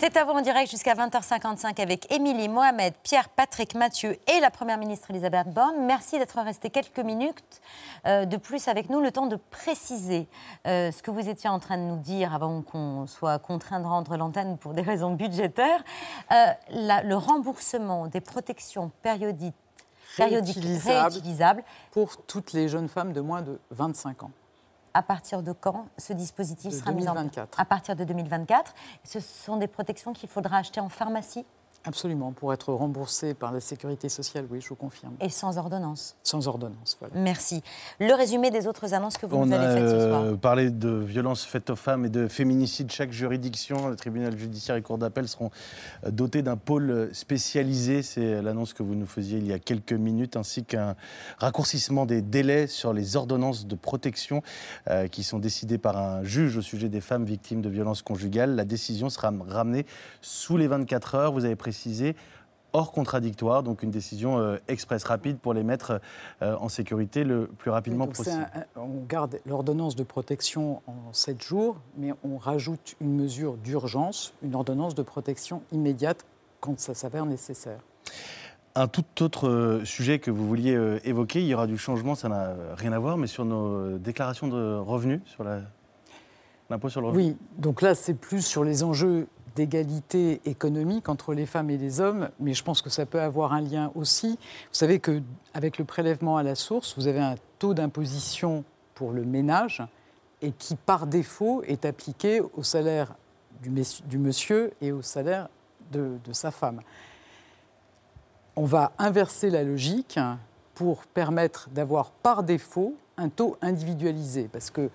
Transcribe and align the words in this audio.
C'est 0.00 0.16
à 0.16 0.24
vous 0.24 0.30
en 0.30 0.40
direct 0.42 0.70
jusqu'à 0.70 0.94
20h55 0.94 1.80
avec 1.82 2.12
Émilie, 2.12 2.48
Mohamed, 2.48 2.94
Pierre, 3.02 3.28
Patrick, 3.30 3.74
Mathieu 3.74 4.16
et 4.28 4.38
la 4.40 4.48
Première 4.50 4.78
ministre 4.78 5.10
Elisabeth 5.10 5.48
Borne. 5.52 5.74
Merci 5.86 6.18
d'être 6.20 6.40
resté 6.40 6.70
quelques 6.70 7.00
minutes 7.00 7.60
euh, 8.06 8.24
de 8.24 8.36
plus 8.36 8.68
avec 8.68 8.90
nous, 8.90 9.00
le 9.00 9.10
temps 9.10 9.26
de 9.26 9.34
préciser 9.34 10.28
euh, 10.68 10.92
ce 10.92 11.02
que 11.02 11.10
vous 11.10 11.28
étiez 11.28 11.50
en 11.50 11.58
train 11.58 11.78
de 11.78 11.82
nous 11.82 11.96
dire 11.98 12.32
avant 12.32 12.62
qu'on 12.62 13.08
soit 13.08 13.40
contraint 13.40 13.80
de 13.80 13.86
rendre 13.86 14.16
l'antenne 14.16 14.56
pour 14.56 14.72
des 14.72 14.82
raisons 14.82 15.14
budgétaires. 15.14 15.82
Euh, 16.30 16.46
la- 16.70 17.02
le 17.02 17.16
remboursement 17.16 18.06
des 18.06 18.20
protections 18.20 18.92
périodiques, 19.02 19.54
périodiques 20.16 20.54
Réutilisables. 20.54 21.10
réutilisables, 21.12 21.64
pour 21.90 22.16
toutes 22.24 22.52
les 22.52 22.68
jeunes 22.68 22.88
femmes 22.88 23.12
de 23.12 23.20
moins 23.20 23.42
de 23.42 23.58
25 23.72 24.22
ans. 24.22 24.30
À 24.98 25.02
partir 25.02 25.44
de 25.44 25.52
quand 25.52 25.86
ce 25.96 26.12
dispositif 26.12 26.72
De 26.72 26.76
sera 26.76 26.90
mis 26.90 27.08
en 27.08 27.12
place? 27.12 27.24
2024. 27.26 27.60
À 27.60 27.64
partir 27.64 27.94
de 27.94 28.02
2024. 28.02 28.74
Ce 29.04 29.20
sont 29.20 29.56
des 29.56 29.68
protections 29.68 30.12
qu'il 30.12 30.28
faudra 30.28 30.58
acheter 30.58 30.80
en 30.80 30.88
pharmacie? 30.88 31.46
Absolument, 31.84 32.32
pour 32.32 32.52
être 32.52 32.72
remboursée 32.72 33.32
par 33.34 33.52
la 33.52 33.60
sécurité 33.60 34.08
sociale, 34.08 34.46
oui, 34.50 34.60
je 34.60 34.68
vous 34.68 34.74
confirme. 34.74 35.14
et 35.20 35.28
sans 35.30 35.56
ordonnance. 35.58 36.16
Sans 36.22 36.46
ordonnance, 36.46 36.96
voilà. 37.00 37.14
Merci. 37.16 37.62
Le 37.98 38.12
résumé 38.14 38.50
des 38.50 38.66
autres 38.66 38.92
annonces 38.94 39.16
que 39.16 39.24
vous 39.26 39.36
On 39.36 39.46
nous 39.46 39.52
a 39.54 39.56
avez 39.58 39.80
faites 39.80 39.90
ce 39.90 40.08
soir. 40.08 40.22
euh, 40.22 40.36
parlé 40.36 40.70
de 40.70 40.90
violences 40.90 41.44
faites 41.44 41.70
aux 41.70 41.76
femmes 41.76 42.04
et 42.04 42.08
de 42.10 42.28
féminicide. 42.28 42.90
Chaque 42.90 43.12
juridiction, 43.12 43.88
le 43.88 43.96
tribunal 43.96 44.36
judiciaire 44.36 44.76
et 44.76 44.82
cour 44.82 44.98
d'appel 44.98 45.28
seront 45.28 45.50
euh, 46.04 46.10
dotés 46.10 46.42
d'un 46.42 46.56
pôle 46.56 47.08
spécialisé. 47.12 48.02
C'est 48.02 48.42
l'annonce 48.42 48.74
que 48.74 48.82
vous 48.82 48.94
nous 48.94 49.06
faisiez 49.06 49.38
il 49.38 49.46
y 49.46 49.52
a 49.52 49.58
quelques 49.58 49.92
minutes, 49.92 50.36
ainsi 50.36 50.64
qu'un 50.64 50.94
raccourcissement 51.38 52.06
des 52.06 52.20
délais 52.22 52.66
sur 52.66 52.92
les 52.92 53.16
ordonnances 53.16 53.66
de 53.66 53.74
protection 53.76 54.42
euh, 54.90 55.06
qui 55.08 55.22
sont 55.22 55.38
décidées 55.38 55.78
par 55.78 55.96
un 55.96 56.22
juge 56.24 56.56
au 56.56 56.62
sujet 56.62 56.88
des 56.88 57.00
femmes 57.00 57.24
victimes 57.24 57.62
de 57.62 57.68
violences 57.70 58.02
conjugales. 58.02 58.56
La 58.56 58.64
décision 58.64 59.08
sera 59.08 59.32
ramenée 59.48 59.86
sous 60.20 60.56
les 60.56 60.66
24 60.66 61.14
heures. 61.14 61.32
Vous 61.32 61.44
avez 61.44 61.56
précisé 61.72 62.16
hors 62.72 62.92
contradictoire, 62.92 63.62
donc 63.62 63.82
une 63.82 63.90
décision 63.90 64.38
euh, 64.38 64.56
express 64.68 65.04
rapide 65.04 65.38
pour 65.38 65.52
les 65.54 65.62
mettre 65.62 66.00
euh, 66.42 66.54
en 66.60 66.68
sécurité 66.68 67.24
le 67.24 67.46
plus 67.46 67.70
rapidement 67.70 68.06
possible. 68.06 68.46
un- 68.54 68.80
on 68.80 69.04
garde 69.08 69.40
l'ordonnance 69.46 69.96
de 69.96 70.02
protection 70.02 70.82
en 70.86 71.12
7 71.12 71.42
jours, 71.42 71.76
mais 71.96 72.12
on 72.24 72.36
rajoute 72.38 72.94
une 73.00 73.14
mesure 73.16 73.56
d'urgence, 73.56 74.32
une 74.42 74.54
ordonnance 74.54 74.94
de 74.94 75.02
protection 75.02 75.62
immédiate 75.72 76.24
quand 76.60 76.78
ça 76.78 76.94
s'avère 76.94 77.24
nécessaire. 77.26 77.80
Un 78.74 78.86
tout 78.86 79.04
autre 79.22 79.48
euh, 79.48 79.84
sujet 79.84 80.18
que 80.18 80.30
vous 80.30 80.46
vouliez 80.46 80.74
euh, 80.74 81.00
évoquer, 81.04 81.40
il 81.40 81.46
y 81.46 81.54
aura 81.54 81.66
du 81.66 81.78
changement, 81.78 82.14
ça 82.14 82.28
n'a 82.28 82.54
rien 82.76 82.92
à 82.92 82.98
voir, 82.98 83.16
mais 83.16 83.26
sur 83.26 83.44
nos 83.46 83.96
déclarations 83.98 84.46
de 84.48 84.76
revenus, 84.76 85.20
sur 85.26 85.42
la- 85.42 85.62
l'impôt 86.70 86.90
sur 86.90 87.00
le 87.00 87.08
revenu. 87.08 87.22
Oui, 87.30 87.36
donc 87.56 87.80
là, 87.80 87.94
c'est 87.94 88.12
plus 88.14 88.42
sur 88.44 88.62
les 88.62 88.82
enjeux 88.84 89.26
d'égalité 89.58 90.40
économique 90.44 91.08
entre 91.08 91.34
les 91.34 91.44
femmes 91.44 91.68
et 91.68 91.76
les 91.76 92.00
hommes, 92.00 92.28
mais 92.38 92.54
je 92.54 92.62
pense 92.62 92.80
que 92.80 92.90
ça 92.90 93.06
peut 93.06 93.20
avoir 93.20 93.52
un 93.52 93.60
lien 93.60 93.90
aussi. 93.96 94.30
Vous 94.30 94.36
savez 94.70 95.00
qu'avec 95.00 95.78
le 95.78 95.84
prélèvement 95.84 96.36
à 96.36 96.44
la 96.44 96.54
source, 96.54 96.94
vous 96.96 97.08
avez 97.08 97.18
un 97.18 97.34
taux 97.58 97.74
d'imposition 97.74 98.62
pour 98.94 99.10
le 99.10 99.24
ménage 99.24 99.82
et 100.42 100.52
qui, 100.52 100.76
par 100.76 101.08
défaut, 101.08 101.64
est 101.66 101.84
appliqué 101.84 102.40
au 102.40 102.62
salaire 102.62 103.16
du, 103.60 104.18
monsieur 104.18 104.72
et 104.80 104.92
au 104.92 105.02
salaire 105.02 105.48
de, 105.90 106.18
de 106.24 106.32
sa 106.32 106.52
femme. 106.52 106.80
On 108.54 108.64
va 108.64 108.92
inverser 108.96 109.50
la 109.50 109.64
logique 109.64 110.20
pour 110.76 111.04
permettre 111.06 111.68
d'avoir 111.70 112.12
par 112.12 112.44
défaut 112.44 112.94
un 113.16 113.28
taux 113.28 113.56
individualisé, 113.60 114.48
parce 114.52 114.70
que 114.70 114.88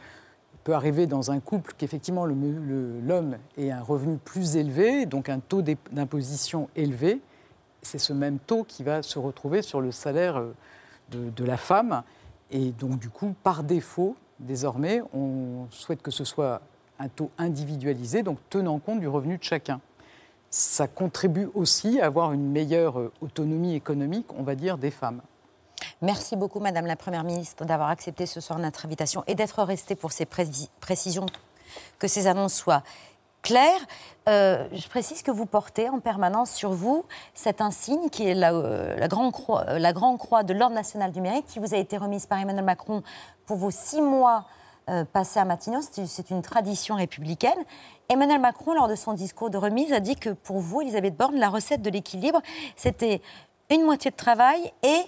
peut 0.64 0.74
arriver 0.74 1.08
dans 1.08 1.32
un 1.32 1.40
couple 1.40 1.74
qu'effectivement 1.78 2.26
l'homme 2.26 3.38
ait 3.58 3.72
un 3.72 3.82
revenu 3.82 4.18
plus 4.18 4.56
élevé, 4.56 5.06
donc 5.06 5.30
un 5.30 5.40
taux 5.40 5.62
d'imposition 5.92 6.70
élevé. 6.76 7.22
C'est 7.82 8.00
ce 8.00 8.14
même 8.14 8.40
taux 8.40 8.64
qui 8.64 8.84
va 8.84 9.02
se 9.02 9.20
retrouver 9.20 9.62
sur 9.62 9.82
le 9.82 9.92
salaire 9.92 10.38
euh, 10.38 10.54
de, 11.12 11.30
de 11.30 11.44
la 11.44 11.58
femme. 11.58 12.04
Et 12.52 12.72
donc 12.72 13.00
du 13.00 13.10
coup, 13.10 13.36
par 13.44 13.64
défaut, 13.64 14.16
désormais, 14.40 15.02
on 15.14 15.68
souhaite 15.70 16.02
que 16.02 16.12
ce 16.12 16.24
soit 16.24 16.62
un 17.00 17.10
taux 17.10 17.32
individualisé, 17.38 18.24
donc 18.24 18.38
tenant 18.50 18.80
compte 18.80 19.00
du 19.00 19.08
revenu 19.08 19.38
de 19.38 19.44
chacun. 19.44 19.82
Ça 20.50 20.88
contribue 20.88 21.50
aussi 21.56 22.00
à 22.00 22.06
avoir 22.06 22.32
une 22.32 22.50
meilleure 22.52 23.00
euh, 23.00 23.12
autonomie 23.22 23.76
économique, 23.76 24.28
on 24.38 24.44
va 24.44 24.56
dire, 24.56 24.78
des 24.78 24.92
femmes. 24.92 25.22
Merci 26.02 26.36
beaucoup, 26.36 26.60
Madame 26.60 26.86
la 26.86 26.96
Première 26.96 27.24
ministre, 27.24 27.66
d'avoir 27.66 27.90
accepté 27.90 28.26
ce 28.26 28.42
soir 28.42 28.60
notre 28.60 28.86
invitation 28.86 29.24
et 29.28 29.36
d'être 29.36 29.62
restée 29.64 29.96
pour 29.96 30.12
ces 30.12 30.26
précisions, 30.26 31.26
que 32.00 32.08
ces 32.08 32.28
annonces 32.28 32.54
soient 32.54 32.84
claires. 33.44 33.82
Euh, 34.28 34.68
je 34.72 34.88
précise 34.88 35.22
que 35.22 35.30
vous 35.30 35.46
portez 35.46 35.90
en 35.90 36.00
permanence 36.00 36.52
sur 36.52 36.72
vous 36.72 37.06
cet 37.36 37.62
insigne 37.62 38.10
qui 38.10 38.28
est 38.28 38.34
la, 38.34 38.54
euh, 38.54 39.08
grande, 39.08 39.34
croix, 39.34 39.66
euh, 39.68 39.78
la 39.78 39.94
grande 39.94 40.18
croix 40.18 40.42
de 40.42 40.54
l'Ordre 40.54 40.76
national 40.76 41.12
du 41.12 41.22
mérite 41.22 41.46
qui 41.46 41.60
vous 41.60 41.76
a 41.76 41.78
été 41.78 41.98
remise 41.98 42.26
par 42.26 42.40
Emmanuel 42.40 42.64
Macron 42.64 43.04
pour 43.46 43.58
vos 43.58 43.72
six 43.72 44.02
mois 44.02 44.46
passés 45.14 45.40
à 45.40 45.46
Matignon. 45.46 45.80
C'est 45.82 46.30
une 46.30 46.42
tradition 46.42 46.96
républicaine. 46.96 47.52
Emmanuel 48.10 48.42
Macron, 48.42 48.74
lors 48.74 48.90
de 48.90 48.96
son 48.96 49.14
discours 49.14 49.50
de 49.50 49.58
remise, 49.58 49.94
a 49.94 50.02
dit 50.02 50.18
que 50.18 50.32
pour 50.32 50.60
vous, 50.60 50.82
Elisabeth 50.82 51.16
Borne, 51.16 51.38
la 51.38 51.48
recette 51.48 51.82
de 51.82 51.90
l'équilibre, 51.90 52.42
c'était 52.76 53.22
une 53.70 53.84
moitié 53.84 54.12
de 54.12 54.16
travail 54.18 54.74
et 54.84 55.04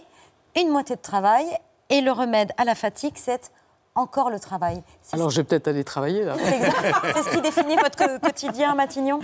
une 0.56 0.70
moitié 0.70 0.96
de 0.96 1.02
travail. 1.02 1.46
Et 1.90 2.02
le 2.02 2.12
remède 2.12 2.52
à 2.58 2.66
la 2.66 2.74
fatigue, 2.74 3.14
c'est 3.16 3.52
encore 3.94 4.30
le 4.30 4.40
travail. 4.40 4.84
Alors 5.14 5.30
je 5.30 5.38
vais 5.38 5.44
peut-être 5.44 5.68
aller 5.68 5.84
travailler 5.84 6.24
là. 6.26 6.36
c'est 7.14 7.24
ce 7.24 7.30
qui 7.30 7.42
définit 7.42 7.76
votre 7.78 8.20
quotidien 8.20 8.76
Matignon 8.76 9.20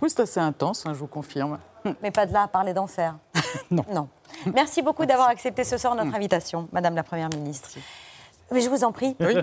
Oui, 0.00 0.08
c'est 0.10 0.20
assez 0.20 0.40
intense, 0.40 0.86
hein, 0.86 0.92
je 0.94 0.98
vous 0.98 1.06
confirme. 1.08 1.58
Mais 2.02 2.10
pas 2.10 2.26
de 2.26 2.32
là 2.32 2.42
à 2.42 2.48
parler 2.48 2.72
d'enfer. 2.72 3.16
Non. 3.70 3.84
Non. 3.92 4.08
Merci 4.54 4.80
beaucoup 4.80 5.04
d'avoir 5.04 5.28
accepté 5.28 5.64
ce 5.64 5.76
soir 5.76 5.94
notre 5.94 6.14
invitation, 6.14 6.68
Madame 6.72 6.94
la 6.94 7.02
Première 7.02 7.28
ministre. 7.28 7.70
Mais 8.52 8.60
je 8.60 8.68
vous 8.68 8.84
en 8.84 8.92
prie. 8.92 9.16
Oui. 9.20 9.36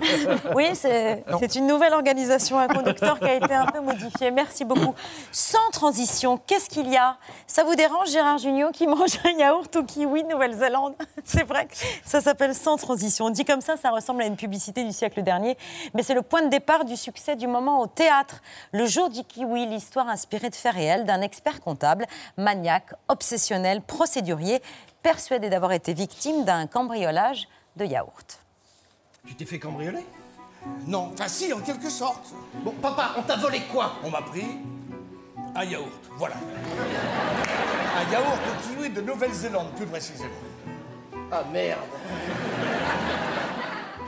Oui, 0.54 0.70
c'est 0.74 1.24
c'est 1.38 1.54
une 1.56 1.66
nouvelle 1.66 1.92
organisation, 1.92 2.58
un 2.58 2.68
conducteur 2.68 3.18
qui 3.18 3.26
a 3.26 3.34
été 3.34 3.52
un 3.52 3.66
peu 3.66 3.80
modifié. 3.80 4.30
Merci 4.30 4.64
beaucoup. 4.64 4.94
Sans 5.32 5.70
transition, 5.72 6.38
qu'est-ce 6.38 6.68
qu'il 6.68 6.88
y 6.88 6.96
a? 6.96 7.16
Ça 7.46 7.64
vous 7.64 7.74
dérange, 7.74 8.10
Gérard 8.10 8.38
Junior, 8.38 8.72
qui 8.72 8.86
mange 8.86 9.18
un 9.24 9.30
yaourt 9.38 9.74
au 9.76 9.82
kiwi 9.84 10.24
de 10.24 10.28
Nouvelle-Zélande? 10.28 10.94
C'est 11.24 11.44
vrai 11.44 11.66
que 11.66 11.74
ça 12.04 12.20
s'appelle 12.20 12.54
Sans 12.54 12.76
transition. 12.76 13.26
On 13.26 13.30
dit 13.30 13.44
comme 13.44 13.60
ça, 13.60 13.76
ça 13.76 13.90
ressemble 13.90 14.22
à 14.22 14.26
une 14.26 14.36
publicité 14.36 14.84
du 14.84 14.92
siècle 14.92 15.22
dernier. 15.22 15.56
Mais 15.94 16.02
c'est 16.02 16.14
le 16.14 16.22
point 16.22 16.42
de 16.42 16.48
départ 16.48 16.84
du 16.84 16.96
succès 16.96 17.36
du 17.36 17.46
moment 17.46 17.80
au 17.80 17.86
théâtre. 17.86 18.40
Le 18.72 18.86
jour 18.86 19.10
du 19.10 19.22
kiwi, 19.24 19.66
l'histoire 19.66 20.08
inspirée 20.08 20.50
de 20.50 20.54
faits 20.54 20.74
réels 20.74 21.04
d'un 21.04 21.20
expert 21.20 21.60
comptable, 21.60 22.06
maniaque, 22.36 22.92
obsessionnel, 23.08 23.82
procédurier, 23.82 24.62
persuadé 25.02 25.50
d'avoir 25.50 25.72
été 25.72 25.94
victime 25.94 26.44
d'un 26.44 26.66
cambriolage 26.66 27.48
de 27.76 27.84
yaourt. 27.84 28.40
Tu 29.26 29.34
t'es 29.34 29.44
fait 29.44 29.58
cambrioler 29.58 30.04
Non, 30.86 31.10
enfin 31.12 31.28
si, 31.28 31.52
en 31.52 31.60
quelque 31.60 31.90
sorte. 31.90 32.32
Bon, 32.64 32.72
papa, 32.72 33.14
on 33.18 33.22
t'a 33.22 33.36
volé 33.36 33.60
quoi 33.72 33.92
On 34.04 34.10
m'a 34.10 34.22
pris 34.22 34.46
un 35.54 35.64
yaourt, 35.64 35.90
voilà. 36.16 36.36
Un 37.96 38.12
yaourt 38.12 38.38
au 38.48 38.68
kiwi 38.68 38.90
de 38.90 39.00
Nouvelle-Zélande, 39.00 39.72
plus 39.76 39.86
précisément. 39.86 40.30
Ah 41.32 41.42
merde. 41.52 41.80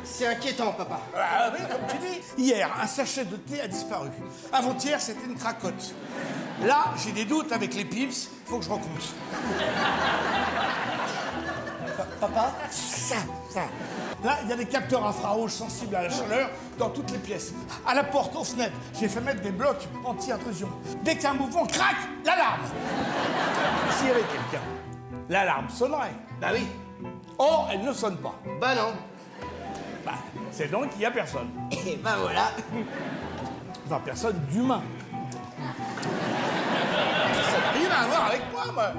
C'est 0.04 0.26
inquiétant, 0.26 0.72
papa. 0.72 1.00
Ah 1.16 1.50
oui, 1.52 1.60
comme 1.70 1.86
tu 1.88 1.96
dis. 2.06 2.44
Hier, 2.44 2.68
un 2.80 2.86
sachet 2.86 3.24
de 3.24 3.36
thé 3.36 3.60
a 3.60 3.68
disparu. 3.68 4.10
Avant-hier, 4.52 5.00
c'était 5.00 5.26
une 5.26 5.36
cracotte. 5.36 5.94
Là, 6.64 6.92
j'ai 7.02 7.12
des 7.12 7.24
doutes 7.24 7.52
avec 7.52 7.74
les 7.74 7.84
pips, 7.84 8.28
faut 8.44 8.58
que 8.58 8.64
je 8.64 8.70
recompte. 8.70 9.14
Papa 12.22 12.52
Ça, 12.70 13.16
ça. 13.50 13.62
Là, 14.22 14.38
il 14.44 14.50
y 14.50 14.52
a 14.52 14.56
des 14.56 14.66
capteurs 14.66 15.04
infrarouges 15.04 15.50
sensibles 15.50 15.96
à 15.96 16.04
la 16.04 16.08
chaleur 16.08 16.50
dans 16.78 16.88
toutes 16.88 17.10
les 17.10 17.18
pièces. 17.18 17.52
À 17.84 17.94
la 17.94 18.04
porte, 18.04 18.36
aux 18.36 18.44
fenêtres, 18.44 18.76
j'ai 18.94 19.08
fait 19.08 19.20
mettre 19.20 19.42
des 19.42 19.50
blocs 19.50 19.88
anti-intrusion. 20.04 20.68
Dès 21.02 21.14
qu'il 21.14 21.24
y 21.24 21.26
a 21.26 21.30
un 21.32 21.34
mouvement, 21.34 21.66
crac, 21.66 21.96
l'alarme 22.24 22.60
S'il 23.98 24.06
y 24.06 24.10
avait 24.12 24.20
quelqu'un, 24.20 24.64
l'alarme 25.28 25.68
sonnerait. 25.68 26.14
Bah 26.40 26.50
oui. 26.52 26.64
Or, 27.38 27.68
elle 27.72 27.82
ne 27.82 27.92
sonne 27.92 28.18
pas. 28.18 28.34
Bah 28.60 28.76
non. 28.76 28.92
Bah, 30.06 30.12
c'est 30.52 30.70
donc 30.70 30.90
qu'il 30.90 31.00
n'y 31.00 31.06
a 31.06 31.10
personne. 31.10 31.50
Et 31.72 31.96
bah 31.96 32.18
voilà. 32.20 32.52
Enfin, 33.86 34.00
personne 34.04 34.38
d'humain. 34.48 34.82
Ça 37.50 37.58
n'a 37.58 37.70
rien 37.72 37.90
à 37.90 38.06
voir 38.06 38.26
avec 38.26 38.42
moi, 38.52 38.62
moi. 38.72 38.92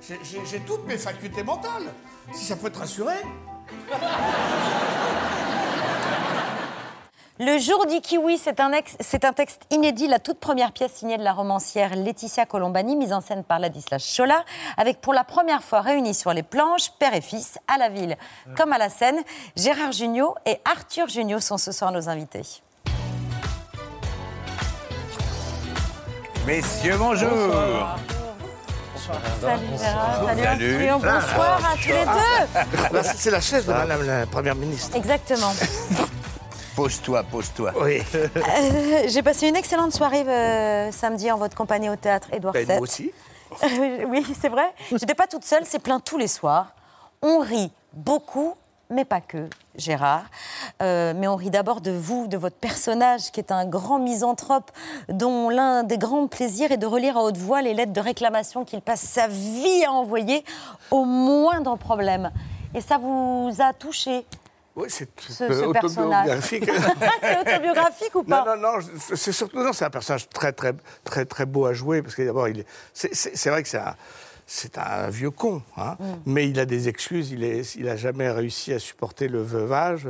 J'ai- 0.00 0.60
toutes 0.60 0.86
mes 0.86 0.96
facultés 0.96 1.42
mentales. 1.42 1.92
Si 2.32 2.44
ça 2.44 2.56
peut 2.56 2.70
te 2.70 2.78
rassurer. 2.78 3.16
Le 7.42 7.58
jour 7.58 7.86
du 7.86 8.00
kiwi, 8.02 8.36
c'est 8.36 8.60
un, 8.60 8.70
ex- 8.72 8.96
c'est 9.00 9.24
un 9.24 9.32
texte 9.32 9.62
inédit, 9.70 10.06
la 10.08 10.18
toute 10.18 10.38
première 10.38 10.72
pièce 10.72 10.92
signée 10.92 11.16
de 11.16 11.22
la 11.22 11.32
romancière 11.32 11.96
Laetitia 11.96 12.44
Colombani, 12.44 12.96
mise 12.96 13.14
en 13.14 13.22
scène 13.22 13.44
par 13.44 13.58
Ladislas 13.58 13.98
Chola, 13.98 14.44
avec 14.76 15.00
pour 15.00 15.14
la 15.14 15.24
première 15.24 15.62
fois 15.62 15.80
réunis 15.80 16.12
sur 16.14 16.34
les 16.34 16.42
planches, 16.42 16.90
père 16.98 17.14
et 17.14 17.22
fils, 17.22 17.58
à 17.66 17.78
la 17.78 17.88
ville 17.88 18.16
comme 18.58 18.74
à 18.74 18.78
la 18.78 18.90
scène. 18.90 19.18
Gérard 19.56 19.92
Jugnot 19.92 20.34
et 20.44 20.58
Arthur 20.70 21.08
Jugnot 21.08 21.40
sont 21.40 21.56
ce 21.56 21.72
soir 21.72 21.92
nos 21.92 22.10
invités. 22.10 22.42
Messieurs, 26.46 26.96
bonjour. 26.98 27.30
Salut 29.40 29.66
Gérard, 29.78 30.24
salut, 30.26 30.42
Salut. 30.42 30.86
Arthur, 30.88 30.98
bonsoir 30.98 31.60
à 31.72 31.76
tous 31.76 31.88
les 31.88 32.04
deux. 32.04 32.96
Là, 32.96 33.02
c'est 33.02 33.30
la 33.30 33.40
chaise 33.40 33.66
de 33.66 33.72
Madame 33.72 34.06
la 34.06 34.26
Première 34.26 34.54
ministre. 34.54 34.96
Exactement. 34.96 35.52
Pose-toi, 36.76 37.22
pose-toi. 37.24 37.72
Oui. 37.80 38.00
Euh, 38.14 38.28
J'ai 39.08 39.22
passé 39.22 39.48
une 39.48 39.56
excellente 39.56 39.92
soirée 39.92 40.22
euh, 40.26 40.90
samedi 40.92 41.30
en 41.30 41.36
votre 41.36 41.56
compagnie 41.56 41.90
au 41.90 41.96
théâtre 41.96 42.28
Édouard 42.32 42.54
Ben, 42.54 42.64
VII. 42.66 42.76
nous 42.76 42.82
aussi. 42.82 43.12
oui, 44.08 44.24
c'est 44.40 44.48
vrai. 44.48 44.72
J'étais 44.92 45.14
pas 45.14 45.26
toute 45.26 45.44
seule, 45.44 45.64
c'est 45.66 45.80
plein 45.80 45.98
tous 46.00 46.16
les 46.16 46.28
soirs. 46.28 46.68
On 47.22 47.40
rit 47.40 47.72
beaucoup, 47.92 48.54
mais 48.90 49.04
pas 49.04 49.20
que, 49.20 49.48
Gérard. 49.76 50.24
Euh, 50.82 51.12
mais 51.16 51.28
on 51.28 51.36
rit 51.36 51.50
d'abord 51.50 51.80
de 51.80 51.90
vous, 51.92 52.26
de 52.26 52.36
votre 52.36 52.56
personnage, 52.56 53.30
qui 53.30 53.40
est 53.40 53.52
un 53.52 53.64
grand 53.64 53.98
misanthrope, 53.98 54.70
dont 55.08 55.48
l'un 55.48 55.82
des 55.84 55.98
grands 55.98 56.26
plaisirs 56.26 56.72
est 56.72 56.76
de 56.76 56.86
relire 56.86 57.16
à 57.16 57.22
haute 57.22 57.36
voix 57.38 57.62
les 57.62 57.74
lettres 57.74 57.92
de 57.92 58.00
réclamation 58.00 58.64
qu'il 58.64 58.80
passe 58.82 59.00
sa 59.02 59.28
vie 59.28 59.84
à 59.86 59.92
envoyer 59.92 60.44
au 60.90 61.04
moindre 61.04 61.76
problème. 61.76 62.30
Et 62.74 62.80
ça 62.80 62.98
vous 62.98 63.50
a 63.60 63.72
touché 63.72 64.24
Oui, 64.76 64.86
c'est 64.88 65.08
Ce- 65.20 65.32
ce 65.48 65.64
autobiographique. 65.64 66.70
C'est 67.20 67.40
autobiographique 67.40 68.14
ou 68.14 68.22
pas? 68.22 68.44
Non, 68.44 68.56
non, 68.56 68.78
non, 68.78 68.86
c'est 69.14 69.32
surtout 69.32 69.58
non, 69.62 69.72
c'est 69.72 69.84
un 69.84 69.90
personnage 69.90 70.28
très, 70.28 70.52
très, 70.52 70.72
très, 71.04 71.24
très 71.24 71.44
beau 71.46 71.66
à 71.66 71.72
jouer 71.72 72.00
parce 72.02 72.14
que 72.14 72.22
d'abord, 72.22 72.48
il 72.48 72.64
c'est, 72.94 73.14
c'est- 73.14 73.36
c'est 73.36 73.50
vrai 73.50 73.62
que 73.62 73.68
c'est 73.68 73.78
un, 73.78 73.94
c'est 74.52 74.78
un 74.78 75.10
vieux 75.10 75.30
con, 75.30 75.62
hein, 75.76 75.96
Mm. 76.00 76.04
mais 76.26 76.48
il 76.50 76.58
a 76.58 76.66
des 76.66 76.88
excuses. 76.88 77.30
Il 77.30 77.44
il 77.44 77.88
a 77.88 77.94
jamais 77.96 78.28
réussi 78.28 78.72
à 78.72 78.80
supporter 78.80 79.28
le 79.28 79.40
veuvage. 79.40 80.08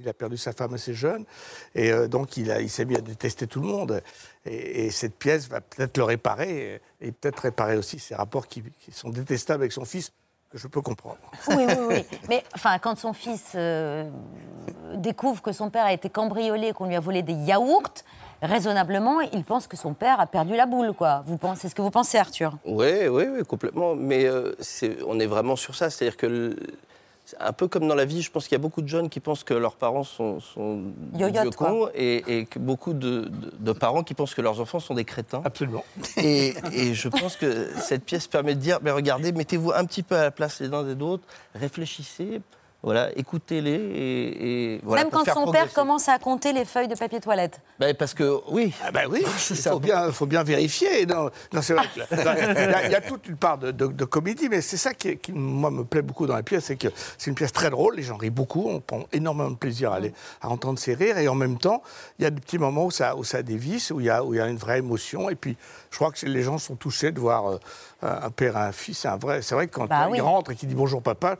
Il 0.00 0.08
a 0.08 0.14
perdu 0.14 0.38
sa 0.38 0.52
femme 0.54 0.72
assez 0.72 0.94
jeune, 0.94 1.26
et 1.74 1.92
euh, 1.92 2.08
donc 2.08 2.38
il, 2.38 2.50
a, 2.50 2.62
il 2.62 2.70
s'est 2.70 2.86
mis 2.86 2.96
à 2.96 3.02
détester 3.02 3.46
tout 3.46 3.60
le 3.60 3.66
monde. 3.66 4.02
Et, 4.46 4.86
et 4.86 4.90
cette 4.90 5.14
pièce 5.18 5.46
va 5.48 5.60
peut-être 5.60 5.98
le 5.98 6.04
réparer 6.04 6.80
et, 7.02 7.08
et 7.08 7.12
peut-être 7.12 7.40
réparer 7.40 7.76
aussi 7.76 7.98
ses 7.98 8.14
rapports 8.14 8.46
qui, 8.48 8.62
qui 8.80 8.92
sont 8.92 9.10
détestables 9.10 9.62
avec 9.62 9.72
son 9.72 9.84
fils 9.84 10.10
que 10.50 10.56
je 10.58 10.68
peux 10.68 10.80
comprendre. 10.82 11.18
Oui, 11.48 11.64
oui, 11.66 11.74
oui. 11.88 12.04
Mais 12.30 12.42
enfin, 12.54 12.78
quand 12.78 12.96
son 12.96 13.12
fils 13.12 13.52
euh, 13.54 14.10
découvre 14.96 15.42
que 15.42 15.52
son 15.52 15.68
père 15.70 15.84
a 15.84 15.92
été 15.92 16.08
cambriolé, 16.08 16.72
qu'on 16.72 16.86
lui 16.86 16.96
a 16.96 17.00
volé 17.00 17.22
des 17.22 17.32
yaourts, 17.34 17.92
raisonnablement, 18.42 19.20
il 19.20 19.44
pense 19.44 19.66
que 19.66 19.76
son 19.76 19.94
père 19.94 20.20
a 20.20 20.26
perdu 20.26 20.56
la 20.56 20.66
boule, 20.66 20.92
quoi. 20.92 21.22
Vous 21.26 21.36
pensez, 21.38 21.62
c'est 21.62 21.68
ce 21.68 21.74
que 21.74 21.82
vous 21.82 21.90
pensez, 21.90 22.18
Arthur? 22.18 22.56
Oui, 22.64 23.06
oui, 23.08 23.24
oui, 23.32 23.44
complètement. 23.46 23.94
Mais 23.94 24.26
euh, 24.26 24.52
on 25.06 25.18
est 25.20 25.26
vraiment 25.26 25.56
sur 25.56 25.74
ça. 25.74 25.90
C'est-à-dire 25.90 26.16
que, 26.16 26.26
le- 26.26 26.56
un 27.38 27.52
peu 27.52 27.68
comme 27.68 27.86
dans 27.86 27.94
la 27.94 28.04
vie, 28.04 28.20
je 28.20 28.30
pense 28.32 28.44
qu'il 28.48 28.56
y 28.56 28.60
a 28.60 28.62
beaucoup 28.62 28.82
de 28.82 28.88
jeunes 28.88 29.08
qui 29.08 29.20
pensent 29.20 29.44
que 29.44 29.54
leurs 29.54 29.76
parents 29.76 30.02
sont, 30.02 30.40
sont 30.40 30.82
vieux 31.14 31.30
quoi. 31.56 31.68
cons 31.68 31.88
et, 31.94 32.38
et 32.40 32.46
que 32.46 32.58
beaucoup 32.58 32.92
de, 32.92 33.20
de- 33.22 33.52
de 33.58 33.72
parents 33.72 34.02
qui 34.02 34.12
pensent 34.12 34.34
que 34.34 34.42
leurs 34.42 34.60
enfants 34.60 34.80
sont 34.80 34.94
des 34.94 35.04
crétins. 35.04 35.40
Absolument. 35.44 35.84
Et, 36.16 36.54
et 36.72 36.94
je 36.94 37.08
pense 37.08 37.36
que 37.36 37.68
cette 37.78 38.04
pièce 38.04 38.26
permet 38.26 38.54
de 38.56 38.60
dire, 38.60 38.80
mais 38.82 38.90
regardez, 38.90 39.30
mettez-vous 39.32 39.70
un 39.72 39.84
petit 39.86 40.02
peu 40.02 40.16
à 40.16 40.24
la 40.24 40.30
place 40.32 40.60
les 40.60 40.72
uns 40.74 40.82
des 40.82 41.00
autres, 41.02 41.22
réfléchissez, 41.54 42.42
voilà, 42.82 43.16
écoutez-les 43.16 43.70
et, 43.70 44.74
et 44.74 44.80
voilà. 44.82 45.04
Même 45.04 45.10
quand 45.12 45.24
son 45.32 45.50
père 45.52 45.72
commence 45.72 46.08
à 46.08 46.18
compter 46.18 46.52
les 46.52 46.64
feuilles 46.64 46.88
de 46.88 46.96
papier 46.96 47.20
toilette. 47.20 47.60
Ben, 47.78 47.94
parce 47.94 48.12
que 48.12 48.40
oui, 48.48 48.72
Ah 48.84 48.90
ben 48.90 49.06
oui, 49.08 49.22
il 49.24 49.56
ça. 49.56 49.70
faut 49.70 49.78
bien, 49.80 50.10
faut 50.10 50.26
bien 50.26 50.42
vérifier. 50.42 51.06
Non, 51.06 51.30
non, 51.52 51.62
c'est 51.62 51.74
vrai. 51.74 51.84
Il 52.10 52.16
y, 52.18 52.22
a- 52.22 52.86
il 52.86 52.90
y 52.92 52.94
a 52.96 53.00
toute 53.00 53.28
une 53.28 53.36
part 53.36 53.58
de, 53.58 53.70
de- 53.70 53.86
de 53.86 54.04
comédie, 54.04 54.48
mais 54.48 54.60
c'est 54.60 54.76
ça 54.76 54.94
qui, 54.94 55.16
qui, 55.16 55.32
moi, 55.32 55.70
me 55.70 55.84
plaît 55.84 56.02
beaucoup 56.02 56.26
dans 56.26 56.34
la 56.34 56.42
pièce, 56.42 56.64
c'est 56.64 56.76
que 56.76 56.88
c'est 57.18 57.30
une 57.30 57.36
pièce 57.36 57.52
très 57.52 57.70
drôle, 57.70 57.94
les 57.96 58.02
gens 58.02 58.16
rient 58.16 58.30
beaucoup, 58.30 58.66
on 58.68 58.80
prend 58.80 59.04
énormément 59.12 59.50
de 59.50 59.56
plaisir 59.56 59.92
à, 59.92 60.00
entendre 60.48 60.78
ces 60.78 60.94
rires, 60.94 61.18
et 61.18 61.28
en 61.28 61.34
même 61.36 61.58
temps, 61.58 61.82
il 62.18 62.24
y 62.24 62.26
a 62.26 62.30
des 62.30 62.40
petits 62.40 62.58
moments 62.58 62.86
où 62.86 62.90
ça, 62.90 63.14
où 63.16 63.22
ça 63.24 63.42
dévisse, 63.42 63.90
où 63.92 64.00
il, 64.00 64.06
y 64.06 64.10
a, 64.10 64.24
où 64.24 64.34
il 64.34 64.38
y 64.38 64.40
a 64.40 64.48
une 64.48 64.56
vraie 64.56 64.78
émotion, 64.78 65.30
et 65.30 65.36
puis 65.36 65.56
je 65.90 65.96
crois 65.96 66.10
que 66.10 66.26
les 66.26 66.42
gens 66.42 66.58
sont 66.58 66.74
touchés 66.74 67.12
de 67.12 67.20
voir 67.20 67.48
euh, 67.48 67.58
un 68.02 68.30
père 68.30 68.56
et 68.56 68.60
un 68.60 68.72
fils. 68.72 68.98
C'est 68.98 69.08
un 69.08 69.16
vrai, 69.16 69.42
c'est 69.42 69.54
vrai 69.54 69.68
que 69.68 69.74
quand 69.74 69.86
Bah 69.86 70.06
il 70.08 70.12
oui. 70.12 70.20
rentre 70.20 70.50
et 70.50 70.56
qu'il 70.56 70.68
dit 70.68 70.74
bonjour 70.74 71.02
papa, 71.02 71.36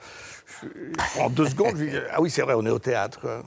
en 1.21 1.31
deux 1.31 1.49
secondes, 1.49 1.77
je 1.77 1.83
lui 1.85 1.91
dis, 1.91 1.97
ah 2.13 2.21
oui 2.21 2.31
c'est 2.31 2.43
vrai, 2.43 2.55
on 2.57 2.65
est 2.67 2.71
au 2.71 2.79
théâtre. 2.79 3.21
quoi. 3.21 3.43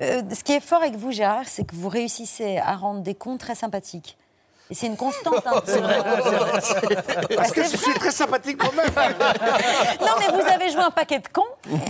Euh, 0.00 0.22
ce 0.32 0.44
qui 0.44 0.52
est 0.52 0.60
fort 0.60 0.80
avec 0.80 0.94
vous, 0.94 1.10
Gérard, 1.10 1.46
c'est 1.46 1.64
que 1.64 1.74
vous 1.74 1.88
réussissez 1.88 2.58
à 2.58 2.76
rendre 2.76 3.00
des 3.00 3.14
cons 3.14 3.36
très 3.36 3.54
sympathiques. 3.56 4.16
Et 4.70 4.74
c'est 4.74 4.86
une 4.86 4.96
constante. 4.96 5.44
hein. 5.46 5.60
Parce 7.36 7.50
que 7.50 7.64
je 7.64 7.76
suis 7.76 7.94
très 7.94 8.12
sympathique 8.12 8.62
moi-même. 8.62 8.92
Non, 10.00 10.06
mais 10.20 10.28
vous 10.28 10.48
avez 10.48 10.70
joué 10.70 10.82
un 10.82 10.92
paquet 10.92 11.18
de 11.18 11.26
cons, 11.26 11.42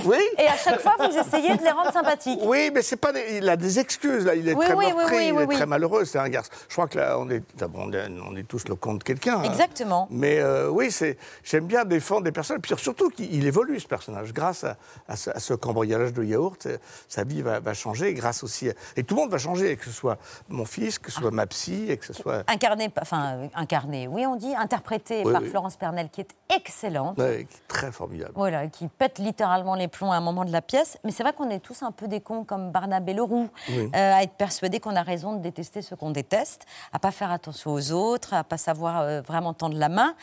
Oui. 0.04 0.18
et 0.38 0.46
à 0.46 0.56
chaque 0.56 0.80
fois, 0.80 0.94
vous 0.98 1.16
essayez 1.16 1.56
de 1.56 1.62
les 1.62 1.70
rendre 1.70 1.92
sympathiques. 1.92 2.40
Oui, 2.42 2.70
mais 2.74 2.82
c'est 2.82 2.96
pas. 2.96 3.12
des- 3.12 3.38
Il 3.38 3.48
a 3.48 3.56
des 3.56 3.78
excuses 3.78 4.24
là. 4.26 4.34
Il 4.34 4.48
est 4.48 4.54
Oui, 4.54 4.64
très 4.64 4.74
oui, 4.74 4.86
oui, 4.88 4.94
meurtri, 4.94 5.16
oui, 5.16 5.26
il 5.28 5.32
oui, 5.32 5.42
est 5.42 5.46
oui. 5.46 5.54
très 5.56 5.66
malheureux. 5.66 6.04
C'est 6.04 6.18
un 6.18 6.28
garçon. 6.28 6.50
Je 6.68 6.74
crois 6.74 6.86
que 6.88 6.98
là, 6.98 7.18
on 7.18 7.28
est, 7.30 7.42
on 7.62 8.34
tous 8.48 8.68
le 8.68 8.74
compte 8.74 8.98
de 8.98 9.04
quelqu'un. 9.04 9.38
hein. 9.38 9.42
Exactement. 9.44 10.06
Mais 10.10 10.40
euh, 10.40 10.68
oui, 10.68 10.90
c'est. 10.90 11.16
J'aime 11.44 11.66
bien 11.66 11.84
défendre 11.84 12.22
des 12.22 12.32
personnes. 12.32 12.60
Puis 12.60 12.74
surtout 12.78 13.10
qu'il 13.10 13.32
il 13.34 13.46
évolue 13.46 13.78
ce 13.80 13.86
personnage 13.86 14.32
grâce 14.32 14.64
à, 14.64 14.76
à 15.08 15.16
ce, 15.16 15.30
à 15.30 15.38
ce 15.40 15.54
cambriolage 15.54 16.12
de 16.12 16.22
yaourt. 16.24 16.66
euh, 16.66 16.76
Sa 17.08 17.24
vie 17.24 17.42
va, 17.42 17.60
va 17.60 17.74
changer 17.74 18.12
grâce 18.14 18.42
aussi. 18.42 18.68
Et 18.96 19.04
tout 19.04 19.14
le 19.14 19.22
monde 19.22 19.30
va 19.30 19.38
changer, 19.38 19.76
que 19.76 19.84
ce 19.84 19.90
soit 19.92 20.18
mon 20.48 20.64
fils, 20.64 20.98
que 20.98 21.10
ce 21.10 21.20
soit 21.20 21.30
ma 21.30 21.46
psy, 21.46 21.86
et 21.90 21.96
que 21.96 22.04
ce 22.06 22.12
soit. 22.12 22.44
Incarné, 22.48 22.90
enfin, 23.00 23.34
euh, 23.36 23.46
incarné, 23.54 24.08
oui, 24.08 24.26
on 24.26 24.36
dit, 24.36 24.54
interprété 24.54 25.22
par. 25.24 25.40
Florence 25.50 25.76
Pernel, 25.76 26.10
qui 26.10 26.20
est 26.20 26.30
excellente. 26.54 27.18
Ouais, 27.18 27.46
très 27.66 27.90
formidable. 27.90 28.32
Voilà, 28.36 28.66
qui 28.68 28.86
pète 28.88 29.18
littéralement 29.18 29.69
les 29.74 29.88
plombs 29.88 30.12
à 30.12 30.16
un 30.16 30.20
moment 30.20 30.44
de 30.44 30.52
la 30.52 30.62
pièce. 30.62 30.98
Mais 31.04 31.10
c'est 31.10 31.22
vrai 31.22 31.32
qu'on 31.32 31.50
est 31.50 31.60
tous 31.60 31.82
un 31.82 31.92
peu 31.92 32.08
des 32.08 32.20
cons 32.20 32.44
comme 32.44 32.70
Barnabé 32.70 33.14
Leroux, 33.14 33.48
Oui. 33.68 33.90
euh, 33.94 34.14
à 34.14 34.22
être 34.22 34.34
persuadé 34.34 34.80
qu'on 34.80 34.96
a 34.96 35.02
raison 35.02 35.34
de 35.34 35.40
détester 35.40 35.82
ce 35.82 35.94
qu'on 35.94 36.10
déteste, 36.10 36.66
à 36.92 36.98
pas 36.98 37.10
faire 37.10 37.30
attention 37.30 37.72
aux 37.72 37.92
autres, 37.92 38.34
à 38.34 38.44
pas 38.44 38.58
savoir 38.58 39.00
euh, 39.00 39.20
vraiment 39.20 39.54
tendre 39.54 39.76
la 39.76 39.88
main. 39.88 40.14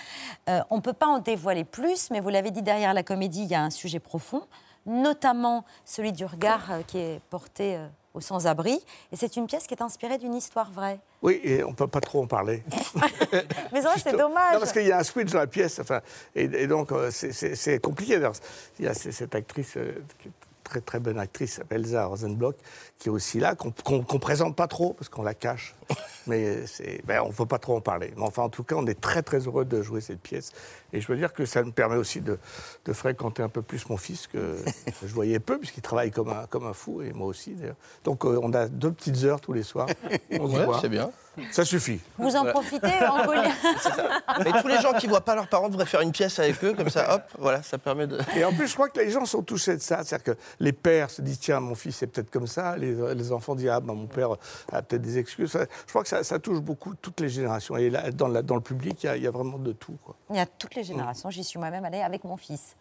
Euh, 0.50 0.62
on 0.70 0.78
ne 0.78 0.82
peut 0.82 0.94
pas 0.94 1.08
en 1.08 1.20
dévoiler 1.20 1.64
plus, 1.64 2.10
mais 2.12 2.20
vous 2.20 2.30
l'avez 2.30 2.52
dit, 2.52 2.62
derrière 2.62 2.94
la 2.94 3.04
comédie, 3.04 3.44
il 3.44 3.50
y 3.50 3.56
a 3.56 3.62
un 3.62 3.70
sujet 3.70 4.00
profond, 4.00 4.44
notamment 4.86 5.64
celui 5.86 6.12
du 6.12 6.26
regard 6.26 6.70
qui 6.88 6.98
est 6.98 7.22
porté 7.30 7.78
aux 8.18 8.22
sans-abri. 8.22 8.80
Et 9.12 9.16
c'est 9.16 9.38
une 9.38 9.48
pièce 9.48 9.66
qui 9.68 9.74
est 9.74 9.82
inspirée 9.82 10.18
d'une 10.18 10.34
histoire 10.36 10.72
vraie. 10.72 11.00
Oui, 11.22 11.40
et 11.44 11.64
on 11.64 11.74
peut 11.74 11.88
pas 11.88 12.02
trop 12.02 12.22
en 12.24 12.28
parler. 12.28 12.64
Mais 13.72 13.82
vrai, 13.82 13.96
c'est 14.04 14.16
dommage. 14.18 14.54
Non, 14.54 14.60
parce 14.60 14.72
qu'il 14.72 14.86
y 14.86 14.92
a 14.92 15.00
un 15.00 15.04
switch 15.04 15.32
dans 15.32 15.40
la 15.40 15.48
pièce, 15.48 15.80
enfin, 15.80 16.02
et, 16.36 16.44
et 16.44 16.68
donc 16.68 16.92
euh, 16.92 17.10
c'est- 17.12 17.80
compliqué. 17.82 18.20
Il 18.80 18.86
y 18.86 18.88
a 18.88 18.94
cette 18.94 19.34
actrice, 19.34 19.78
euh, 19.78 19.94
très 20.68 20.82
très 20.82 21.00
bonne 21.00 21.18
actrice, 21.20 21.62
Elsa 21.70 22.06
Rosenblock, 22.06 22.56
qui 23.00 23.08
est 23.08 23.12
aussi 23.12 23.40
là, 23.40 23.56
qu'on 23.56 23.72
qu'on 23.72 24.20
présente 24.20 24.56
pas 24.56 24.68
trop, 24.68 24.94
parce 24.94 25.10
qu'on 25.10 25.24
la 25.24 25.34
cache. 25.34 25.76
Mais 26.28 26.58
ben, 27.06 27.22
on 27.22 27.30
ne 27.30 27.34
peut 27.34 27.46
pas 27.46 27.58
trop 27.60 27.78
en 27.78 27.82
parler. 27.82 28.12
Mais 28.18 28.24
enfin, 28.24 28.44
en 28.44 28.50
tout 28.50 28.64
cas, 28.64 28.76
on 28.78 28.86
est 28.86 29.00
très 29.00 29.24
très 29.24 29.40
heureux 29.40 29.64
de 29.64 29.82
jouer 29.82 30.02
cette 30.02 30.20
pièce. 30.20 30.52
Et 30.92 31.00
je 31.00 31.08
veux 31.08 31.18
dire 31.18 31.32
que 31.34 31.46
ça 31.46 31.64
me 31.64 31.72
permet 31.72 31.96
aussi 31.96 32.20
de, 32.20 32.38
de 32.86 32.94
fréquenter 32.94 33.42
un 33.44 33.50
peu 33.50 33.62
plus 33.62 33.88
mon 33.90 33.96
fils, 33.98 34.28
que 34.28 34.58
je 35.06 35.14
voyais 35.14 35.40
peu, 35.40 35.58
puisqu'il 35.58 35.82
travaille 35.82 36.12
comme 36.12 36.30
un, 36.30 36.46
comme 36.48 36.66
un 36.68 36.74
fou, 36.74 37.02
et 37.02 37.14
moi 37.14 37.28
aussi 37.28 37.54
d'ailleurs. 37.56 37.78
Donc 38.04 38.26
euh, 38.26 38.40
on 38.44 38.52
a 38.54 38.68
deux 38.68 38.92
petites 38.92 39.24
heures 39.24 39.40
tous 39.40 39.54
les 39.54 39.64
soirs. 39.64 39.88
On 40.32 40.50
se 40.50 40.58
Ouais, 40.58 40.66
voit. 40.66 40.80
c'est 40.82 40.90
bien. 40.90 41.10
Ça 41.52 41.66
suffit. 41.66 42.00
Vous 42.18 42.36
en 42.36 42.46
profitez, 42.46 42.88
Angolia 43.08 43.52
Mais 44.44 44.62
tous 44.62 44.68
les 44.68 44.80
gens 44.80 44.94
qui 44.94 45.08
voient 45.08 45.22
pas 45.24 45.36
leurs 45.36 45.48
parents 45.48 45.70
devraient 45.70 45.86
faire 45.86 46.02
une 46.02 46.12
pièce 46.12 46.40
avec 46.40 46.64
eux, 46.64 46.74
comme 46.74 46.90
ça, 46.90 47.16
hop, 47.16 47.22
voilà, 47.38 47.62
ça 47.64 47.78
permet 47.78 48.08
de. 48.08 48.20
Et 48.36 48.44
en 48.44 48.54
plus, 48.54 48.68
je 48.68 48.74
crois 48.74 48.90
que 48.90 49.00
les 49.00 49.10
gens 49.12 49.26
sont 49.26 49.44
touchés 49.44 49.76
de 49.76 49.82
ça. 49.82 50.04
C'est-à-dire 50.04 50.34
que 50.36 50.40
les 50.60 50.74
pères 50.74 51.10
se 51.10 51.22
disent 51.22 51.40
tiens, 51.40 51.60
mon 51.60 51.76
fils 51.76 52.02
est 52.04 52.08
peut-être 52.08 52.30
comme 52.32 52.48
ça. 52.48 52.76
Les, 52.78 52.94
les 53.16 53.32
enfants 53.32 53.56
disent 53.56 53.70
ah, 53.70 53.80
ben, 53.80 53.94
mon 53.94 54.08
père 54.08 54.30
a 54.72 54.82
peut-être 54.82 55.02
des 55.02 55.18
excuses. 55.18 55.52
Je 55.54 55.90
crois 55.92 56.04
que 56.04 56.10
ça, 56.10 56.24
ça 56.24 56.40
touche 56.40 56.60
beaucoup 56.60 56.94
toutes 56.96 57.20
les 57.20 57.30
générations. 57.30 57.78
Et 57.78 57.90
là, 57.90 58.12
dans, 58.12 58.28
la- 58.28 58.42
dans 58.42 58.56
le 58.56 58.62
public, 58.62 59.04
il 59.04 59.08
y 59.08 59.10
a- 59.10 59.18
il 59.18 59.24
y, 59.24 59.28
a 59.28 59.32
vraiment 59.32 59.58
de 59.58 59.72
tout. 59.74 59.98
Quoi. 60.04 60.16
Il 60.30 60.36
y 60.38 60.40
a 60.40 60.46
toutes 60.46 60.76
les 60.76 60.84
générations. 60.84 61.30
J'y 61.30 61.44
suis 61.44 61.60
moi-même 61.60 61.86
allée 61.86 62.02
avec 62.02 62.24
mon 62.24 62.38
fils. 62.38 62.76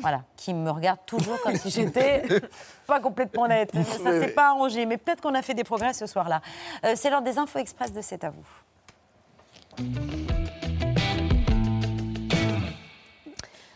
Voilà, 0.00 0.22
qui 0.36 0.54
me 0.54 0.70
regarde 0.70 1.00
toujours 1.06 1.40
comme 1.42 1.56
si 1.56 1.70
j'étais 1.70 2.22
pas 2.86 3.00
complètement 3.00 3.48
nette. 3.48 3.74
Mais 3.74 3.84
ça, 3.84 3.98
c'est 4.04 4.26
oui. 4.26 4.32
pas 4.32 4.48
arrangé. 4.48 4.86
Mais 4.86 4.96
peut-être 4.96 5.20
qu'on 5.20 5.34
a 5.34 5.42
fait 5.42 5.54
des 5.54 5.64
progrès 5.64 5.92
ce 5.92 6.06
soir-là. 6.06 6.40
Euh, 6.84 6.92
c'est 6.96 7.10
l'heure 7.10 7.22
des 7.22 7.38
infos 7.38 7.58
express 7.58 7.92
de 7.92 8.00
C'est 8.00 8.24
à 8.24 8.30
vous. 8.30 8.46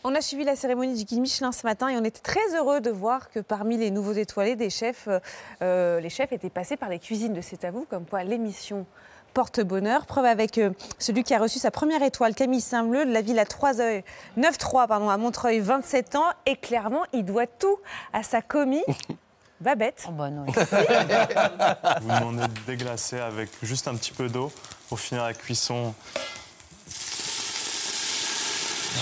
On 0.02 0.14
a 0.14 0.22
suivi 0.22 0.44
la 0.44 0.56
cérémonie 0.56 0.94
du 0.94 1.04
guide 1.04 1.20
Michelin 1.20 1.52
ce 1.52 1.66
matin 1.66 1.88
et 1.88 1.96
on 1.98 2.04
était 2.04 2.20
très 2.20 2.56
heureux 2.56 2.80
de 2.80 2.90
voir 2.90 3.28
que 3.28 3.38
parmi 3.38 3.76
les 3.76 3.90
nouveaux 3.90 4.14
étoilés, 4.14 4.56
des 4.56 4.70
chefs, 4.70 5.08
euh, 5.08 5.18
euh, 5.60 6.00
les 6.00 6.08
chefs 6.08 6.32
étaient 6.32 6.48
passés 6.48 6.78
par 6.78 6.88
les 6.88 6.98
cuisines 6.98 7.34
de 7.34 7.42
C'est 7.42 7.64
à 7.64 7.70
vous, 7.70 7.84
comme 7.84 8.06
quoi 8.06 8.24
l'émission 8.24 8.86
porte 9.30 9.60
bonheur. 9.60 10.06
Preuve 10.06 10.24
avec 10.26 10.58
euh, 10.58 10.70
celui 10.98 11.24
qui 11.24 11.34
a 11.34 11.38
reçu 11.38 11.58
sa 11.58 11.70
première 11.70 12.02
étoile, 12.02 12.34
Camille 12.34 12.60
Saint-Bleu, 12.60 13.04
de 13.06 13.12
la 13.12 13.22
ville 13.22 13.38
à 13.38 13.46
3 13.46 13.80
œils, 13.80 14.04
9-3 14.38 14.86
pardon, 14.88 15.08
à 15.08 15.16
Montreuil, 15.16 15.60
27 15.60 16.16
ans. 16.16 16.28
Et 16.46 16.56
clairement, 16.56 17.02
il 17.12 17.24
doit 17.24 17.46
tout 17.46 17.78
à 18.12 18.22
sa 18.22 18.42
commis. 18.42 18.82
Babette. 19.60 20.04
Oh, 20.08 20.12
bah 20.12 20.30
non. 20.30 20.46
Vous 20.46 22.08
demandez 22.08 22.48
de 22.48 22.60
déglacer 22.66 23.18
avec 23.20 23.50
juste 23.62 23.88
un 23.88 23.94
petit 23.94 24.12
peu 24.12 24.26
d'eau 24.28 24.50
pour 24.88 24.98
finir 24.98 25.22
la 25.24 25.34
cuisson. 25.34 25.94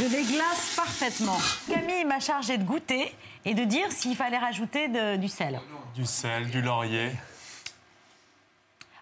Je 0.01 0.05
déglace 0.05 0.75
parfaitement. 0.77 1.39
Camille 1.69 2.05
m'a 2.05 2.21
chargé 2.21 2.59
de 2.59 2.65
goûter 2.65 3.15
et 3.45 3.55
de 3.55 3.65
dire 3.65 3.91
s'il 3.91 4.17
fallait 4.17 4.39
rajouter 4.39 4.89
de- 4.89 5.17
du 5.17 5.29
sel. 5.29 5.61
Du 5.95 6.05
sel, 6.07 6.51
du 6.51 6.61
laurier. 6.61 7.11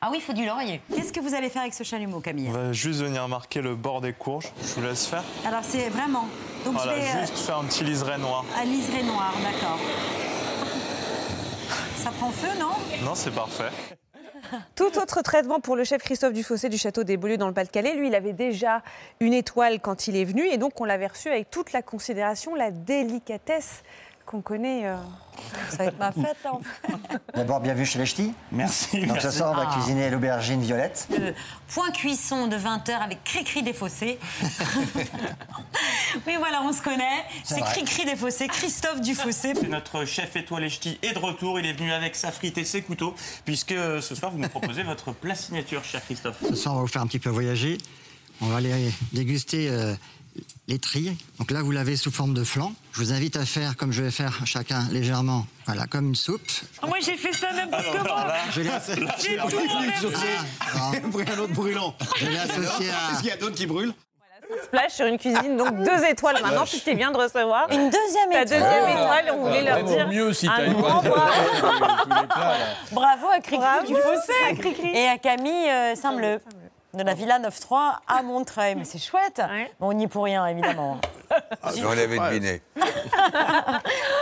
Ah 0.00 0.08
oui, 0.10 0.18
il 0.18 0.22
faut 0.22 0.32
du 0.34 0.44
laurier. 0.44 0.80
Qu'est-ce 0.94 1.12
que 1.12 1.20
vous 1.20 1.34
allez 1.34 1.48
faire 1.48 1.62
avec 1.62 1.74
ce 1.74 1.82
chalumeau, 1.82 2.20
Camille 2.20 2.48
On 2.48 2.52
va 2.52 2.72
juste 2.72 3.00
venir 3.00 3.26
marquer 3.28 3.62
le 3.62 3.74
bord 3.74 4.00
des 4.00 4.12
courges. 4.12 4.52
Je 4.62 4.74
vous 4.74 4.86
laisse 4.86 5.06
faire. 5.06 5.22
Alors 5.46 5.62
c'est 5.62 5.88
vraiment. 5.88 6.28
Donc 6.64 6.74
Voilà, 6.74 6.94
je 6.96 7.00
vais 7.00 7.08
euh, 7.08 7.20
juste 7.22 7.38
faire 7.38 7.58
un 7.58 7.64
petit 7.64 7.82
liseré 7.84 8.18
noir. 8.18 8.44
à 8.60 8.64
liseré 8.64 9.02
noir, 9.02 9.32
d'accord. 9.42 9.78
Ça 11.96 12.10
prend 12.10 12.30
feu, 12.30 12.48
non? 12.60 13.04
Non, 13.04 13.14
c'est 13.14 13.34
parfait. 13.34 13.70
Tout 14.76 14.96
autre 14.98 15.22
traitement 15.22 15.60
pour 15.60 15.76
le 15.76 15.82
chef 15.84 16.02
Christophe 16.02 16.32
Dufossé 16.34 16.68
du 16.68 16.78
château 16.78 17.02
des 17.02 17.16
Beaulieu 17.16 17.36
dans 17.38 17.48
le 17.48 17.54
Pas-de-Calais. 17.54 17.94
Lui, 17.94 18.08
il 18.08 18.14
avait 18.14 18.32
déjà 18.34 18.82
une 19.18 19.32
étoile 19.32 19.80
quand 19.80 20.06
il 20.08 20.16
est 20.16 20.24
venu 20.24 20.46
et 20.46 20.58
donc 20.58 20.80
on 20.80 20.84
l'avait 20.84 21.06
reçu 21.08 21.28
avec 21.28 21.50
toute 21.50 21.72
la 21.72 21.82
considération, 21.82 22.54
la 22.54 22.70
délicatesse 22.70 23.82
qu'on 24.26 24.42
connaît. 24.42 24.86
euh. 24.86 24.96
Ça 25.70 25.76
va 25.78 25.84
être 25.86 25.98
ma 25.98 26.12
fête, 26.12 26.36
là, 26.44 26.54
en 26.54 26.60
fait. 26.60 26.92
D'abord, 27.34 27.60
bienvenue 27.60 27.84
chez 27.86 27.98
les 27.98 28.06
Ch'tis. 28.06 28.32
Merci. 28.52 29.06
Donc 29.06 29.20
ce 29.20 29.30
soir, 29.30 29.52
on 29.52 29.56
va 29.56 29.68
Ah. 29.70 29.74
cuisiner 29.74 30.10
l'aubergine 30.10 30.60
violette. 30.62 31.06
Le 31.10 31.34
point 31.72 31.90
cuisson 31.90 32.46
de 32.46 32.56
20 32.56 32.88
heures 32.88 33.02
avec 33.02 33.22
Cricri 33.24 33.62
des 33.62 33.72
Fossés. 33.72 34.18
oui, 36.26 36.34
voilà, 36.38 36.62
on 36.62 36.72
se 36.72 36.82
connaît. 36.82 37.24
C'est 37.44 37.60
vrai. 37.60 37.70
Cricri 37.72 38.04
des 38.04 38.16
Fossés, 38.16 38.48
Christophe 38.48 39.00
Dufossé. 39.00 39.52
Notre 39.68 40.04
chef 40.04 40.34
étoilé 40.36 40.68
ch'ti 40.70 40.98
est 41.02 41.12
de 41.12 41.18
retour. 41.18 41.58
Il 41.60 41.66
est 41.66 41.72
venu 41.74 41.92
avec 41.92 42.16
sa 42.16 42.32
frite 42.32 42.56
et 42.58 42.64
ses 42.64 42.82
couteaux, 42.82 43.14
puisque 43.44 43.72
euh, 43.72 44.00
ce 44.00 44.14
soir, 44.14 44.32
vous 44.32 44.38
nous 44.38 44.48
proposez 44.48 44.82
votre 44.82 45.12
plat 45.12 45.34
signature, 45.34 45.84
cher 45.84 46.02
Christophe. 46.04 46.36
Ce 46.48 46.54
soir, 46.54 46.74
on 46.74 46.78
va 46.78 46.82
vous 46.82 46.88
faire 46.88 47.02
un 47.02 47.06
petit 47.06 47.18
peu 47.18 47.30
voyager. 47.30 47.78
On 48.40 48.46
va 48.46 48.56
aller 48.56 48.92
déguster 49.12 49.68
euh, 49.70 49.94
les 50.68 50.78
trilles. 50.78 51.16
Donc 51.38 51.50
là, 51.50 51.62
vous 51.62 51.70
l'avez 51.70 51.96
sous 51.96 52.10
forme 52.10 52.34
de 52.34 52.44
flan. 52.44 52.72
Je 52.92 53.00
vous 53.00 53.12
invite 53.12 53.36
à 53.36 53.44
faire, 53.44 53.76
comme 53.76 53.92
je 53.92 54.02
vais 54.02 54.10
faire 54.10 54.46
chacun 54.46 54.88
légèrement, 54.90 55.46
voilà, 55.66 55.86
comme 55.86 56.08
une 56.08 56.14
soupe. 56.14 56.40
Ah, 56.82 56.86
moi, 56.86 56.98
j'ai 57.04 57.16
fait 57.16 57.32
ça 57.32 57.52
n'importe 57.52 57.86
comment. 57.92 58.26
Je 58.52 58.60
l'ai 58.62 58.70
tout 59.48 59.68
renversé. 59.68 60.26
Ah, 60.60 60.92
un 61.34 61.38
autre 61.38 61.52
brûlant. 61.52 61.94
je 62.16 62.26
l'ai 62.26 62.38
associé 62.38 62.90
à... 62.90 63.22
y 63.22 63.30
a 63.30 63.36
d'autres 63.36 63.56
qui 63.56 63.66
brûlent 63.66 63.94
Splash 64.64 64.92
sur 64.92 65.06
une 65.06 65.18
cuisine, 65.18 65.56
donc 65.56 65.82
deux 65.82 66.04
étoiles 66.04 66.40
maintenant, 66.42 66.64
puisqu'il 66.64 66.96
vient 66.96 67.10
de 67.10 67.16
recevoir. 67.16 67.66
Une 67.70 67.90
deuxième 67.90 68.30
Ta 68.30 68.42
étoile. 68.42 68.60
deuxième 68.60 68.88
étoile, 68.90 69.24
on 69.32 69.44
voulait 69.44 69.62
leur 69.62 69.82
dire 69.82 70.08
mieux 70.08 70.32
si 70.32 70.46
bravo, 70.46 71.14
Bravo 72.92 73.26
à 73.32 73.40
Cricri 73.40 73.64
à 73.64 74.54
Cricri. 74.54 74.88
Et 74.94 75.08
à 75.08 75.18
Camille 75.18 75.68
euh, 75.68 75.96
Saint-Bleu. 75.96 76.40
De 76.96 77.02
la 77.02 77.12
Villa 77.12 77.38
9-3 77.38 77.98
à 78.08 78.22
Montreuil. 78.22 78.74
Mais 78.74 78.84
c'est 78.84 78.98
chouette. 78.98 79.38
Ouais. 79.38 79.70
Bon, 79.78 79.90
on 79.90 79.92
n'y 79.92 80.04
est 80.04 80.08
pour 80.08 80.24
rien, 80.24 80.46
évidemment. 80.46 80.98
On 81.84 81.92
l'avait 81.92 82.18
deviné. 82.18 82.62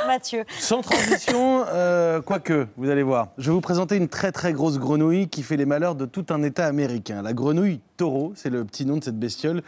Mathieu. 0.09 0.45
Sans 0.59 0.81
transition, 0.81 1.65
euh, 1.69 2.21
quoique, 2.21 2.67
vous 2.77 2.91
allez 2.91 3.05
voir. 3.05 3.29
Je 3.39 3.51
vais 3.51 3.55
vous 3.55 3.61
présenter 3.61 3.97
une 3.97 4.09
très 4.09 4.33
très 4.33 4.53
grosse 4.53 4.79
grenouille 4.79 5.29
qui 5.29 5.45
fait 5.45 5.57
les 5.57 5.67
malheurs 5.67 5.95
de 5.95 6.05
tout 6.05 6.27
un 6.31 6.43
État 6.43 6.67
américain. 6.67 7.23
La 7.23 7.33
grenouille 7.33 7.81
taureau, 7.97 8.33
c'est 8.35 8.51
le 8.51 8.65
petit 8.65 8.85
nom 8.87 8.97
de 8.97 9.05
cette 9.05 9.19
bestiole 9.21 9.63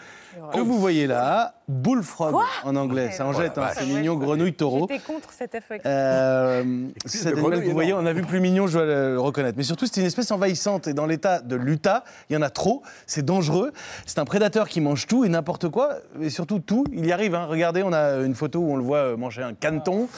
que 0.53 0.59
vous 0.59 0.79
voyez 0.79 1.07
là. 1.07 1.55
Bullfrog 1.69 2.35
en 2.65 2.77
anglais. 2.77 3.11
Ça 3.11 3.27
en 3.27 3.33
jette, 3.33 3.59
hein, 3.59 3.69
c'est 3.75 3.87
mignon, 3.87 4.15
grenouille 4.17 4.55
taureau. 4.55 4.87
J'étais 4.89 5.03
contre 5.03 5.31
cette 5.33 5.57
FX. 5.57 5.81
Euh, 5.85 6.87
cet 7.07 7.27
animal 7.33 7.61
que 7.61 7.67
vous 7.67 7.73
voyez, 7.73 7.93
on 7.93 8.07
a 8.07 8.13
vu 8.13 8.23
plus 8.23 8.41
mignon, 8.41 8.67
je 8.67 8.75
dois 8.79 8.87
le 8.87 8.97
le 9.17 9.21
reconnaître. 9.21 9.57
Mais 9.57 9.63
surtout, 9.65 9.87
c'est 9.87 10.01
une 10.01 10.07
espèce 10.07 10.31
envahissante. 10.31 10.87
Et 10.89 10.93
dans 10.95 11.07
l'état 11.07 11.41
de 11.41 11.57
l'Utah, 11.57 12.05
il 12.29 12.35
y 12.35 12.37
en 12.37 12.43
a 12.43 12.51
trop. 12.51 12.83
C'est 13.07 13.25
dangereux. 13.25 13.73
C'est 14.05 14.19
un 14.19 14.25
prédateur 14.25 14.69
qui 14.69 14.81
mange 14.81 15.07
tout 15.07 15.25
et 15.25 15.29
n'importe 15.29 15.69
quoi. 15.69 15.95
Et 16.21 16.31
surtout 16.31 16.59
tout. 16.59 16.85
Il 16.93 17.07
y 17.07 17.13
arrive. 17.13 17.35
hein. 17.35 17.47
Regardez, 17.49 17.83
on 17.83 17.93
a 17.93 18.17
une 18.19 18.35
photo 18.35 18.59
où 18.61 18.73
on 18.73 18.77
le 18.77 18.83
voit 18.83 18.99
euh, 18.99 19.17
manger 19.17 19.43
un 19.43 19.55
caneton. 19.55 20.09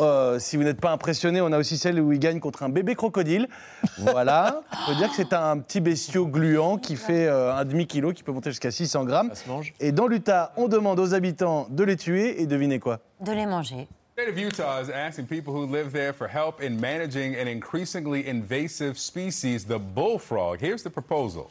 Euh, 0.00 0.38
si 0.38 0.56
vous 0.56 0.64
n'êtes 0.64 0.80
pas 0.80 0.90
impressionné, 0.90 1.40
on 1.40 1.52
a 1.52 1.58
aussi 1.58 1.78
celle 1.78 2.00
où 2.00 2.12
il 2.12 2.18
gagne 2.18 2.40
contre 2.40 2.62
un 2.64 2.68
bébé 2.68 2.94
crocodile. 2.96 3.48
Voilà. 3.98 4.62
On 4.88 4.90
peut 4.92 4.96
dire 4.96 5.08
que 5.10 5.16
c'est 5.16 5.32
un 5.32 5.58
petit 5.58 5.80
bestiau 5.80 6.26
gluant 6.26 6.76
qui 6.76 6.96
fait 6.96 7.26
euh, 7.28 7.54
un 7.54 7.64
demi-kilo, 7.64 8.12
qui 8.12 8.22
peut 8.24 8.32
monter 8.32 8.50
jusqu'à 8.50 8.70
600 8.72 9.04
grammes. 9.04 9.30
Et 9.78 9.92
dans 9.92 10.06
l'Utah, 10.08 10.52
on 10.56 10.66
demande 10.66 10.89
aux 10.98 11.14
habitants 11.14 11.66
de 11.70 11.84
les 11.84 11.96
tuer. 11.96 12.40
Et 12.40 12.46
devinez 12.46 12.78
quoi 12.80 13.00
De 13.20 13.32
les 13.32 13.46
manger. 13.46 13.86
The 14.16 14.22
state 14.24 14.28
of 14.28 14.38
Utah 14.38 14.80
is 14.80 14.90
asking 14.90 15.26
people 15.28 15.54
who 15.54 15.64
live 15.64 15.92
there 15.92 16.12
for 16.12 16.28
help 16.28 16.60
in 16.60 16.78
managing 16.78 17.36
an 17.36 17.48
increasingly 17.48 18.26
invasive 18.26 18.98
species, 18.98 19.64
the 19.64 19.78
bullfrog. 19.78 20.60
Here's 20.60 20.82
the 20.82 20.90
proposal 20.90 21.50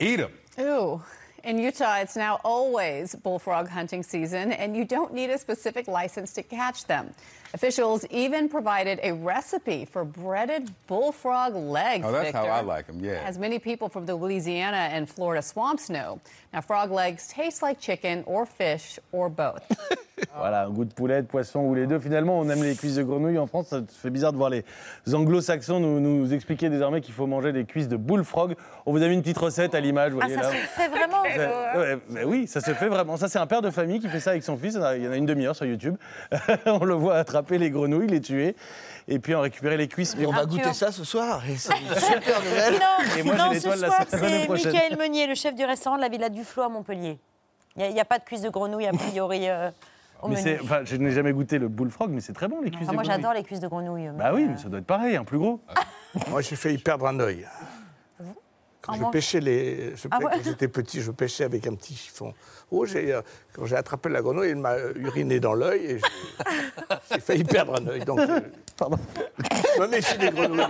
eat 0.00 0.16
them. 0.16 0.32
Ooh. 0.58 1.00
In 1.44 1.58
Utah, 1.58 1.98
it's 1.98 2.16
now 2.16 2.40
always 2.42 3.14
bullfrog 3.14 3.68
hunting 3.68 4.02
season, 4.02 4.52
and 4.52 4.74
you 4.74 4.86
don't 4.86 5.12
need 5.12 5.28
a 5.28 5.36
specific 5.36 5.86
license 5.86 6.32
to 6.32 6.42
catch 6.42 6.86
them. 6.86 7.12
Officials 7.52 8.06
even 8.10 8.48
provided 8.48 8.98
a 9.02 9.12
recipe 9.12 9.84
for 9.84 10.06
breaded 10.06 10.74
bullfrog 10.86 11.54
legs. 11.54 12.04
Oh, 12.06 12.12
that's 12.12 12.32
how 12.32 12.44
Victor, 12.44 12.50
I 12.50 12.60
like 12.62 12.88
'em, 12.88 12.98
yeah. 13.04 13.22
As 13.26 13.36
many 13.36 13.58
people 13.58 13.90
from 13.90 14.06
the 14.06 14.16
Louisiana 14.16 14.88
and 14.90 15.06
Florida 15.06 15.42
swamps 15.42 15.90
know. 15.90 16.18
Now, 16.54 16.60
frog 16.60 16.92
legs 16.92 17.26
taste 17.26 17.62
like 17.62 17.80
chicken 17.80 18.22
or 18.26 18.46
fish 18.46 19.00
or 19.12 19.28
both. 19.28 19.66
Voilà, 20.36 20.64
un 20.64 20.70
goût 20.70 20.84
de 20.84 20.92
poulet, 20.92 21.22
de 21.22 21.26
poisson 21.26 21.60
ou 21.60 21.74
les 21.74 21.86
deux. 21.86 21.98
Finalement, 21.98 22.38
on 22.38 22.48
aime 22.48 22.62
les 22.62 22.74
cuisses 22.74 22.94
de 22.96 23.02
grenouille 23.02 23.38
en 23.38 23.46
France. 23.46 23.68
Ça 23.68 23.80
fait 23.88 24.10
bizarre 24.10 24.32
de 24.32 24.36
voir 24.36 24.50
les 24.50 24.64
anglo-saxons 25.12 25.80
nous, 25.80 26.00
nous 26.00 26.32
expliquer 26.32 26.70
désormais 26.70 27.00
qu'il 27.00 27.14
faut 27.14 27.26
manger 27.26 27.52
des 27.52 27.64
cuisses 27.64 27.88
de 27.88 27.96
bullfrog. 27.96 28.54
On 28.86 28.92
vous 28.92 29.02
a 29.02 29.08
mis 29.08 29.14
une 29.14 29.22
petite 29.22 29.38
recette 29.38 29.74
à 29.74 29.80
l'image, 29.80 30.12
vous 30.12 30.20
Ah, 30.22 30.28
ça 30.28 30.42
là. 30.42 30.50
se 30.50 30.54
fait 30.54 30.88
vraiment 30.88 31.22
ouais, 31.22 31.98
mais 32.10 32.24
oui, 32.24 32.46
ça 32.46 32.60
se 32.60 32.72
fait 32.72 32.88
vraiment. 32.88 33.16
Ça, 33.16 33.28
c'est 33.28 33.38
un 33.38 33.46
père 33.46 33.62
de 33.62 33.70
famille 33.70 34.00
qui 34.00 34.08
fait 34.08 34.20
ça 34.20 34.30
avec 34.30 34.44
son 34.44 34.56
fils. 34.56 34.74
Il 34.96 35.02
y 35.04 35.08
en 35.08 35.12
a 35.12 35.16
une 35.16 35.26
demi-heure 35.26 35.56
sur 35.56 35.66
YouTube. 35.66 35.96
on 36.66 36.84
le 36.84 36.94
voit 36.94 37.16
attraper 37.16 37.58
les 37.58 37.70
grenouilles, 37.70 38.08
les 38.08 38.20
tuer, 38.20 38.56
et 39.08 39.18
puis 39.18 39.34
en 39.34 39.40
récupérer 39.42 39.76
les 39.76 39.88
cuisses. 39.88 40.16
Et 40.18 40.26
on 40.26 40.30
va 40.32 40.38
Arthur. 40.42 40.58
goûter 40.58 40.72
ça 40.72 40.92
ce 40.92 41.04
soir. 41.04 41.42
Et 41.48 41.56
c'est 41.56 41.72
une 41.78 41.94
super 41.94 42.40
nouvelle. 42.44 42.74
Non, 42.74 43.18
Et 43.18 43.22
moi, 43.22 43.34
non 43.34 43.52
ce 43.54 43.60
soir, 43.60 44.04
c'est. 44.08 44.48
Michael 44.48 44.96
Meunier, 44.98 45.26
le 45.26 45.34
chef 45.34 45.54
du 45.54 45.64
restaurant 45.64 45.96
de 45.96 46.00
la 46.02 46.08
Villa 46.08 46.28
du 46.28 46.44
Flot 46.44 46.62
à 46.64 46.68
Montpellier. 46.68 47.18
Il 47.76 47.88
n'y 47.92 48.00
a, 48.00 48.04
pas 48.04 48.18
de 48.18 48.24
cuisse 48.24 48.40
de 48.42 48.50
grenouille, 48.50 48.86
a 48.86 48.92
priori, 48.92 49.48
euh, 49.48 49.68
au 50.22 50.28
Mais 50.28 50.36
menu. 50.36 50.44
c'est- 50.44 50.60
enfin, 50.62 50.80
je 50.84 50.94
n'ai 50.94 51.10
jamais 51.10 51.32
goûté 51.32 51.58
le 51.58 51.66
bullfrog, 51.68 52.10
mais 52.10 52.20
c'est 52.20 52.32
très 52.32 52.46
bon 52.46 52.60
les 52.62 52.70
cuisses 52.70 52.82
Enfin, 52.82 52.92
de 52.92 52.94
moi, 52.94 53.02
grenouille. 53.02 53.16
j'adore 53.22 53.34
les 53.34 53.42
cuisses 53.42 53.58
de 53.60 53.66
grenouille. 53.66 54.10
Bah 54.16 54.30
oui, 54.32 54.44
mais, 54.44 54.52
mais 54.52 54.56
ça 54.58 54.68
doit 54.68 54.78
être 54.78 54.86
pareil, 54.86 55.16
un 55.16 55.24
plus 55.24 55.38
gros. 55.38 55.60
Moi, 56.28 56.40
j'ai 56.40 56.54
failli 56.54 56.78
perdre 56.78 57.06
un 57.08 57.18
œil. 57.18 57.46
Quand 58.84 58.92
En 59.00 59.06
je 59.06 59.10
pêchais 59.12 59.40
les, 59.40 59.96
je- 59.96 60.08
Ah 60.10 60.18
quand 60.20 60.26
ouais 60.26 60.42
j'étais 60.44 60.68
petit, 60.68 61.00
je 61.00 61.10
pêchais 61.10 61.44
avec 61.44 61.66
un 61.66 61.74
petit 61.74 61.94
chiffon. 61.94 62.34
Oh, 62.70 62.84
j'ai, 62.84 63.14
euh, 63.14 63.22
quand 63.54 63.64
j'ai 63.64 63.76
attrapé 63.76 64.10
la 64.10 64.20
grenouille, 64.20 64.48
elle 64.50 64.56
m'a 64.56 64.76
uriné 64.96 65.40
dans 65.40 65.54
l'œil 65.54 65.84
et 65.84 65.98
j'ai, 65.98 66.04
j'ai 67.14 67.20
failli 67.20 67.44
perdre 67.44 67.80
un 67.80 67.86
œil. 67.86 68.00
Donc, 68.04 68.18
euh, 68.28 68.40
pardon. 68.76 68.98
Je 69.76 69.80
me 69.80 69.86
méfie 69.86 70.18
des 70.18 70.30
grenouilles. 70.30 70.66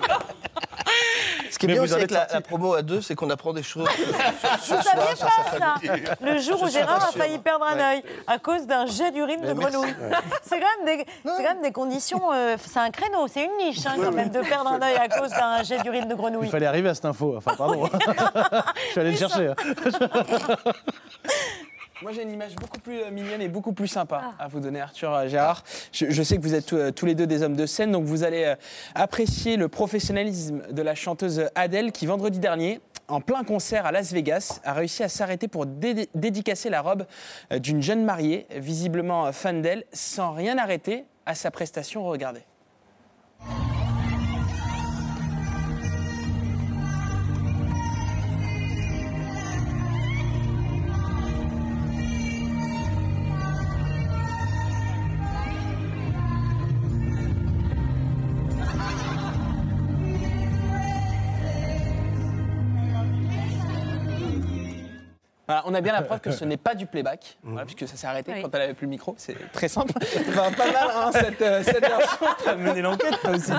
Ce 1.55 1.59
qui 1.61 1.67
est 1.67 1.69
Mais 1.69 1.75
bien 1.75 1.83
vous 1.83 1.87
aussi 1.87 1.95
avec 1.95 2.11
la, 2.11 2.41
promo 2.41 2.75
à 2.75 2.83
deux, 2.83 3.01
c'est 3.01 3.15
qu'on 3.15 3.31
apprend 3.31 3.53
des 3.53 3.63
choses. 3.63 3.89
sur- 4.61 4.77
Vous 4.77 4.83
saviez 4.83 5.15
pas 5.21 5.57
ça. 5.57 5.75
Le 6.21 6.39
jour 6.41 6.61
où 6.61 6.69
Gérard 6.69 7.05
a 7.09 7.13
failli 7.17 7.39
perdre 7.39 7.65
un 7.65 7.79
œil 7.79 8.03
à 8.27 8.41
cause 8.41 8.67
d'un 8.67 8.87
jet 8.87 9.13
d'urine 9.13 9.41
de 9.41 9.53
grenouille. 9.53 9.95
C'est 10.43 10.59
quand, 10.59 10.67
même 10.85 10.97
des- 10.99 11.05
c'est 11.25 11.31
quand 11.45 11.55
même 11.55 11.63
des 11.63 11.71
conditions. 11.71 12.33
euh, 12.33 12.57
c'est 12.61 12.81
un 12.81 12.91
créneau, 12.91 13.29
c'est 13.29 13.45
une 13.45 13.57
niche 13.65 13.87
hein, 13.87 13.95
quand 14.03 14.11
même 14.11 14.31
de 14.31 14.41
perdre 14.41 14.73
un 14.73 14.83
œil 14.83 14.97
à 14.97 15.09
cause 15.09 15.31
d'un 15.31 15.63
jet 15.63 15.79
d'urine 15.83 16.09
de 16.09 16.15
grenouille. 16.17 16.47
Il 16.47 16.51
fallait 16.51 16.67
arriver 16.67 16.89
à 16.89 16.95
cette 16.97 17.05
info. 17.05 17.35
Enfin, 17.37 17.55
pardon. 17.57 17.89
je 18.87 18.91
suis 18.91 19.01
allé 19.01 19.13
le 19.13 19.17
chercher. 19.17 19.53
Moi, 22.03 22.13
j'ai 22.13 22.23
une 22.23 22.33
image 22.33 22.57
beaucoup 22.57 22.81
plus 22.81 23.01
euh, 23.03 23.11
mignonne 23.11 23.41
et 23.41 23.49
beaucoup 23.49 23.73
plus 23.73 23.87
sympa 23.89 24.33
à 24.39 24.49
vous 24.49 24.61
donner, 24.61 24.81
Arthur 24.81 25.13
euh, 25.13 25.29
Gérard. 25.29 25.63
Je, 25.93 26.07
je 26.11 26.23
sais 26.23 26.37
que 26.37 26.43
vous 26.43 26.55
êtes 26.55 26.67
tous- 26.67 26.77
euh, 26.77 26.91
tous 26.91 27.07
les 27.07 27.15
deux 27.15 27.27
des 27.27 27.43
hommes 27.43 27.57
de 27.57 27.67
scène, 27.67 27.93
donc 27.93 28.05
vous 28.05 28.25
allez 28.25 28.55
apprécier 28.95 29.57
le 29.57 29.69
professionnalisme 29.69 30.63
de 30.73 30.83
la 30.83 30.95
chanteuse 30.95 31.49
Adele 31.55 31.93
qui, 31.93 32.07
vendredi 32.07 32.41
dernier, 32.41 32.81
en 33.09 33.21
plein 33.21 33.45
concert 33.45 33.87
à 33.87 33.93
Las 33.93 34.13
Vegas, 34.13 34.61
a 34.65 34.73
réussi 34.73 35.03
à 35.03 35.09
s'arrêter 35.09 35.47
pour 35.47 35.67
dé- 35.67 36.09
dédicacer 36.15 36.69
la 36.69 36.81
robe 36.81 37.07
d'une 37.53 37.81
jeune 37.83 38.05
mariée, 38.05 38.47
visiblement 38.57 39.31
fan 39.33 39.63
d'elle, 39.63 39.85
sans 39.93 40.33
rien 40.33 40.59
arrêter 40.59 41.05
à 41.27 41.35
sa 41.35 41.51
prestation. 41.51 42.05
Regardez. 42.05 42.41
Voilà, 65.55 65.69
on 65.69 65.75
a 65.75 65.81
bien 65.81 65.93
la 65.93 66.03
preuve 66.03 66.19
que 66.19 66.33
ce 66.33 66.45
n'est 66.51 66.57
pas 66.57 66.75
du 66.75 66.87
playback, 66.87 67.37
Mhm. 67.45 67.53
voilà, 67.53 67.65
puisque 67.67 67.87
ça 67.89 67.97
s'est 67.97 68.07
arrêté 68.09 68.33
Oui. 68.35 68.43
quand 68.43 68.53
elle 68.55 68.63
avait 68.63 68.75
plus 68.75 68.87
le 68.87 68.91
micro. 68.91 69.15
C'est 69.19 69.37
très 69.53 69.69
simple. 69.69 69.93
Enfin, 70.29 70.51
pas 70.51 70.73
mal, 70.73 70.89
hein, 70.97 71.11
cette, 71.13 71.43
euh, 71.43 71.63
cette 71.63 71.81
version. 71.87 72.27
T'as 72.45 72.55
mené 72.57 72.83
l'enquête, 72.83 73.21
toi 73.23 73.31
aussi. 73.31 73.53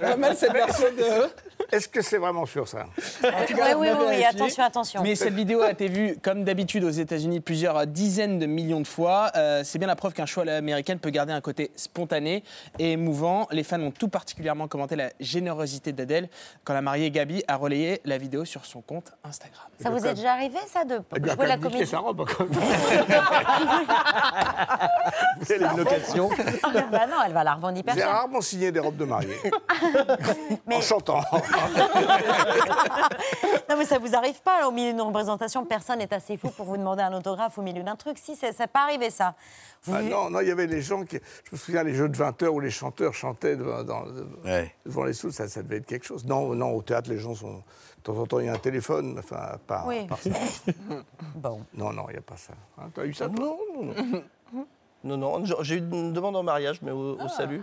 Pas 0.00 0.16
mal 0.16 0.36
cette 0.36 0.52
version 0.52 0.86
de. 0.96 1.28
Est-ce 1.72 1.88
que 1.88 2.02
c'est 2.02 2.18
vraiment 2.18 2.46
sûr, 2.46 2.66
ça? 2.66 2.86
Oui, 3.22 3.30
oui, 3.78 3.88
oui, 4.08 4.24
attention, 4.24 4.64
attention. 4.64 5.02
Mais 5.02 5.14
cette 5.14 5.34
vidéo 5.34 5.62
a 5.62 5.70
été 5.70 5.88
vue, 5.88 6.16
comme 6.22 6.44
d'habitude, 6.44 6.84
aux 6.84 6.90
États-Unis 6.90 7.40
plusieurs 7.40 7.86
dizaines 7.86 8.38
de 8.38 8.46
millions 8.46 8.80
de 8.80 8.86
fois. 8.86 9.30
Euh, 9.36 9.62
c'est 9.64 9.78
bien 9.78 9.88
la 9.88 9.96
preuve 9.96 10.12
qu'un 10.12 10.26
show 10.26 10.40
à 10.40 10.44
l'américaine 10.44 10.98
peut 10.98 11.10
garder 11.10 11.32
un 11.32 11.40
côté 11.40 11.70
spontané 11.76 12.42
et 12.78 12.92
émouvant. 12.92 13.46
Les 13.50 13.62
fans 13.62 13.80
ont 13.80 13.90
tout 13.90 14.08
particulièrement 14.08 14.68
commenté 14.68 14.96
la 14.96 15.10
générosité 15.20 15.92
d'Adèle 15.92 16.28
quand 16.64 16.74
la 16.74 16.82
mariée 16.82 17.10
Gabi 17.10 17.42
a 17.46 17.56
relayé 17.56 18.00
la 18.04 18.18
vidéo 18.18 18.44
sur 18.44 18.66
son 18.66 18.80
compte 18.80 19.12
Instagram. 19.24 19.66
Ça 19.80 19.90
vous 19.90 20.04
est 20.04 20.14
déjà 20.14 20.32
arrivé, 20.32 20.58
ça, 20.66 20.84
de 20.84 20.96
a 20.96 21.34
jouer 21.34 21.46
la 21.46 21.56
niqué 21.56 21.68
comédie 21.68 21.86
sa 21.86 21.98
robe. 21.98 22.24
quand 22.26 22.44
même. 22.44 22.60
Vous 25.40 25.52
avez 25.52 25.64
une 25.64 25.76
location. 25.76 26.30
Ah, 26.62 26.68
bah 26.90 27.06
non, 27.06 27.16
elle 27.26 27.32
va 27.32 27.44
la 27.44 27.54
revendre 27.54 27.78
hyper 27.78 27.94
J'ai 27.94 28.02
rarement 28.02 28.40
signé 28.40 28.72
des 28.72 28.80
robes 28.80 28.96
de 28.96 29.04
mariée. 29.04 29.36
En 30.72 30.80
chantant. 30.80 31.20
Non, 33.68 33.76
mais 33.76 33.84
ça 33.84 33.98
vous 33.98 34.14
arrive 34.16 34.40
pas, 34.42 34.60
là, 34.60 34.68
au 34.68 34.72
milieu 34.72 34.90
d'une 34.92 35.00
représentation, 35.00 35.64
personne 35.64 35.98
n'est 35.98 36.12
assez 36.12 36.36
fou 36.36 36.48
pour 36.50 36.66
vous 36.66 36.76
demander 36.76 37.02
un 37.02 37.12
autographe 37.12 37.56
au 37.58 37.62
milieu 37.62 37.82
d'un 37.84 37.94
truc. 37.96 38.18
Si, 38.18 38.34
ça 38.34 38.52
ça 38.52 38.66
pas 38.66 38.82
arrivé, 38.82 39.10
ça. 39.10 39.34
Vous- 39.84 39.94
Ah 39.94 40.02
non, 40.02 40.28
non, 40.30 40.40
il 40.40 40.48
y 40.48 40.50
avait 40.50 40.66
les 40.66 40.82
gens 40.82 41.04
qui. 41.04 41.18
Je 41.44 41.50
me 41.52 41.56
souviens 41.56 41.82
les 41.84 41.94
jeux 41.94 42.08
de 42.08 42.16
20 42.16 42.42
heures 42.42 42.54
où 42.54 42.60
les 42.60 42.70
chanteurs 42.70 43.14
chantaient 43.14 43.56
devant, 43.56 43.84
dans- 43.84 44.04
devant 44.84 45.04
les 45.04 45.12
sous, 45.12 45.30
ça, 45.30 45.48
ça 45.48 45.62
devait 45.62 45.76
être 45.76 45.86
quelque 45.86 46.04
chose. 46.06 46.24
Non, 46.26 46.54
non, 46.54 46.72
au 46.72 46.82
théâtre, 46.82 47.10
les 47.10 47.18
gens 47.18 47.34
sont. 47.34 47.62
De 47.98 48.02
temps 48.02 48.16
en 48.16 48.26
temps, 48.26 48.40
il 48.40 48.46
y 48.46 48.48
a 48.48 48.54
un 48.54 48.58
téléphone, 48.58 49.16
enfin, 49.18 49.52
pas. 49.66 49.84
Oui. 49.86 50.06
ça. 50.20 50.30
Bon. 51.36 51.64
Non, 51.74 51.92
non, 51.92 52.06
il 52.08 52.12
n'y 52.14 52.18
a 52.18 52.22
pas 52.22 52.36
ça. 52.36 52.54
Hein, 52.78 52.90
T'as 52.94 53.04
eu 53.04 53.14
ça, 53.14 53.28
toi 53.28 53.44
Non, 53.44 53.58
non, 53.82 53.94
non. 53.94 54.64
Non, 55.04 55.16
non, 55.38 55.44
j'ai- 55.62 55.76
eu 55.76 55.78
une 55.78 56.12
demande 56.12 56.34
en 56.36 56.42
mariage, 56.42 56.80
mais 56.82 56.90
au, 56.90 57.18
au 57.20 57.28
salut, 57.28 57.62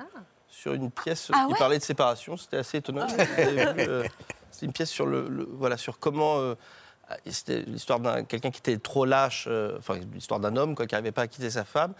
sur 0.50 0.74
une 0.74 0.92
pièce 0.92 1.30
Ah 1.34 1.46
qui 1.48 1.54
ouais 1.54 1.60
parlait 1.60 1.78
de 1.80 1.84
séparation. 1.84 2.38
C'était 2.38 2.58
assez 2.58 2.78
étonnant. 2.78 3.06
Vu, 3.08 3.16
euh, 3.28 4.04
C'est 4.52 4.66
une 4.66 4.74
pièce 4.74 4.90
sur 4.90 5.06
le, 5.06 5.28
le- 5.28 5.48
voilà 5.52 5.78
sur 5.78 6.00
comment. 6.00 6.40
euh, 6.40 6.56
c'était 7.26 7.62
l'histoire 7.62 8.02
d'un 8.02 8.26
quelqu'un 8.26 8.52
qui 8.52 8.60
était 8.60 8.78
trop 8.78 9.06
lâche, 9.06 9.46
euh, 9.48 9.78
enfin 9.78 9.98
l'histoire 10.14 10.42
d'un 10.42 10.58
homme 10.58 10.76
quoi, 10.76 10.86
qui 10.88 10.94
n'arrivait 10.94 11.14
pas 11.14 11.22
à 11.22 11.28
quitter 11.28 11.50
sa 11.50 11.64
femme, 11.64 11.94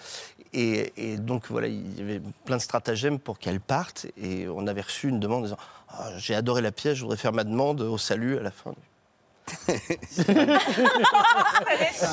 et, 0.52 0.92
et 0.98 1.18
donc 1.18 1.46
voilà 1.50 1.68
il 1.68 1.98
y 1.98 2.02
avait 2.02 2.22
plein 2.44 2.58
de 2.58 2.62
stratagèmes 2.62 3.18
pour 3.18 3.40
qu'elle 3.40 3.62
parte, 3.62 4.08
et 4.18 4.50
on 4.50 4.68
avait 4.68 4.82
reçu 4.82 5.08
une 5.08 5.22
demande 5.22 5.40
en 5.40 5.44
disant 5.44 5.58
Ah, 5.88 6.10
j'ai 6.18 6.36
adoré 6.36 6.62
la 6.62 6.74
pièce, 6.74 6.96
je 6.98 7.04
voudrais 7.04 7.16
faire 7.16 7.32
ma 7.32 7.46
demande 7.46 7.80
au 7.80 7.98
salut 7.98 8.38
à 8.38 8.42
la 8.42 8.52
fin. 8.52 8.74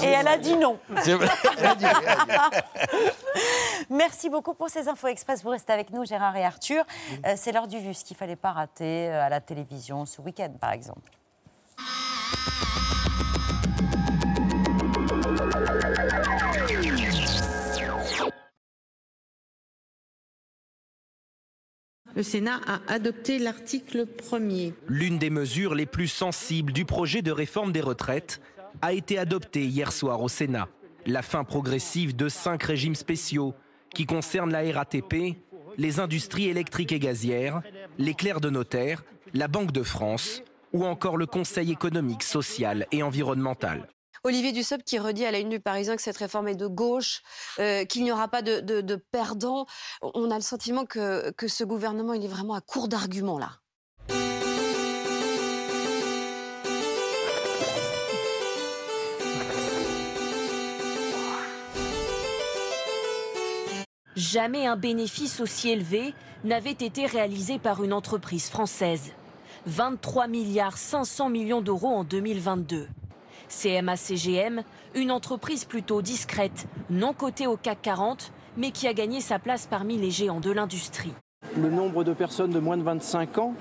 Et 0.02 0.06
elle 0.06 0.28
a 0.28 0.36
dit 0.38 0.56
non. 0.56 0.78
Merci 3.90 4.28
beaucoup 4.30 4.54
pour 4.54 4.68
ces 4.68 4.88
infos 4.88 5.08
express. 5.08 5.42
Vous 5.42 5.50
restez 5.50 5.72
avec 5.72 5.90
nous, 5.90 6.04
Gérard 6.04 6.36
et 6.36 6.44
Arthur. 6.44 6.84
Euh, 7.26 7.34
c'est 7.36 7.52
l'heure 7.52 7.68
du 7.68 7.78
vu, 7.78 7.94
ce 7.94 8.04
qu'il 8.04 8.14
ne 8.14 8.18
fallait 8.18 8.36
pas 8.36 8.52
rater 8.52 9.08
euh, 9.08 9.24
à 9.24 9.28
la 9.28 9.40
télévision 9.40 10.06
ce 10.06 10.20
week-end, 10.20 10.52
par 10.60 10.72
exemple. 10.72 11.10
Le 22.16 22.22
Sénat 22.22 22.60
a 22.66 22.80
adopté 22.86 23.40
l'article 23.40 24.06
1er. 24.06 24.72
L'une 24.86 25.18
des 25.18 25.30
mesures 25.30 25.74
les 25.74 25.86
plus 25.86 26.06
sensibles 26.06 26.72
du 26.72 26.84
projet 26.84 27.22
de 27.22 27.32
réforme 27.32 27.72
des 27.72 27.80
retraites 27.80 28.40
a 28.82 28.92
été 28.92 29.18
adoptée 29.18 29.64
hier 29.64 29.90
soir 29.90 30.22
au 30.22 30.28
Sénat. 30.28 30.68
La 31.06 31.22
fin 31.22 31.42
progressive 31.42 32.14
de 32.14 32.28
cinq 32.28 32.62
régimes 32.62 32.94
spéciaux 32.94 33.54
qui 33.94 34.06
concernent 34.06 34.52
la 34.52 34.62
RATP, 34.72 35.36
les 35.76 35.98
industries 35.98 36.48
électriques 36.48 36.92
et 36.92 37.00
gazières, 37.00 37.62
les 37.98 38.14
clercs 38.14 38.40
de 38.40 38.50
notaire, 38.50 39.02
la 39.32 39.48
Banque 39.48 39.72
de 39.72 39.82
France 39.82 40.42
ou 40.72 40.84
encore 40.84 41.16
le 41.16 41.26
Conseil 41.26 41.72
économique, 41.72 42.22
social 42.22 42.86
et 42.92 43.02
environnemental. 43.02 43.88
Olivier 44.26 44.52
Dussopt 44.52 44.84
qui 44.84 44.98
redit 44.98 45.26
à 45.26 45.30
la 45.30 45.38
une 45.38 45.50
du 45.50 45.60
Parisien 45.60 45.96
que 45.96 46.02
cette 46.02 46.16
réforme 46.16 46.48
est 46.48 46.54
de 46.54 46.66
gauche, 46.66 47.22
euh, 47.58 47.84
qu'il 47.84 48.04
n'y 48.04 48.10
aura 48.10 48.26
pas 48.28 48.40
de, 48.40 48.60
de- 48.60 48.80
de 48.80 48.96
perdants. 48.96 49.66
On 50.00 50.30
a 50.30 50.36
le 50.36 50.40
sentiment 50.42 50.86
que, 50.86 51.34
ce 51.46 51.62
gouvernement, 51.62 52.14
est 52.14 52.26
vraiment 52.26 52.54
à 52.54 52.62
court 52.62 52.88
d'arguments 52.88 53.38
là. 53.38 53.58
Jamais 64.16 64.66
un 64.66 64.76
bénéfice 64.76 65.40
aussi 65.40 65.70
élevé 65.70 66.14
n'avait 66.44 66.70
été 66.70 67.06
réalisé 67.06 67.58
par 67.58 67.82
une 67.82 67.92
entreprise 67.92 68.48
française. 68.48 69.12
23 69.66 70.28
milliards 70.28 70.76
500 70.78 71.30
millions 71.30 71.62
d'euros 71.62 71.88
en 71.88 72.04
2022. 72.04 72.86
CMA-CGM, 73.48 74.62
une 74.94 75.10
entreprise 75.10 75.64
plutôt 75.64 76.02
discrète, 76.02 76.66
non 76.90 77.12
cotée 77.12 77.46
au 77.46 77.56
CAC 77.56 77.82
40, 77.82 78.32
mais 78.56 78.70
qui 78.70 78.86
a 78.86 78.92
gagné 78.92 79.20
sa 79.20 79.38
place 79.38 79.66
parmi 79.66 79.96
les 79.96 80.10
géants 80.10 80.40
de 80.40 80.50
l'industrie. 80.50 81.12
Le 81.56 81.70
nombre 81.70 82.04
de 82.04 82.12
personnes 82.12 82.50
de 82.50 82.58
moins 82.58 82.76
de 82.76 82.82
25 82.82 83.38
ans 83.38 83.54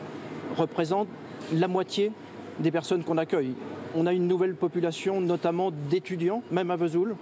représente 0.58 1.08
la 1.52 1.68
moitié 1.68 2.12
des 2.60 2.72
personnes 2.72 3.04
qu'on 3.04 3.18
accueille. 3.18 3.54
On 3.96 4.08
a 4.08 4.14
une 4.14 4.28
nouvelle 4.28 4.56
population, 4.56 5.22
notamment 5.22 5.72
d'étudiants, 5.72 6.42
même 6.52 6.72
à 6.72 6.76
Vesoul. 6.76 7.16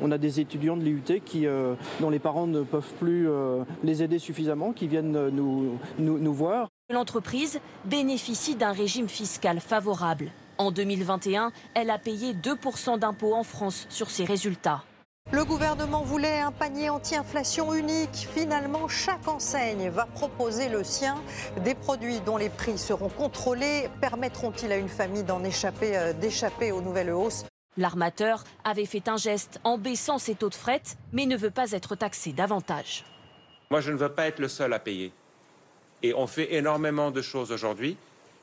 On 0.00 0.12
a 0.12 0.18
des 0.18 0.40
étudiants 0.40 0.76
de 0.76 0.82
l'IUT 0.82 1.20
qui, 1.24 1.46
euh, 1.46 1.74
dont 2.00 2.10
les 2.10 2.20
parents 2.20 2.46
ne 2.46 2.62
peuvent 2.62 2.92
plus 3.00 3.28
euh, 3.28 3.64
les 3.82 4.02
aider 4.02 4.18
suffisamment, 4.18 4.72
qui 4.72 4.86
viennent 4.86 5.28
nous, 5.30 5.76
nous, 5.98 6.18
nous 6.18 6.32
voir. 6.32 6.68
L'entreprise 6.90 7.60
bénéficie 7.84 8.54
d'un 8.54 8.72
régime 8.72 9.08
fiscal 9.08 9.60
favorable. 9.60 10.30
En 10.58 10.72
2021, 10.72 11.52
elle 11.74 11.88
a 11.88 11.98
payé 11.98 12.34
2% 12.34 12.98
d'impôts 12.98 13.34
en 13.34 13.44
France 13.44 13.86
sur 13.90 14.10
ses 14.10 14.24
résultats. 14.24 14.82
Le 15.30 15.44
gouvernement 15.44 16.02
voulait 16.02 16.40
un 16.40 16.50
panier 16.50 16.90
anti-inflation 16.90 17.74
unique. 17.74 18.28
Finalement, 18.34 18.88
chaque 18.88 19.28
enseigne 19.28 19.88
va 19.90 20.06
proposer 20.06 20.68
le 20.68 20.82
sien. 20.82 21.22
Des 21.62 21.74
produits 21.74 22.18
dont 22.20 22.38
les 22.38 22.48
prix 22.48 22.76
seront 22.76 23.10
contrôlés 23.10 23.88
permettront-ils 24.00 24.72
à 24.72 24.78
une 24.78 24.88
famille 24.88 25.22
d'en 25.22 25.44
échapper, 25.44 25.96
euh, 25.96 26.12
d'échapper 26.12 26.72
aux 26.72 26.80
nouvelles 26.80 27.10
hausses? 27.10 27.44
L'armateur 27.76 28.42
avait 28.64 28.86
fait 28.86 29.06
un 29.06 29.18
geste 29.18 29.60
en 29.62 29.78
baissant 29.78 30.18
ses 30.18 30.34
taux 30.34 30.48
de 30.48 30.54
fret, 30.54 30.82
mais 31.12 31.26
ne 31.26 31.36
veut 31.36 31.50
pas 31.50 31.70
être 31.70 31.94
taxé 31.94 32.32
davantage. 32.32 33.04
Moi, 33.70 33.80
je 33.80 33.92
ne 33.92 33.96
veux 33.96 34.08
pas 34.08 34.26
être 34.26 34.40
le 34.40 34.48
seul 34.48 34.72
à 34.72 34.80
payer. 34.80 35.12
Et 36.02 36.14
on 36.14 36.26
fait 36.26 36.54
énormément 36.54 37.12
de 37.12 37.22
choses 37.22 37.52
aujourd'hui. 37.52 37.96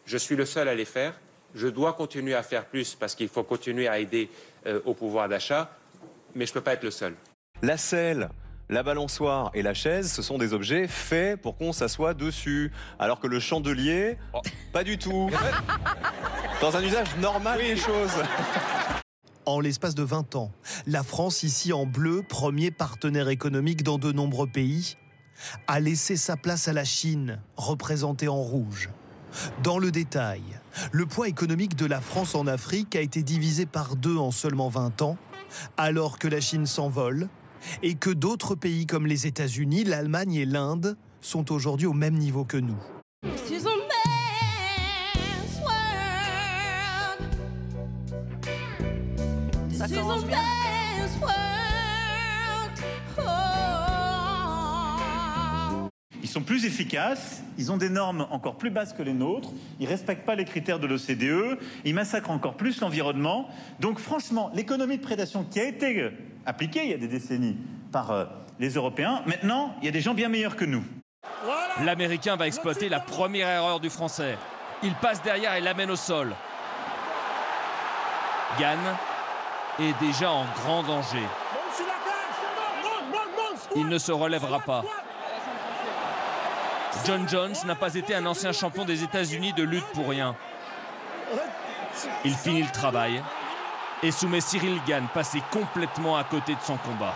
Je 0.06 0.18
suis 0.18 0.36
le 0.36 0.46
seul 0.46 0.70
à 0.70 0.76
les 0.76 0.86
faire. 0.86 1.20
Je 1.56 1.68
dois 1.70 1.94
continuer 1.94 2.36
à 2.36 2.44
faire 2.44 2.66
plus 2.66 2.96
parce 2.96 3.16
qu'il 3.16 3.30
faut 3.30 3.44
continuer 3.44 3.88
à 3.88 3.98
aider 3.98 4.30
euh, 4.68 4.82
au 4.84 4.94
pouvoir 4.94 5.30
d'achat, 5.30 5.72
mais 6.36 6.46
je 6.46 6.52
ne 6.52 6.56
peux 6.56 6.62
pas 6.62 6.74
être 6.74 6.84
le 6.84 6.92
seul. 6.92 7.16
La 7.62 7.78
selle, 7.78 8.30
la 8.68 8.84
balançoire 8.84 9.52
et 9.54 9.62
la 9.62 9.74
chaise, 9.74 10.12
ce 10.12 10.22
sont 10.22 10.38
des 10.38 10.52
objets 10.54 10.88
faits 10.88 11.42
pour 11.42 11.56
qu'on 11.58 11.72
s'assoie 11.72 12.14
dessus. 12.14 12.74
Alors 13.00 13.22
que 13.22 13.28
le 13.28 13.40
chandelier, 13.40 14.18
pas 14.74 14.84
du 14.84 14.98
tout. 14.98 15.32
Dans 16.62 16.76
un 16.76 16.84
usage 16.84 17.16
normal 17.22 17.60
des 17.60 17.78
choses. 17.78 18.22
En 19.46 19.62
l'espace 19.62 19.96
de 19.96 20.04
20 20.04 20.36
ans, 20.36 20.52
la 20.88 21.04
France, 21.04 21.44
ici 21.44 21.72
en 21.72 21.86
bleu, 21.86 22.22
premier 22.28 22.72
partenaire 22.72 23.30
économique 23.30 23.84
dans 23.84 24.00
de 24.00 24.12
nombreux 24.12 24.48
pays, 24.48 24.98
a 25.68 25.80
laissé 25.80 26.18
sa 26.18 26.36
place 26.36 26.68
à 26.68 26.74
la 26.74 26.84
Chine, 26.84 27.40
représentée 27.56 28.28
en 28.28 28.42
rouge. 28.42 28.90
Dans 29.64 29.80
le 29.80 29.92
détail, 29.92 30.42
le 30.92 31.06
poids 31.06 31.28
économique 31.28 31.76
de 31.76 31.86
la 31.86 32.02
France 32.02 32.36
en 32.36 32.48
Afrique 32.48 32.96
a 32.96 33.02
été 33.02 33.24
divisé 33.24 33.66
par 33.66 33.96
deux 33.96 34.18
en 34.18 34.32
seulement 34.32 34.70
20 34.70 35.02
ans, 35.02 35.18
alors 35.78 36.20
que 36.20 36.28
la 36.28 36.42
Chine 36.42 36.66
s'envole 36.66 37.28
et 37.82 37.96
que 37.96 38.10
d'autres 38.10 38.56
pays 38.56 38.86
comme 38.86 39.08
les 39.08 39.28
États-Unis, 39.28 39.84
l'Allemagne 39.84 40.36
et 40.36 40.46
l'Inde 40.46 40.98
sont 41.22 41.52
aujourd'hui 41.52 41.88
au 41.88 41.94
même 41.94 42.16
niveau 42.16 42.44
que 42.44 42.58
nous. 42.58 42.78
Ça 49.78 49.88
commence 49.90 50.26
bien. 50.26 50.55
Ils 56.26 56.28
sont 56.28 56.42
plus 56.42 56.66
efficaces, 56.66 57.44
ils 57.60 57.72
ont 57.72 57.78
des 57.78 57.88
normes 57.88 58.26
encore 58.32 58.56
plus 58.56 58.72
basses 58.72 58.94
que 58.94 59.04
les 59.04 59.14
nôtres, 59.14 59.50
ils 59.80 59.88
respectent 59.88 60.26
pas 60.26 60.34
les 60.34 60.44
critères 60.44 60.80
de 60.80 60.88
l'OCDE, 60.88 61.60
ils 61.86 61.94
massacrent 61.94 62.32
encore 62.32 62.56
plus 62.56 62.82
l'environnement. 62.82 63.48
Donc 63.80 64.00
franchement, 64.00 64.50
l'économie 64.56 64.98
de 64.98 65.04
prédation 65.04 65.44
qui 65.44 65.60
a 65.60 65.66
été 65.66 66.02
euh, 66.02 66.10
appliquée 66.48 66.84
il 66.84 66.90
y 66.90 66.94
a 66.96 66.98
des 66.98 67.08
décennies 67.08 67.58
par 67.92 68.10
euh, 68.10 68.26
les 68.60 68.70
Européens, 68.70 69.22
maintenant, 69.28 69.76
il 69.84 69.86
y 69.86 69.88
a 69.88 69.92
des 69.92 70.02
gens 70.02 70.16
bien 70.16 70.28
meilleurs 70.28 70.56
que 70.56 70.66
nous. 70.66 70.84
L'Américain 71.86 72.36
va 72.38 72.48
exploiter 72.48 72.90
la 72.90 73.02
première 73.02 73.48
erreur 73.48 73.80
du 73.80 73.92
Français. 73.92 74.36
Il 74.82 74.96
passe 74.96 75.22
derrière 75.22 75.54
et 75.54 75.62
l'amène 75.62 75.92
au 75.92 75.96
sol. 75.96 76.34
Gann 78.60 78.80
est 79.80 79.94
déjà 80.04 80.32
en 80.32 80.46
grand 80.56 80.82
danger. 80.82 81.22
Il 83.76 83.88
ne 83.88 84.00
se 84.00 84.12
relèvera 84.12 84.62
pas. 84.62 84.84
John 87.06 87.28
Jones 87.28 87.56
n'a 87.66 87.76
pas 87.76 87.96
été 87.96 88.16
un 88.16 88.26
ancien 88.26 88.52
champion 88.52 88.86
des 88.86 89.04
États-Unis 89.04 89.54
de 89.54 89.64
lutte 89.64 89.86
pour 89.94 90.08
rien. 90.08 90.36
Il 92.24 92.34
finit 92.34 92.64
le 92.64 92.72
travail 92.72 93.22
et 94.04 94.12
soumet 94.12 94.42
Cyril 94.42 94.80
Gann, 94.88 95.08
passé 95.14 95.42
complètement 95.52 96.18
à 96.18 96.24
côté 96.24 96.54
de 96.54 96.62
son 96.62 96.78
combat. 96.78 97.16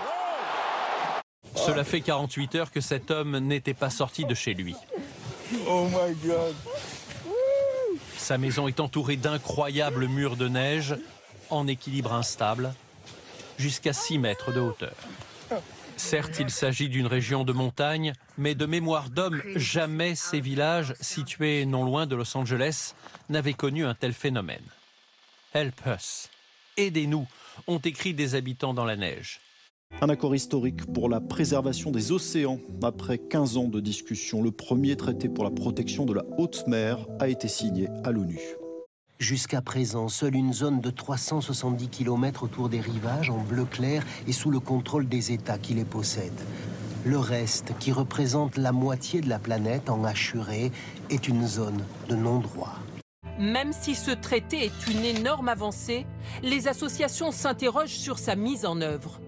Cela 1.55 1.83
fait 1.83 2.01
48 2.01 2.55
heures 2.55 2.71
que 2.71 2.81
cet 2.81 3.11
homme 3.11 3.37
n'était 3.37 3.73
pas 3.73 3.89
sorti 3.89 4.25
de 4.25 4.33
chez 4.33 4.53
lui. 4.53 4.75
Oh 5.67 5.87
my 5.87 6.13
God. 6.23 6.55
Sa 8.17 8.37
maison 8.37 8.67
est 8.67 8.79
entourée 8.79 9.15
d'incroyables 9.15 10.07
murs 10.07 10.35
de 10.35 10.47
neige 10.47 10.95
en 11.49 11.67
équilibre 11.67 12.13
instable, 12.13 12.73
jusqu'à 13.57 13.93
6 13.93 14.19
mètres 14.19 14.51
de 14.51 14.59
hauteur. 14.59 14.93
Certes, 15.99 16.39
il 16.39 16.49
s'agit 16.49 16.87
d'une 16.87 17.05
région 17.05 17.43
de 17.43 17.51
montagne, 17.51 18.13
mais 18.37 18.55
de 18.55 18.65
mémoire 18.65 19.09
d'homme, 19.09 19.41
jamais 19.55 20.15
ces 20.15 20.39
villages, 20.39 20.95
situés 21.01 21.65
non 21.65 21.83
loin 21.83 22.07
de 22.07 22.15
Los 22.15 22.37
Angeles, 22.37 22.95
n'avaient 23.27 23.53
connu 23.53 23.85
un 23.85 23.93
tel 23.93 24.13
phénomène. 24.13 24.63
Help 25.53 25.81
us. 25.85 26.29
Aidez-nous, 26.77 27.27
ont 27.67 27.79
écrit 27.79 28.13
des 28.13 28.33
habitants 28.35 28.73
dans 28.73 28.85
la 28.85 28.95
neige. 28.95 29.41
Un 30.01 30.07
accord 30.07 30.33
historique 30.33 30.85
pour 30.93 31.09
la 31.09 31.19
préservation 31.19 31.91
des 31.91 32.13
océans. 32.13 32.61
Après 32.81 33.17
15 33.17 33.57
ans 33.57 33.67
de 33.67 33.81
discussion, 33.81 34.41
le 34.41 34.51
premier 34.51 34.95
traité 34.95 35.27
pour 35.27 35.43
la 35.43 35.51
protection 35.51 36.05
de 36.05 36.13
la 36.13 36.23
haute 36.37 36.65
mer 36.65 37.05
a 37.19 37.27
été 37.27 37.49
signé 37.49 37.89
à 38.05 38.11
l'ONU. 38.11 38.39
Jusqu'à 39.19 39.61
présent, 39.61 40.07
seule 40.07 40.35
une 40.35 40.53
zone 40.53 40.79
de 40.79 40.89
370 40.89 41.89
km 41.89 42.43
autour 42.43 42.69
des 42.69 42.79
rivages 42.79 43.29
en 43.29 43.39
bleu 43.39 43.65
clair 43.65 44.05
est 44.29 44.31
sous 44.31 44.49
le 44.49 44.61
contrôle 44.61 45.09
des 45.09 45.33
États 45.33 45.57
qui 45.57 45.73
les 45.73 45.83
possèdent. 45.83 46.41
Le 47.03 47.17
reste, 47.17 47.73
qui 47.79 47.91
représente 47.91 48.55
la 48.55 48.71
moitié 48.71 49.19
de 49.19 49.27
la 49.27 49.37
planète 49.37 49.89
en 49.89 50.05
hachuré, 50.05 50.71
est 51.09 51.27
une 51.27 51.45
zone 51.45 51.83
de 52.07 52.15
non-droit. 52.15 52.75
Même 53.37 53.73
si 53.73 53.93
ce 53.93 54.11
traité 54.11 54.63
est 54.63 54.87
une 54.87 55.03
énorme 55.03 55.49
avancée, 55.49 56.05
les 56.41 56.69
associations 56.69 57.31
s'interrogent 57.31 57.97
sur 57.97 58.19
sa 58.19 58.37
mise 58.37 58.65
en 58.65 58.79
œuvre. 58.79 59.19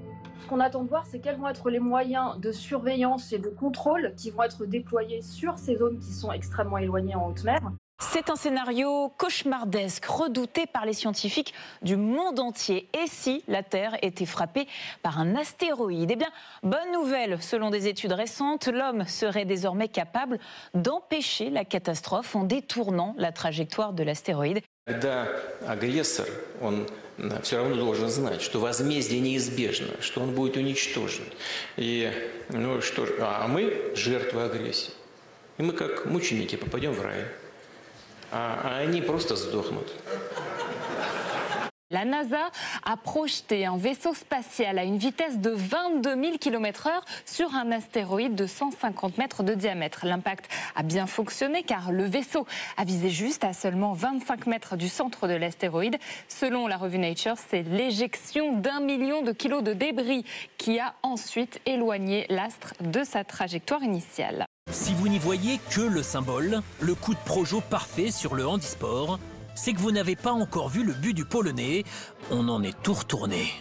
Ce 0.42 0.48
qu'on 0.48 0.62
attend 0.62 0.84
de 0.84 0.90
voir, 0.90 1.06
c'est 1.06 1.20
quels 1.20 1.38
vont 1.38 1.50
être 1.50 1.70
les 1.70 1.80
moyens 1.80 2.40
de 2.40 2.54
surveillance 2.54 3.34
et 3.34 3.40
de 3.40 3.50
contrôle 3.50 4.14
qui 4.16 4.32
vont 4.32 4.44
être 4.44 4.66
déployés 4.66 5.22
sur 5.22 5.60
ces 5.60 5.76
zones 5.76 6.00
qui 6.00 6.14
sont 6.14 6.32
extrêmement 6.32 6.78
éloignées 6.78 7.16
en 7.16 7.28
haute 7.28 7.44
mer. 7.44 7.60
C'est 8.01 8.29
un 8.29 8.37
scénario 8.37 9.11
cauchemardesque, 9.17 10.05
redouté 10.05 10.67
par 10.67 10.85
les 10.85 10.93
scientifiques 10.93 11.55
du 11.81 11.97
monde 11.97 12.41
entier. 12.41 12.89
Et 12.93 13.07
si 13.07 13.43
la 13.49 13.63
Terre 13.63 13.97
était 14.03 14.27
frappée 14.27 14.69
par 15.03 15.19
un 15.19 15.35
astéroïde 15.35 16.11
Eh 16.11 16.17
bien, 16.17 16.29
bonne 16.63 16.93
nouvelle, 16.93 17.43
selon 17.43 17.71
des 17.71 17.89
études 17.89 18.13
récentes, 18.13 18.69
l'homme 18.69 19.07
serait 19.07 19.47
désormais 19.47 19.89
capable 19.89 20.39
d'empêcher 20.75 21.49
la 21.49 21.65
catastrophe 21.65 22.37
en 22.37 22.45
détournant 22.45 23.15
la 23.17 23.33
trajectoire 23.33 23.95
de 23.95 24.03
l'astéroïde. 24.03 24.61
Когда 24.87 25.27
агрессор, 25.67 26.27
он 26.61 26.87
все 27.43 27.57
равно 27.57 27.77
должен 27.77 28.09
знать, 28.09 28.41
что 28.41 28.61
возмездие 28.61 29.21
неизбежно, 29.21 30.01
что 30.01 30.21
он 30.21 30.33
будет 30.33 30.57
уничтожен. 30.57 31.25
И, 31.77 32.13
ну 32.51 32.81
что 32.83 33.07
ж, 33.07 33.11
а 33.21 33.49
мы 33.49 33.93
жертвы 33.95 34.43
агрессии. 34.43 34.93
И 35.59 35.63
мы 35.63 35.73
как 35.73 36.05
мученики 36.07 36.57
попадем 36.57 36.93
в 36.93 37.01
рай. 37.01 37.25
А, 38.33 38.61
а 38.65 38.79
они 38.79 39.01
просто 39.03 39.37
сдохнут. 39.37 39.93
La 41.93 42.05
NASA 42.05 42.51
a 42.85 42.97
projeté 42.97 43.65
un 43.65 43.77
vaisseau 43.77 44.13
spatial 44.13 44.77
à 44.77 44.83
une 44.83 44.99
vitesse 44.99 45.39
de 45.39 45.51
22 45.51 46.21
000 46.21 46.39
km/h 46.39 46.91
sur 47.25 47.55
un 47.55 47.71
astéroïde 47.71 48.35
de 48.35 48.45
150 48.45 49.19
mètres 49.19 49.45
de 49.45 49.55
diamètre. 49.55 50.05
L'impact 50.05 50.51
a 50.75 50.83
bien 50.83 51.07
fonctionné 51.07 51.63
car 51.63 51.93
le 51.93 52.03
vaisseau 52.03 52.45
a 52.77 52.85
visé 52.85 53.09
juste 53.09 53.45
à 53.45 53.53
seulement 53.53 53.93
25 53.93 54.49
mètres 54.49 54.77
du 54.77 54.89
centre 54.89 55.29
de 55.29 55.35
l'astéroïde. 55.35 55.97
Selon 56.27 56.67
la 56.67 56.77
revue 56.77 56.99
Nature, 56.99 57.37
c'est 57.49 57.63
l'éjection 57.63 58.59
d'un 58.59 58.81
million 58.81 59.23
de 59.23 59.31
kilos 59.31 59.63
de 59.63 59.73
débris 59.73 60.25
qui 60.59 60.81
a 60.81 60.93
ensuite 61.05 61.61
éloigné 61.67 62.27
l'astre 62.31 62.75
de 62.81 63.05
sa 63.05 63.23
trajectoire 63.23 63.85
initiale. 63.85 64.45
Si 64.70 64.94
vous 64.94 65.08
n'y 65.08 65.18
voyez 65.18 65.60
que 65.72 65.82
le 65.82 66.04
symbole, 66.04 66.62
le 66.80 66.96
coup 66.96 67.14
de 67.14 67.20
projo 67.26 67.62
parfait 67.62 68.12
sur 68.12 68.36
le 68.36 68.48
handisport, 68.48 69.20
c'est 69.56 69.74
que 69.74 69.80
vous 69.80 69.92
n'avez 69.92 70.16
pas 70.16 70.32
encore 70.32 70.70
vu 70.70 70.84
le 70.84 70.94
but 70.94 71.14
du 71.14 71.26
Polonais. 71.26 71.84
On 72.30 72.48
en 72.48 72.62
est 72.64 72.80
tout 72.84 72.94
retourné. 72.94 73.52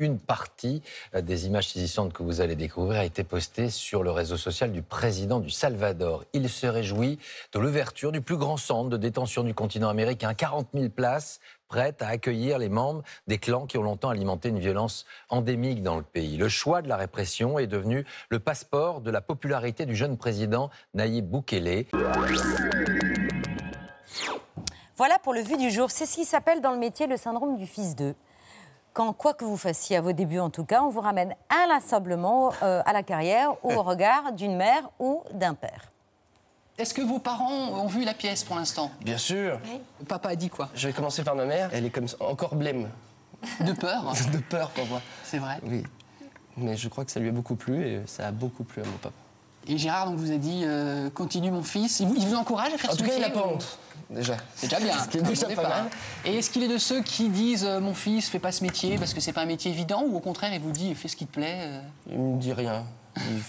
Une 0.00 0.18
partie 0.18 0.82
euh, 1.14 1.22
des 1.22 1.46
images 1.46 1.68
saisissantes 1.68 2.12
que 2.12 2.24
vous 2.24 2.40
allez 2.40 2.56
découvrir 2.56 2.98
a 2.98 3.04
été 3.04 3.22
postée 3.22 3.70
sur 3.70 4.02
le 4.02 4.10
réseau 4.10 4.36
social 4.36 4.72
du 4.72 4.82
président 4.82 5.38
du 5.38 5.50
Salvador. 5.50 6.24
Il 6.32 6.48
se 6.50 6.66
réjouit 6.66 7.20
de 7.52 7.60
l'ouverture 7.60 8.10
du 8.10 8.20
plus 8.20 8.36
grand 8.36 8.56
centre 8.56 8.90
de 8.90 8.96
détention 8.96 9.44
du 9.44 9.54
continent 9.54 9.88
américain, 9.88 10.34
40 10.34 10.66
000 10.74 10.88
places 10.88 11.38
prêtes 11.74 12.02
à 12.02 12.06
accueillir 12.06 12.58
les 12.58 12.68
membres 12.68 13.02
des 13.26 13.38
clans 13.38 13.66
qui 13.66 13.78
ont 13.78 13.82
longtemps 13.82 14.10
alimenté 14.10 14.48
une 14.48 14.60
violence 14.60 15.06
endémique 15.28 15.82
dans 15.82 15.96
le 15.96 16.04
pays. 16.04 16.36
Le 16.36 16.48
choix 16.48 16.82
de 16.82 16.88
la 16.88 16.96
répression 16.96 17.58
est 17.58 17.66
devenu 17.66 18.06
le 18.28 18.38
passeport 18.38 19.00
de 19.00 19.10
la 19.10 19.20
popularité 19.20 19.84
du 19.84 19.96
jeune 19.96 20.16
président 20.16 20.70
Nayib 20.94 21.28
Bukele. 21.28 21.86
Voilà 24.96 25.18
pour 25.18 25.34
le 25.34 25.40
vu 25.40 25.56
du 25.56 25.72
jour. 25.72 25.90
C'est 25.90 26.06
ce 26.06 26.14
qui 26.14 26.24
s'appelle 26.24 26.60
dans 26.60 26.70
le 26.70 26.78
métier 26.78 27.08
le 27.08 27.16
syndrome 27.16 27.56
du 27.56 27.66
fils 27.66 27.96
d'eux. 27.96 28.14
Quand, 28.92 29.12
quoi 29.12 29.34
que 29.34 29.44
vous 29.44 29.56
fassiez 29.56 29.96
à 29.96 30.00
vos 30.00 30.12
débuts 30.12 30.38
en 30.38 30.50
tout 30.50 30.64
cas, 30.64 30.80
on 30.80 30.90
vous 30.90 31.00
ramène 31.00 31.34
inlassablement 31.50 32.52
euh, 32.62 32.82
à 32.86 32.92
la 32.92 33.02
carrière 33.02 33.52
ou 33.64 33.72
au 33.72 33.82
regard 33.82 34.32
d'une 34.34 34.54
mère 34.54 34.88
ou 35.00 35.24
d'un 35.32 35.54
père. 35.54 35.90
Est-ce 36.76 36.92
que 36.92 37.02
vos 37.02 37.18
parents 37.20 37.68
ont 37.82 37.86
vu 37.86 38.04
la 38.04 38.14
pièce 38.14 38.42
pour 38.42 38.56
l'instant? 38.56 38.90
Bien 39.04 39.18
sûr. 39.18 39.60
Papa 40.08 40.30
a 40.30 40.36
dit 40.36 40.48
quoi? 40.50 40.70
Je 40.74 40.88
vais 40.88 40.92
commencer 40.92 41.22
par 41.22 41.36
ma 41.36 41.44
mère. 41.44 41.70
Elle 41.72 41.86
est 41.86 41.90
comme 41.90 42.06
encore 42.20 42.56
blême. 42.56 42.88
De 43.60 43.72
peur 43.72 44.12
De 44.32 44.38
peur 44.38 44.70
pour 44.70 44.86
moi. 44.86 45.00
C'est 45.22 45.38
vrai 45.38 45.58
Oui. 45.62 45.84
Mais 46.56 46.76
je 46.76 46.88
crois 46.88 47.04
que 47.04 47.10
ça 47.12 47.20
lui 47.20 47.28
a 47.28 47.32
beaucoup 47.32 47.54
plu 47.56 47.84
et 47.86 48.00
ça 48.06 48.26
a 48.28 48.32
beaucoup 48.32 48.64
plu 48.64 48.82
à 48.82 48.84
mon 48.86 48.92
papa. 48.98 49.14
Et 49.66 49.78
Gérard 49.78 50.10
donc, 50.10 50.16
vous 50.18 50.30
a 50.32 50.36
dit 50.36 50.62
euh, 50.64 51.10
continue 51.10 51.50
mon 51.50 51.62
fils. 51.62 52.00
Il 52.00 52.08
vous, 52.08 52.16
il 52.16 52.26
vous 52.26 52.34
encourage 52.34 52.72
à 52.74 52.78
faire 52.78 52.90
En 52.90 52.92
ce 52.92 52.98
tout 52.98 53.04
cas, 53.04 53.14
il 53.16 53.20
n'a 53.20 53.30
pas 53.30 53.46
ou- 53.46 53.50
honte, 53.54 53.78
déjà. 54.10 54.36
C'est 54.56 54.66
déjà 54.68 54.80
bien. 54.80 54.98
Ce 55.02 55.08
qui 55.08 55.16
est 55.18 55.20
Un 55.20 55.28
déjà 55.28 55.46
pas 55.48 55.62
mal. 55.68 55.84
Et 56.24 56.36
est-ce 56.36 56.50
qu'il 56.50 56.62
est 56.64 56.68
de 56.68 56.76
ceux 56.78 57.02
qui 57.02 57.28
disent 57.28 57.64
euh, 57.64 57.80
mon 57.80 57.94
fils, 57.94 58.28
fais 58.28 58.38
pas 58.38 58.52
ce 58.52 58.62
métier 58.64 58.98
parce 58.98 59.14
que 59.14 59.20
c'est 59.20 59.32
pas 59.32 59.42
un 59.42 59.46
métier 59.46 59.70
évident 59.70 60.02
ou 60.06 60.16
au 60.16 60.20
contraire 60.20 60.52
il 60.52 60.60
vous 60.60 60.72
dit 60.72 60.94
fais 60.94 61.08
ce 61.08 61.16
qui 61.16 61.26
te 61.26 61.32
plaît 61.32 61.58
euh 61.62 61.80
Il 62.10 62.18
me 62.18 62.38
dit 62.38 62.52
rien. 62.52 62.84
Il 63.16 63.42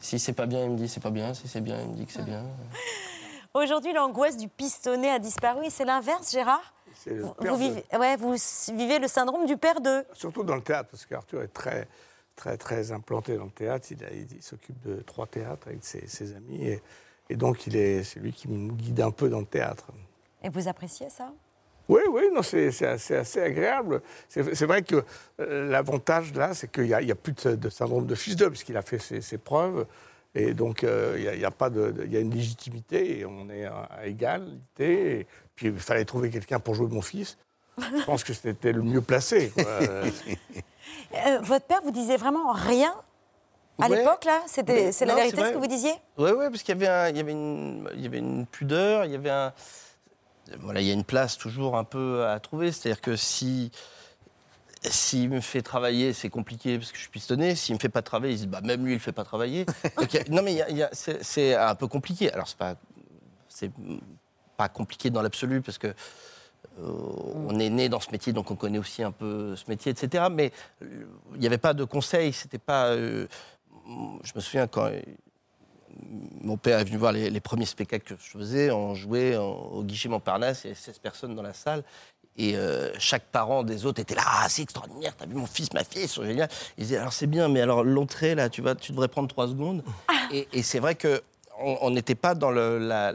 Si 0.00 0.18
c'est 0.18 0.32
pas 0.32 0.46
bien, 0.46 0.64
il 0.64 0.70
me 0.70 0.76
dit 0.76 0.88
c'est 0.88 1.00
pas 1.00 1.10
bien. 1.10 1.34
Si 1.34 1.48
c'est 1.48 1.60
bien, 1.60 1.80
il 1.80 1.88
me 1.88 1.94
dit 1.94 2.06
que 2.06 2.12
c'est 2.12 2.24
bien. 2.24 2.44
Aujourd'hui, 3.54 3.92
l'angoisse 3.92 4.36
du 4.36 4.48
pistonné 4.48 5.10
a 5.10 5.18
disparu 5.18 5.66
et 5.66 5.70
c'est 5.70 5.84
l'inverse, 5.84 6.32
Gérard 6.32 6.72
le 7.06 7.22
vous, 7.22 7.34
de- 7.40 7.56
vivez, 7.56 7.84
ouais, 7.98 8.16
vous 8.16 8.34
vivez 8.74 8.98
le 8.98 9.08
syndrome 9.08 9.46
du 9.46 9.56
père 9.56 9.80
d'eux. 9.80 10.04
Surtout 10.12 10.44
dans 10.44 10.54
le 10.56 10.62
théâtre, 10.62 10.90
parce 10.90 11.06
qu'Arthur 11.06 11.42
est 11.42 11.52
très, 11.52 11.88
très, 12.36 12.56
très 12.56 12.92
implanté 12.92 13.36
dans 13.36 13.44
le 13.44 13.50
théâtre. 13.50 13.88
Il, 13.90 14.42
s'occupe 14.42 14.80
de 14.86 15.02
trois 15.02 15.26
théâtres 15.26 15.68
avec 15.68 15.84
ses, 15.84 16.06
ses 16.06 16.34
amis. 16.34 16.64
Et, 16.64 16.82
et 17.28 17.36
donc, 17.36 17.66
il 17.66 17.76
est, 17.76 18.04
c'est 18.04 18.20
lui 18.20 18.32
qui 18.32 18.48
me 18.48 18.72
guide 18.72 19.00
un 19.00 19.10
peu 19.10 19.28
dans 19.28 19.40
le 19.40 19.46
théâtre. 19.46 19.86
Et 20.42 20.48
vous 20.48 20.68
appréciez 20.68 21.08
ça? 21.08 21.32
Oui, 21.88 22.00
oui, 22.10 22.22
non, 22.32 22.42
c'est, 22.42 22.70
c'est 22.70 22.86
assez, 22.86 23.16
assez 23.16 23.40
agréable. 23.42 24.00
C'est, 24.28 24.54
c'est 24.54 24.66
vrai 24.66 24.82
que 24.82 25.02
euh, 25.40 25.70
l'avantage, 25.70 26.32
là, 26.34 26.54
c'est 26.54 26.70
qu'il 26.70 26.84
n'y 26.84 26.94
a, 26.94 27.02
il 27.02 27.08
y 27.08 27.12
a 27.12 27.14
plus 27.16 27.32
de, 27.34 27.56
de 27.56 27.68
syndrome 27.68 28.06
de 28.06 28.14
fils 28.14 28.36
d'eux, 28.36 28.50
puisqu'il 28.50 28.76
a 28.76 28.82
fait 28.82 28.98
ses, 28.98 29.20
ses 29.20 29.38
preuves. 29.38 29.86
Et 30.34 30.54
donc, 30.54 30.82
euh, 30.84 31.14
il 31.18 31.24
y 31.24 31.28
a- 31.28 31.34
il 31.34 31.40
y 31.40 31.44
a, 31.44 31.50
pas 31.50 31.68
de, 31.68 32.06
y 32.06 32.16
a 32.16 32.20
une 32.20 32.30
légitimité, 32.34 33.18
et 33.18 33.26
on 33.26 33.50
est 33.50 33.64
à, 33.66 33.88
à 33.98 34.06
égalité. 34.06 35.20
Et 35.20 35.26
puis, 35.54 35.66
il 35.66 35.78
fallait 35.78 36.04
trouver 36.06 36.30
quelqu'un 36.30 36.58
pour 36.58 36.74
jouer 36.74 36.86
mon 36.88 37.02
fils. 37.02 37.36
Je 37.78 38.04
pense 38.04 38.22
que 38.24 38.32
c'était 38.32 38.72
le 38.72 38.82
mieux 38.82 39.00
placé. 39.02 39.50
quoi. 39.50 39.64
Euh, 41.14 41.38
votre 41.42 41.66
père 41.66 41.80
vous 41.82 41.90
disait 41.90 42.16
vraiment 42.16 42.52
rien 42.52 42.94
à 43.78 43.88
Ouais. 43.88 43.98
l'époque, 43.98 44.24
là? 44.24 44.40
C'était, 44.46 44.72
Mais 44.86 44.92
C'est 44.92 45.04
la 45.04 45.12
non, 45.12 45.18
vérité 45.18 45.36
c'est 45.38 45.48
ce 45.48 45.52
que 45.52 45.58
vous 45.58 45.66
disiez? 45.66 45.92
Oui, 46.16 46.30
ouais, 46.30 46.48
parce 46.50 46.62
qu'il 46.62 46.74
y 46.74 46.78
avait, 46.84 46.88
un- 46.88 47.08
il 47.10 47.16
y, 47.18 47.20
avait 47.20 47.32
une, 47.32 47.88
il 47.94 48.00
y 48.02 48.06
avait 48.06 48.18
une 48.18 48.46
pudeur, 48.46 49.04
il 49.04 49.12
y 49.12 49.14
avait 49.14 49.30
un. 49.30 49.52
Voilà, 50.60 50.80
il 50.80 50.86
y 50.86 50.90
a 50.90 50.94
une 50.94 51.04
place 51.04 51.36
toujours 51.38 51.76
un 51.76 51.84
peu 51.84 52.26
à 52.26 52.38
trouver. 52.40 52.72
C'est-à-dire 52.72 53.00
que 53.00 53.16
si. 53.16 53.70
S'il 54.84 55.30
me 55.30 55.40
fait 55.40 55.62
travailler, 55.62 56.12
c'est 56.12 56.28
compliqué 56.28 56.76
parce 56.76 56.90
que 56.90 56.96
je 56.96 57.02
suis 57.02 57.10
pistonné. 57.10 57.54
S'il 57.54 57.76
me 57.76 57.78
fait 57.80 57.88
pas 57.88 58.02
travailler, 58.02 58.32
il 58.34 58.38
se 58.38 58.42
dit 58.44 58.48
bah, 58.48 58.60
même 58.62 58.84
lui, 58.84 58.92
il 58.92 58.96
ne 58.96 59.00
fait 59.00 59.12
pas 59.12 59.22
travailler. 59.22 59.64
Donc, 59.96 60.12
a- 60.16 60.24
non, 60.28 60.42
mais 60.42 60.60
c'est 61.22 61.54
un 61.54 61.76
peu 61.76 61.86
compliqué. 61.86 62.32
Alors, 62.32 62.48
c'est 62.48 62.56
pas, 62.58 62.74
c'est 63.48 63.70
pas 64.56 64.68
compliqué 64.68 65.08
dans 65.08 65.22
l'absolu 65.22 65.60
parce 65.62 65.78
que 65.78 65.86
euh, 65.86 65.94
on 66.80 67.60
est 67.60 67.70
né 67.70 67.88
dans 67.88 68.00
ce 68.00 68.10
métier, 68.10 68.32
donc 68.32 68.50
on 68.50 68.56
connaît 68.56 68.78
aussi 68.78 69.04
un 69.04 69.12
peu 69.12 69.54
ce 69.54 69.64
métier, 69.68 69.92
etc. 69.92 70.24
Mais 70.32 70.50
euh, 70.82 71.04
il 71.34 71.40
n'y 71.40 71.46
avait 71.46 71.58
pas 71.58 71.74
de 71.74 71.84
conseils. 71.84 72.32
C'était 72.32 72.58
pas. 72.58 72.86
euh, 72.86 73.28
je 74.24 74.32
me 74.34 74.40
souviens 74.40 74.66
quand 74.66 74.90
mon 76.42 76.56
père 76.56 76.78
est 76.78 76.84
venu 76.84 76.96
voir 76.96 77.12
les, 77.12 77.30
les 77.30 77.40
premiers 77.40 77.66
spectacles 77.66 78.14
que 78.14 78.20
je 78.22 78.30
faisais. 78.38 78.70
On 78.70 78.94
jouait 78.94 79.36
en- 79.36 79.42
au 79.72 79.82
guichet 79.84 80.08
Montparnasse, 80.08 80.64
il 80.64 80.68
y 80.68 80.70
avait 80.70 80.80
16 80.80 80.98
personnes 80.98 81.34
dans 81.34 81.42
la 81.42 81.54
salle. 81.54 81.82
Et 82.38 82.56
euh, 82.56 82.90
chaque 82.98 83.24
parent 83.24 83.62
des 83.62 83.84
autres 83.84 84.00
était 84.00 84.14
là, 84.14 84.22
ah, 84.24 84.46
c'est 84.48 84.62
extraordinaire, 84.62 85.14
t'as 85.16 85.26
vu 85.26 85.34
mon 85.34 85.44
fils, 85.46 85.70
ma 85.74 85.84
fille, 85.84 86.04
ils 86.04 86.08
sont 86.08 86.24
géniaux. 86.24 86.46
Ils 86.78 86.84
disaient, 86.84 86.96
alors 86.96 87.12
c'est 87.12 87.26
bien, 87.26 87.48
mais 87.48 87.60
alors 87.60 87.84
l'entrée, 87.84 88.34
là, 88.34 88.48
tu, 88.48 88.62
vas, 88.62 88.74
tu 88.74 88.92
devrais 88.92 89.08
prendre 89.08 89.28
trois 89.28 89.48
secondes. 89.48 89.84
Et, 90.32 90.48
et 90.54 90.62
c'est 90.62 90.78
vrai 90.78 90.94
que 90.94 91.22
on 91.64 91.90
n'était 91.90 92.14
pas 92.16 92.34
dans 92.34 92.50
le- 92.50 92.78
la- 92.78 93.12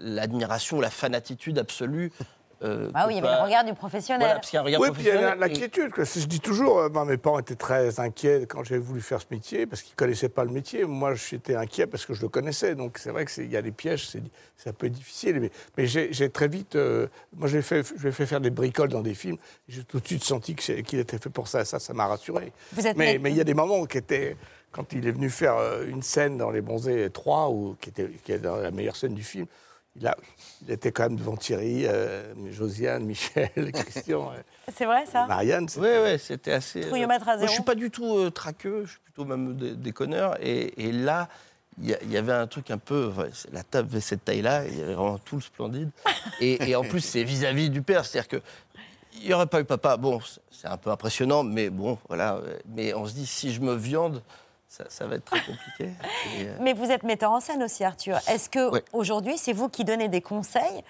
l'admiration 0.00 0.78
ou 0.78 0.80
la 0.80 0.90
fanatitude 0.90 1.58
absolue. 1.58 2.12
Euh, 2.62 2.90
Bah 2.92 3.04
oui, 3.06 3.14
il 3.14 3.16
y 3.16 3.26
avait 3.26 3.36
le 3.36 3.42
regard 3.42 3.64
du 3.64 3.74
professionnel. 3.74 4.20
Voilà, 4.20 4.34
parce 4.36 4.50
qu'il 4.50 4.56
y 4.56 4.58
a 4.58 4.62
un 4.62 4.64
regard 4.64 4.80
Oui, 4.80 4.88
puis 4.92 5.02
il 5.02 5.08
y 5.08 5.10
a 5.10 5.34
l'inquiétude. 5.34 5.92
Je 5.96 6.26
dis 6.26 6.40
toujours, 6.40 6.78
euh, 6.78 7.04
mes 7.04 7.16
parents 7.16 7.38
étaient 7.38 7.54
très 7.54 8.00
inquiets 8.00 8.46
quand 8.48 8.64
j'ai 8.64 8.78
voulu 8.78 9.00
faire 9.00 9.20
ce 9.20 9.26
métier, 9.30 9.66
parce 9.66 9.82
qu'ils 9.82 9.92
ne 9.92 9.96
connaissaient 9.96 10.28
pas 10.28 10.44
le 10.44 10.50
métier. 10.50 10.84
Moi, 10.84 11.14
j'étais 11.14 11.54
inquiet 11.54 11.86
parce 11.86 12.06
que 12.06 12.14
je 12.14 12.22
le 12.22 12.28
connaissais. 12.28 12.74
Donc, 12.74 12.98
c'est 12.98 13.10
vrai 13.10 13.26
qu'il 13.26 13.50
y 13.50 13.56
a 13.56 13.62
des 13.62 13.72
pièges, 13.72 14.08
c'est 14.56 14.70
un 14.70 14.72
peu 14.72 14.88
difficile. 14.88 15.40
Mais, 15.40 15.50
mais 15.76 15.86
j'ai 15.86 16.30
très 16.30 16.48
vite. 16.48 16.76
euh, 16.76 17.06
moi, 17.36 17.48
j'ai 17.48 17.62
fait, 17.62 17.82
fait 17.82 18.26
faire 18.26 18.40
des 18.40 18.50
bricoles 18.50 18.90
dans 18.90 19.02
des 19.02 19.14
films. 19.14 19.38
J'ai 19.68 19.84
tout 19.84 20.00
de 20.00 20.06
suite 20.06 20.24
senti 20.24 20.54
qu'il 20.54 20.98
était 20.98 21.18
fait 21.18 21.30
pour 21.30 21.48
ça. 21.48 21.64
Ça, 21.64 21.78
ça 21.78 21.92
m'a 21.94 22.06
rassuré. 22.06 22.52
Vous 22.72 22.86
êtes 22.86 22.96
mais 22.96 23.18
il 23.24 23.36
y 23.36 23.40
a 23.40 23.44
des 23.44 23.54
moments 23.54 23.84
qui 23.86 23.98
étaient. 23.98 24.36
Quand 24.70 24.92
il 24.92 25.06
est 25.08 25.12
venu 25.12 25.30
faire 25.30 25.56
euh, 25.56 25.86
une 25.88 26.02
scène 26.02 26.36
dans 26.36 26.50
Les 26.50 26.60
Bronzés 26.60 27.08
3, 27.10 27.48
ou, 27.48 27.74
qui, 27.80 27.88
était, 27.88 28.10
qui 28.22 28.32
est 28.32 28.38
dans 28.38 28.56
la 28.56 28.70
meilleure 28.70 28.96
scène 28.96 29.14
du 29.14 29.22
film, 29.22 29.46
il, 30.00 30.06
a, 30.06 30.16
il 30.66 30.72
était 30.72 30.92
quand 30.92 31.04
même 31.04 31.16
devant 31.16 31.36
Thierry, 31.36 31.86
euh, 31.86 32.32
Josiane, 32.52 33.04
Michel, 33.04 33.50
Christian. 33.72 34.32
euh, 34.32 34.40
C'est 34.74 34.84
vrai 34.86 35.04
ça? 35.06 35.26
Marianne, 35.26 35.66
Oui, 35.76 35.88
oui, 36.04 36.18
c'était 36.18 36.52
assez. 36.52 36.82
euh, 36.82 36.86
Trouillomètre 36.88 37.28
à 37.28 37.36
moi, 37.36 37.46
je 37.46 37.50
zéro 37.50 37.52
suis 37.54 37.62
pas 37.64 37.74
du 37.74 37.90
tout 37.90 38.16
euh, 38.16 38.30
traqueux, 38.30 38.84
je 38.84 38.90
suis 38.92 39.00
plutôt 39.00 39.24
même 39.24 39.56
dé- 39.56 39.74
déconneur. 39.74 40.36
Et, 40.40 40.86
et 40.88 40.92
là, 40.92 41.28
il 41.80 41.88
y, 42.10 42.16
avait 42.16 42.32
un 42.32 42.46
truc 42.48 42.70
un 42.70 42.78
peu. 42.78 43.06
ouais, 43.16 43.30
la 43.52 43.62
table 43.62 43.88
avait 43.90 44.00
cette 44.00 44.24
taille-là, 44.24 44.66
il 44.66 44.78
y 44.78 44.82
avait 44.82 44.94
vraiment 44.94 45.18
tout 45.18 45.36
le 45.36 45.42
splendide. 45.42 45.90
Et, 46.40 46.70
et 46.70 46.76
en 46.76 46.82
plus, 46.82 47.00
c'est 47.00 47.24
vis-à-vis 47.24 47.68
du 47.70 47.82
père, 47.82 48.04
c'est-à-dire 48.04 48.28
que. 48.28 48.36
Il 49.20 49.26
n'y 49.26 49.34
aurait 49.34 49.46
pas 49.46 49.60
eu 49.60 49.64
papa. 49.64 49.96
Bon, 49.96 50.20
c'est- 50.50 50.68
un 50.68 50.76
peu 50.76 50.90
impressionnant, 50.90 51.42
mais 51.42 51.70
bon, 51.70 51.98
voilà. 52.08 52.34
euh, 52.36 52.56
Mais 52.76 52.94
on 52.94 53.06
se 53.06 53.14
dit, 53.14 53.26
si 53.26 53.52
je 53.52 53.60
me 53.60 53.74
viande, 53.74 54.22
ça, 54.68 54.84
ça 54.88 55.06
va 55.06 55.16
être 55.16 55.24
très 55.24 55.40
compliqué. 55.40 55.92
Et, 56.38 56.46
euh, 56.46 56.56
Mais 56.60 56.72
vous 56.74 56.90
êtes 56.90 57.02
metteur 57.02 57.32
en 57.32 57.40
scène 57.40 57.62
aussi, 57.62 57.84
Arthur. 57.84 58.18
Est-ce 58.28 58.50
que 58.50 58.70
Ouais. 58.70 58.84
aujourd'hui, 58.92 59.38
c'est 59.38 59.52
vous 59.52 59.68
qui 59.68 59.84
donnez 59.84 60.08
des 60.08 60.20
conseils 60.20 60.84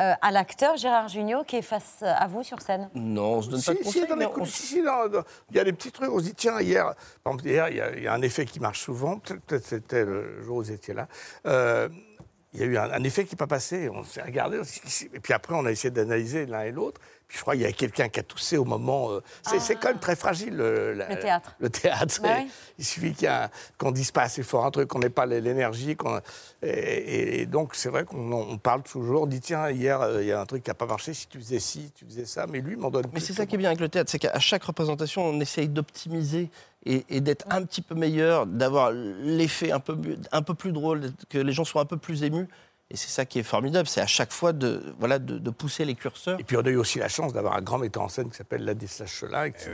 euh, 0.00 0.14
à 0.22 0.30
l'acteur 0.30 0.76
Gérard 0.76 1.08
Jugnot 1.08 1.42
qui 1.44 1.56
est 1.56 1.62
face 1.62 2.02
à 2.02 2.26
vous 2.28 2.42
sur 2.42 2.60
scène? 2.62 2.88
Non, 2.94 3.34
on 3.38 3.42
se 3.42 3.50
donne 3.50 3.60
Si, 3.60 3.66
pas 3.66 3.72
de 3.74 3.78
si, 3.78 3.84
conseils. 3.84 4.06
dans 4.06 4.14
les 4.14 4.18
mais 4.20 4.26
on- 4.26 4.30
coulisses, 4.30 4.54
si, 4.54 4.66
si, 4.66 4.78
il 4.78 5.56
y 5.56 5.60
a 5.60 5.64
des 5.64 5.72
petits 5.72 5.90
trucs, 5.92 6.10
on 6.10 6.18
se 6.20 6.24
dit, 6.24 6.34
tiens, 6.34 6.60
hier, 6.60 6.94
par 7.24 7.32
exemple, 7.34 7.48
hier, 7.48 7.68
il 7.68 7.76
y, 7.76 7.80
a, 7.80 7.96
il 7.96 8.02
y 8.04 8.06
a 8.06 8.12
un 8.14 8.22
effet 8.22 8.44
qui 8.46 8.60
marche 8.60 8.80
souvent, 8.80 9.18
peut-être 9.18 9.42
peut-être 9.42 9.64
c'était 9.66 10.04
le 10.04 10.42
jour 10.42 10.58
où 10.58 10.62
vous 10.62 10.70
étiez 10.72 10.94
là, 10.94 11.08
Euh, 11.46 11.88
il 12.54 12.60
y 12.60 12.62
a 12.62 12.66
eu 12.66 12.78
un, 12.78 12.90
un 12.90 13.04
effet 13.04 13.24
qui 13.26 13.34
n'est 13.34 13.38
pas 13.38 13.46
passé, 13.46 13.90
on 13.92 14.04
s'est 14.04 14.22
regardé, 14.22 14.58
on 14.58 14.64
s'est 14.64 14.80
dit, 14.86 15.10
et 15.12 15.20
puis 15.20 15.34
après, 15.34 15.54
on 15.54 15.66
a 15.66 15.70
essayé 15.70 15.90
d'analyser 15.90 16.46
l'un 16.46 16.62
et 16.62 16.70
l'autre, 16.72 16.98
puis 17.28 17.36
je 17.36 17.42
crois 17.42 17.54
qu'il 17.54 17.62
y 17.62 17.66
a 17.66 17.72
quelqu'un 17.72 18.08
qui 18.08 18.18
a 18.20 18.22
toussé 18.22 18.56
au 18.56 18.64
moment... 18.64 19.10
euh, 19.12 19.20
c'est 19.42 19.60
c'est 19.60 19.74
quand 19.76 19.88
même 19.88 19.98
très 19.98 20.16
fragile, 20.16 20.56
le, 20.56 20.94
la- 20.94 21.08
Le 21.10 21.18
théâtre. 21.20 21.54
Le 21.60 21.68
théâtre, 21.70 22.20
Bah 22.22 22.28
oui. 22.38 22.50
il 22.78 22.84
suffit 22.84 23.14
qu'on 23.76 23.90
dise 23.92 24.10
pas 24.10 24.22
assez 24.22 24.42
fort 24.42 24.64
un 24.64 24.70
truc, 24.70 24.88
qu'on 24.88 24.98
n'ait 25.00 25.10
pas 25.10 25.26
l'énergie, 25.26 25.94
et, 26.62 27.46
donc 27.46 27.74
c'est 27.74 27.88
vrai 27.90 28.04
qu'on 28.04 28.32
on 28.32 28.58
parle 28.58 28.82
toujours, 28.82 29.22
on 29.22 29.26
dit, 29.26 29.40
tiens, 29.40 29.70
hier, 29.70 30.00
euh, 30.00 30.22
il 30.22 30.28
y 30.28 30.32
a 30.32 30.40
un 30.40 30.46
truc 30.46 30.62
qui 30.64 30.70
n'a 30.70 30.74
pas 30.74 30.86
marché, 30.86 31.14
si 31.14 31.26
tu 31.28 31.38
faisais 31.38 31.58
ci, 31.58 31.92
tu 31.94 32.04
faisais 32.04 32.24
ça, 32.24 32.46
mais 32.46 32.60
lui 32.60 32.76
m'en 32.76 32.90
donne 32.90 33.04
Mais 33.06 33.18
plus. 33.18 33.26
c'est 33.26 33.32
ça 33.34 33.46
qui 33.46 33.54
est 33.54 33.58
bien 33.58 33.68
avec 33.68 33.80
le 33.80 33.88
théâtre, 33.88 34.10
c'est 34.10 34.18
qu'à 34.18 34.38
chaque 34.40 34.64
représentation, 34.64 35.22
on 35.24 35.38
essaye 35.40 35.68
d'optimiser 35.68 36.50
et, 36.86 37.04
et 37.08 37.20
d'être 37.20 37.44
un 37.50 37.62
petit 37.62 37.82
peu 37.82 37.94
meilleur, 37.94 38.46
d'avoir 38.46 38.90
l'effet 38.92 39.70
un 39.70 39.80
peu, 39.80 39.98
un 40.32 40.42
peu 40.42 40.54
plus 40.54 40.72
drôle, 40.72 41.10
que 41.28 41.38
les 41.38 41.52
gens 41.52 41.64
soient 41.64 41.82
un 41.82 41.86
peu 41.86 41.96
plus 41.98 42.22
émus. 42.22 42.48
Et 42.90 42.96
c'est 42.96 43.08
ça 43.10 43.26
qui 43.26 43.38
est 43.38 43.42
formidable, 43.42 43.86
c'est 43.86 44.00
à 44.00 44.06
chaque 44.06 44.32
fois 44.32 44.52
de, 44.54 44.94
voilà, 44.98 45.18
de, 45.18 45.38
de 45.38 45.50
pousser 45.50 45.84
les 45.84 45.94
curseurs. 45.94 46.40
Et 46.40 46.44
puis 46.44 46.56
on 46.56 46.62
a 46.62 46.68
eu 46.70 46.76
aussi 46.76 46.98
la 46.98 47.08
chance 47.08 47.32
d'avoir 47.34 47.54
un 47.54 47.60
grand 47.60 47.76
metteur 47.78 48.02
en 48.02 48.08
scène 48.08 48.30
qui 48.30 48.36
s'appelle 48.36 48.64
Ladislas 48.64 49.06
Chelin, 49.06 49.50
qui, 49.50 49.66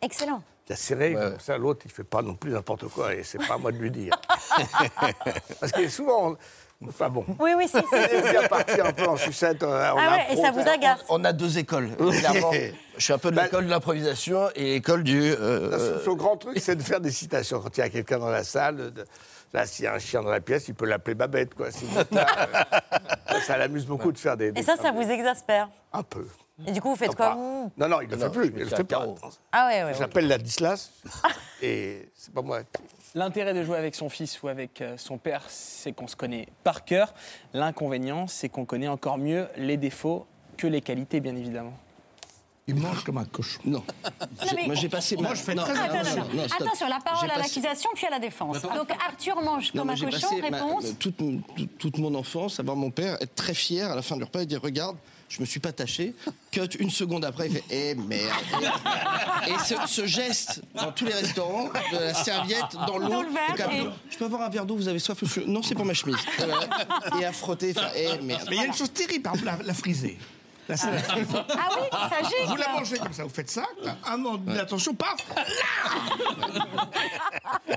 Excellent. 0.00 0.42
qui 0.64 0.72
a 0.72 0.76
serré, 0.76 1.12
comme 1.12 1.38
ça 1.40 1.58
l'autre 1.58 1.82
il 1.84 1.90
fait 1.90 2.04
pas 2.04 2.22
non 2.22 2.34
plus 2.34 2.52
n'importe 2.52 2.88
quoi, 2.88 3.14
et 3.14 3.22
c'est 3.22 3.36
pas 3.46 3.54
à 3.54 3.58
moi 3.58 3.70
de 3.70 3.76
lui 3.76 3.90
dire. 3.90 4.14
Parce 5.60 5.72
que 5.72 5.86
souvent, 5.88 6.30
on- 6.82 6.88
enfin 6.88 7.08
bon. 7.10 7.24
Oui, 7.38 7.52
oui, 7.56 7.64
si, 7.68 7.76
si, 7.76 7.82
si, 7.82 7.86
On 7.92 7.96
est 7.96 8.22
si. 8.24 8.30
bien 8.30 8.48
parti 8.48 8.80
un 8.80 8.92
peu 8.92 9.06
en 9.08 9.16
sucette. 9.18 9.62
on 9.62 9.66
on 9.68 9.72
Ah 9.72 9.94
ouais, 10.28 10.34
et 10.34 10.36
ça 10.40 10.50
vous 10.50 10.60
agace 10.66 11.00
On 11.10 11.22
a 11.24 11.32
deux 11.34 11.58
écoles, 11.58 11.94
clairement. 11.96 12.50
Je 12.96 13.02
suis 13.04 13.12
un 13.12 13.18
peu 13.18 13.30
de 13.30 13.38
l'école 13.40 13.66
de 13.66 13.70
l'improvisation 13.70 14.48
et 14.54 14.72
l'école 14.74 15.02
du... 15.02 15.20
euh, 15.22 15.98
son- 15.98 16.04
Son 16.04 16.14
grand 16.16 16.36
truc, 16.38 16.58
c'est 16.60 16.76
de 16.76 16.82
faire 16.82 17.00
des 17.00 17.10
citations. 17.10 17.60
Quand 17.60 17.76
il 17.76 17.80
y 17.80 17.82
a 17.84 17.90
quelqu'un 17.90 18.18
dans 18.18 18.30
la 18.30 18.44
salle, 18.44 18.92
de- 18.92 19.04
là, 19.54 19.64
s'il 19.66 19.84
y 19.86 19.88
a 19.88 19.94
un 19.94 19.98
chien 19.98 20.22
dans 20.22 20.30
la 20.30 20.40
pièce, 20.40 20.68
il 20.68 20.74
peut 20.74 20.84
l'appeler 20.84 21.14
Babette. 21.14 21.54
Quoi. 21.54 21.68
Euh, 21.68 23.40
ça 23.46 23.56
l'amuse 23.56 23.86
beaucoup 23.86 24.12
de 24.12 24.18
faire 24.18 24.36
des. 24.36 24.52
Et 24.56 24.62
ça, 24.62 24.76
ça 24.76 24.90
vous 24.92 25.08
exaspère? 25.08 25.70
Un 25.92 26.02
peu. 26.02 26.26
Et 26.66 26.72
du 26.72 26.80
coup, 26.80 26.90
vous 26.90 26.96
faites 26.96 27.08
Non, 27.08 27.14
quoi 27.14 27.30
pas- 27.30 27.36
Non, 27.36 27.88
non, 27.88 28.00
il 28.00 28.08
ne 28.08 28.14
le 28.14 28.18
fait 28.20 28.30
plus. 28.30 28.44
je 28.46 28.50
Il 28.52 28.58
le 28.64 28.68
ça 28.68 28.76
fait 28.76 28.84
carreau. 28.84 29.16
Ah 29.50 29.66
ouais, 29.68 29.78
ouais. 29.82 29.84
ouais. 29.90 29.94
J'appelle 29.94 30.28
Ladislas 30.28 30.90
et 31.62 32.08
c'est 32.14 32.32
pas 32.32 32.42
moi. 32.42 32.60
L'intérêt 33.16 33.54
de 33.54 33.62
jouer 33.64 33.76
avec 33.78 33.94
son 33.94 34.08
fils 34.08 34.40
ou 34.42 34.48
avec 34.48 34.80
euh, 34.80 34.96
son 34.96 35.18
père, 35.18 35.44
c'est 35.48 35.92
qu'on 35.92 36.06
se 36.08 36.16
connaît 36.16 36.48
par 36.64 36.84
cœur. 36.84 37.14
L'inconvénient, 37.52 38.26
c'est 38.26 38.48
qu'on 38.48 38.64
connaît 38.64 38.88
encore 38.88 39.18
mieux 39.18 39.48
les 39.56 39.76
défauts 39.76 40.26
que 40.56 40.66
les 40.66 40.80
qualités, 40.80 41.20
bien 41.20 41.34
évidemment. 41.34 41.74
Il 42.66 42.76
mange 42.76 43.04
comme 43.04 43.18
un 43.18 43.24
cochon. 43.26 43.60
Non. 43.66 43.84
mais- 44.56 44.64
Moi, 44.66 44.74
j'ai 44.74 44.88
passé 44.88 45.16
ma... 45.16 45.22
Moi, 45.22 45.34
je 45.34 45.42
fais 45.42 45.54
non, 45.54 45.64
très 45.64 45.72
Attention, 45.78 46.24
non, 46.32 46.42
non, 46.42 46.48
stop. 46.48 46.62
attention, 46.62 46.88
la 46.88 46.98
parole 47.00 47.28
J'ai 47.28 47.34
à 47.34 47.38
passé- 47.38 47.60
l'accusation 47.60 47.90
puis 47.94 48.06
à 48.06 48.10
la 48.10 48.18
défense. 48.18 48.62
Donc 48.62 48.90
Arthur 49.06 49.40
mange 49.42 49.74
Non, 49.74 49.82
comme 49.82 49.88
mais 49.88 49.92
un 49.92 49.96
j'ai 49.96 50.04
cochon, 50.06 50.28
passé 50.30 50.50
ma- 50.50 50.56
réponse. 50.58 50.84
toute, 50.98 51.16
toute- 51.16 51.78
toute 51.78 51.98
mon 51.98 52.14
enfance 52.14 52.58
à 52.58 52.62
voir 52.62 52.76
mon 52.76 52.90
père 52.90 53.18
être 53.20 53.34
très 53.34 53.52
fier 53.52 53.90
à 53.90 53.94
la 53.94 54.00
fin 54.00 54.16
du 54.16 54.24
repas 54.24 54.40
et 54.40 54.46
dire 54.46 54.62
Regarde, 54.62 54.96
je 55.28 55.40
me 55.40 55.44
suis 55.46 55.60
pas 55.60 55.72
taché. 55.72 56.14
Cut 56.52 56.60
une 56.78 56.88
seconde 56.90 57.26
après, 57.26 57.48
il 57.48 57.52
fait 57.52 57.64
Eh 57.70 57.94
merde 57.96 58.32
Et 59.46 59.58
ce, 59.62 59.74
ce 59.86 60.06
geste 60.06 60.62
dans 60.74 60.90
tous 60.90 61.04
les 61.04 61.12
restaurants, 61.14 61.68
de 61.92 61.98
la 61.98 62.14
serviette 62.14 62.76
dans 62.86 62.96
l'eau. 62.96 63.08
Dans 63.10 63.22
le 63.22 63.28
verre, 63.28 63.50
et 63.54 63.62
comme, 63.62 63.72
et- 63.72 63.90
Je 64.10 64.16
peux 64.16 64.24
avoir 64.24 64.40
un 64.40 64.48
verre 64.48 64.64
d'eau, 64.64 64.76
vous 64.76 64.88
avez 64.88 65.00
soif 65.00 65.20
monsieur? 65.20 65.44
Non, 65.46 65.62
c'est 65.62 65.74
pour 65.74 65.84
ma 65.84 65.92
chemise. 65.92 66.16
Et, 66.38 66.44
voilà. 66.44 66.66
Et 67.20 67.24
à 67.26 67.32
frotter, 67.32 67.74
faire 67.74 67.92
Eh 67.94 68.22
merde 68.22 68.46
Mais 68.48 68.56
il 68.56 68.62
y 68.62 68.64
a 68.64 68.66
une 68.66 68.72
chose 68.74 68.90
terrible, 68.90 69.22
par 69.22 69.34
exemple, 69.34 69.54
la, 69.58 69.62
la 69.66 69.74
frisée. 69.74 70.16
Salade. 70.76 71.02
Ah 71.50 71.68
oui, 71.80 71.88
ça 71.92 72.22
gicle. 72.28 72.46
Vous 72.48 72.56
la 72.56 72.68
mangez 72.68 72.98
comme 72.98 73.12
ça, 73.12 73.24
vous 73.24 73.30
faites 73.30 73.50
ça, 73.50 73.64
un 74.06 74.16
moment 74.16 74.38
d'attention, 74.38 74.94
paf 74.94 75.16
vrai, 75.28 75.44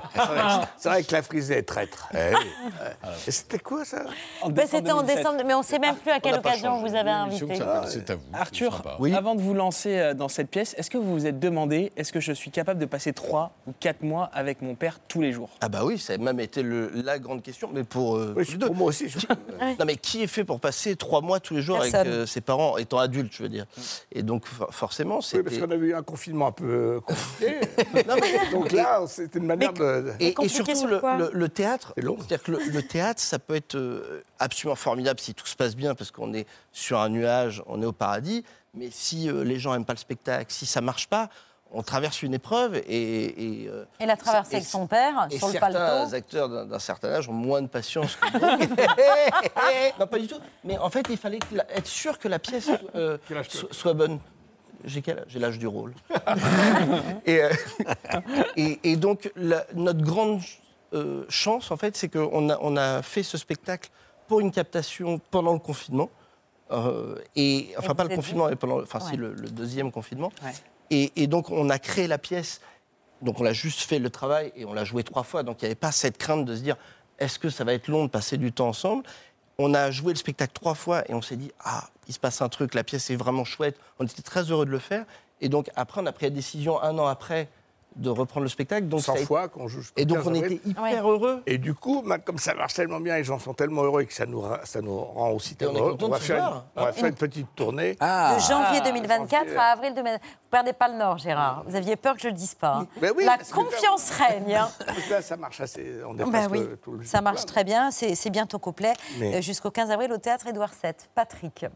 c'est 0.76 0.88
vrai 0.88 1.02
que 1.02 1.12
la 1.12 1.22
frisée 1.22 1.58
est 1.58 1.62
traître. 1.62 2.08
Eh 2.14 2.32
Et 3.26 3.30
c'était 3.30 3.58
quoi 3.58 3.84
ça? 3.84 4.02
Ben, 4.50 4.66
C'était 4.66 4.92
en 4.92 5.02
décembre, 5.02 5.42
mais 5.46 5.54
on 5.54 5.58
ne 5.60 5.64
sait 5.64 5.78
même 5.78 5.96
plus 5.96 6.10
à 6.10 6.20
quelle 6.20 6.34
occasion 6.36 6.70
changé. 6.78 6.90
vous 6.90 6.96
avez 6.96 7.10
invité. 7.10 7.54
C'est 7.86 8.10
à 8.10 8.14
vous. 8.16 8.22
Arthur, 8.32 8.82
avant 9.14 9.34
de 9.34 9.40
vous 9.40 9.54
lancer 9.54 9.98
euh, 9.98 10.14
dans 10.14 10.28
cette 10.28 10.48
pièce, 10.50 10.74
est-ce 10.78 10.90
que 10.90 10.98
vous 10.98 11.12
vous 11.12 11.26
êtes 11.26 11.38
demandé, 11.38 11.92
est-ce 11.96 12.12
que 12.12 12.20
je 12.20 12.32
suis 12.32 12.50
capable 12.50 12.80
de 12.80 12.86
passer 12.86 13.12
3 13.12 13.52
ou 13.66 13.72
4 13.78 14.02
mois 14.02 14.30
avec 14.32 14.62
mon 14.62 14.74
père 14.74 14.98
tous 15.08 15.20
les 15.20 15.32
jours? 15.32 15.50
Ah 15.60 15.68
bah 15.68 15.80
oui, 15.84 15.98
ça 15.98 16.14
a 16.14 16.18
même 16.18 16.40
été 16.40 16.62
le- 16.62 16.90
la 16.94 17.18
grande 17.18 17.42
question, 17.42 17.70
mais 17.72 17.84
pour, 17.84 18.16
euh, 18.16 18.34
Oui, 18.36 18.44
tous 18.44 18.46
c'est 18.46 18.52
les 18.52 18.58
deux. 18.58 18.66
pour 18.66 18.76
moi 18.76 18.88
aussi. 18.88 19.08
je- 19.08 19.18
Non 19.78 19.84
mais 19.86 19.96
qui 19.96 20.22
est 20.22 20.26
fait 20.26 20.44
pour 20.44 20.60
passer 20.60 20.96
trois 20.96 21.20
mois 21.20 21.40
tous 21.40 21.54
les 21.54 21.62
jours 21.62 21.78
avec 21.80 21.92
Personne. 21.92 22.12
euh, 22.12 22.26
ses 22.26 22.40
parents 22.40 22.76
étant 22.76 22.98
adultes, 22.98 23.32
je 23.32 23.42
veux 23.42 23.48
dire? 23.48 23.66
Et 24.12 24.22
donc 24.22 24.46
for- 24.46 24.72
forcément, 24.74 25.16
Oui, 25.16 25.22
c'était... 25.24 25.42
parce 25.42 25.58
qu'on 25.58 25.70
avait 25.70 25.86
eu 25.88 25.94
un 25.94 26.02
confinement 26.02 26.48
un 26.48 26.52
peu 26.52 26.64
euh, 26.64 27.00
compliqué. 27.00 27.60
Non, 28.08 28.14
mais- 28.20 28.50
Donc 28.52 28.72
là, 28.72 29.00
c'était 29.06 29.38
une 29.38 29.46
manière 29.46 29.72
de. 29.72 30.07
Et, 30.20 30.34
et 30.42 30.48
surtout, 30.48 30.74
sur 30.74 30.86
le, 30.88 30.98
quoi 31.00 31.16
le- 31.16 31.30
le 31.32 31.48
théâtre, 31.48 31.92
c'est-à-dire 31.96 32.42
que 32.42 32.50
le, 32.52 32.58
le 32.70 32.82
théâtre, 32.82 33.20
ça 33.20 33.38
peut 33.38 33.54
être 33.56 33.74
euh, 33.76 34.22
absolument 34.38 34.76
formidable 34.76 35.20
si 35.20 35.34
tout 35.34 35.46
se 35.46 35.56
passe 35.56 35.74
bien, 35.76 35.94
parce 35.94 36.10
qu'on 36.10 36.32
est 36.34 36.46
sur 36.72 36.98
un 37.00 37.08
nuage, 37.08 37.62
on 37.66 37.80
est 37.82 37.86
au 37.86 37.92
paradis. 37.92 38.44
Mais 38.74 38.88
si 38.90 39.28
euh, 39.30 39.44
les 39.44 39.58
gens 39.58 39.72
n'aiment 39.72 39.84
pas 39.84 39.94
le 39.94 39.98
spectacle, 39.98 40.52
si 40.52 40.66
ça 40.66 40.80
marche 40.80 41.08
pas, 41.08 41.28
on 41.70 41.82
traverse 41.82 42.22
une 42.22 42.32
épreuve 42.32 42.76
et... 42.76 42.82
et, 43.64 43.68
euh, 43.68 43.84
Et 44.00 44.06
la 44.06 44.16
traversée 44.16 44.56
avec 44.56 44.66
son 44.66 44.86
père, 44.86 45.28
et 45.30 45.36
sur 45.36 45.48
le 45.48 45.52
certains 45.52 45.72
paletot. 45.72 46.14
acteurs 46.14 46.48
d'un 46.66 46.78
certain 46.78 47.08
âge 47.10 47.28
ont 47.28 47.34
moins 47.34 47.60
de 47.60 47.66
patience 47.66 48.16
que 48.16 48.26
non, 50.00 50.06
pas 50.06 50.18
du 50.18 50.26
tout. 50.26 50.38
Mais 50.64 50.78
en 50.78 50.88
fait, 50.90 51.04
il 51.10 51.16
fallait 51.18 51.38
la- 51.52 51.70
être 51.76 51.86
sûr 51.86 52.18
que 52.18 52.28
la 52.28 52.38
pièce 52.38 52.70
euh, 52.94 53.18
soit 53.70 53.92
bonne. 53.94 54.18
J'ai 54.84 55.02
quel 55.02 55.24
J'ai 55.28 55.38
l'âge 55.38 55.58
du 55.58 55.66
rôle. 55.66 55.92
et, 57.26 57.42
euh, 57.42 57.50
et, 58.56 58.78
et 58.84 58.96
donc, 58.96 59.30
la- 59.36 59.66
notre 59.74 60.00
grande 60.02 60.40
euh, 60.94 61.24
chance, 61.28 61.70
en 61.70 61.76
fait, 61.76 61.96
c'est 61.96 62.08
qu'on 62.08 62.48
a, 62.50 62.58
on 62.60 62.76
a 62.76 63.02
fait 63.02 63.22
ce 63.22 63.36
spectacle 63.36 63.90
pour 64.26 64.40
une 64.40 64.50
captation 64.52 65.20
pendant 65.30 65.52
le 65.52 65.58
confinement. 65.58 66.10
Euh, 66.70 67.16
et, 67.34 67.70
enfin, 67.78 67.94
pas 67.94 68.04
le 68.04 68.14
confinement, 68.14 68.48
mais 68.48 68.56
pendant, 68.56 68.80
enfin, 68.82 68.98
Ouais. 69.00 69.10
si, 69.10 69.16
le, 69.16 69.32
le 69.32 69.48
deuxième 69.48 69.90
confinement. 69.90 70.32
Ouais. 70.44 70.52
Et 71.16 71.26
donc, 71.26 71.50
on 71.50 71.68
a 71.70 71.78
créé 71.78 72.06
la 72.06 72.18
pièce. 72.18 72.60
Donc, 73.20 73.40
on 73.40 73.44
a 73.44 73.52
juste 73.52 73.80
fait 73.80 73.98
le 73.98 74.10
travail 74.10 74.52
et 74.56 74.64
on 74.64 74.72
l'a 74.72 74.84
joué 74.84 75.02
trois 75.02 75.22
fois. 75.24 75.42
Donc, 75.42 75.60
il 75.60 75.64
n'y 75.64 75.66
avait 75.66 75.74
pas 75.74 75.92
cette 75.92 76.16
crainte 76.18 76.44
de 76.44 76.54
se 76.54 76.60
dire 76.62 76.76
est-ce 77.18 77.38
que 77.38 77.50
ça 77.50 77.64
va 77.64 77.74
être 77.74 77.88
long 77.88 78.04
de 78.04 78.10
passer 78.10 78.36
du 78.38 78.52
temps 78.52 78.68
ensemble? 78.68 79.02
On 79.58 79.74
a 79.74 79.90
joué 79.90 80.12
le 80.12 80.18
spectacle 80.18 80.52
trois 80.52 80.74
fois 80.74 81.02
et 81.10 81.14
on 81.14 81.22
s'est 81.22 81.36
dit 81.36 81.50
ah, 81.64 81.88
il 82.06 82.14
se 82.14 82.20
passe 82.20 82.40
un 82.42 82.48
truc, 82.48 82.74
la 82.74 82.84
pièce 82.84 83.10
est 83.10 83.16
vraiment 83.16 83.44
chouette. 83.44 83.78
On 83.98 84.04
était 84.06 84.22
très 84.22 84.42
heureux 84.50 84.66
de 84.66 84.70
le 84.70 84.78
faire. 84.78 85.04
Et 85.40 85.48
donc, 85.48 85.70
après, 85.76 86.00
on 86.00 86.06
a 86.06 86.12
pris 86.12 86.26
la 86.26 86.30
décision 86.30 86.80
un 86.82 86.98
an 86.98 87.06
après 87.06 87.48
de 87.98 88.10
reprendre 88.10 88.44
le 88.44 88.48
spectacle. 88.48 88.86
Donc 88.88 89.00
100 89.00 89.06
ça 89.06 89.12
a 89.12 89.16
été- 89.16 89.26
fois 89.26 89.48
qu'on 89.48 89.68
joue. 89.68 89.82
Et 89.96 90.04
donc 90.04 90.18
15 90.18 90.26
on 90.28 90.34
avril. 90.34 90.52
était 90.52 90.68
hyper 90.68 91.10
heureux. 91.10 91.42
Et 91.46 91.58
du 91.58 91.74
coup, 91.74 92.02
ma- 92.04 92.18
comme 92.18 92.38
ça 92.38 92.54
marche 92.54 92.74
tellement 92.74 93.00
bien, 93.00 93.16
les 93.16 93.24
gens 93.24 93.38
sont 93.38 93.54
tellement 93.54 93.82
heureux 93.82 94.02
et 94.02 94.06
que 94.06 94.14
ça 94.14 94.24
nous, 94.26 94.42
ça 94.64 94.80
nous 94.80 94.96
rend 94.98 95.30
aussi 95.32 95.54
Et 95.54 95.56
tellement 95.56 95.78
heureux, 95.80 95.96
on 96.00 96.08
va 96.08 96.18
faire, 96.20 96.36
une, 96.36 96.42
voir. 96.42 96.64
on 96.76 96.84
va 96.84 96.92
faire 96.92 97.06
une 97.06 97.14
petite 97.14 97.54
tournée. 97.54 97.94
de 97.94 98.38
janvier 98.40 98.78
Ah, 98.80 98.80
2024 98.84 99.44
janvier. 99.44 99.56
à 99.58 99.62
avril 99.72 99.94
2024. 99.94 100.22
Vous 100.22 100.48
perdez 100.50 100.72
pas 100.72 100.88
le 100.88 100.94
nord, 100.94 101.18
Gérard. 101.18 101.64
Vous 101.66 101.74
aviez 101.76 101.96
peur 101.96 102.14
que 102.14 102.22
je 102.22 102.28
le 102.28 102.34
dise 102.34 102.54
pas. 102.54 102.76
hein. 102.82 102.86
Ben 103.00 103.12
oui, 103.16 103.24
La 103.24 103.36
que- 103.38 103.52
confiance 103.52 104.10
règne. 104.10 104.54
hein. 104.54 104.68
Là, 105.10 105.20
ça 105.22 105.36
marche 105.36 105.60
assez. 105.60 106.00
On 106.06 106.14
est 106.18 106.24
Ben 106.30 106.48
oui, 106.50 106.66
tout 106.82 106.92
le 106.92 107.04
ça 107.04 107.20
marche 107.20 107.44
très 107.46 107.64
bien. 107.64 107.90
C'est 107.90 108.14
c'est 108.14 108.30
bientôt 108.30 108.58
complet. 108.58 108.92
Mais- 109.18 109.36
Euh, 109.36 109.40
Jusqu'au 109.42 109.70
15 109.70 109.90
avril 109.90 110.12
au 110.12 110.18
théâtre 110.18 110.46
Édouard 110.46 110.72
VII. 110.82 110.92
Patrick. 111.14 111.66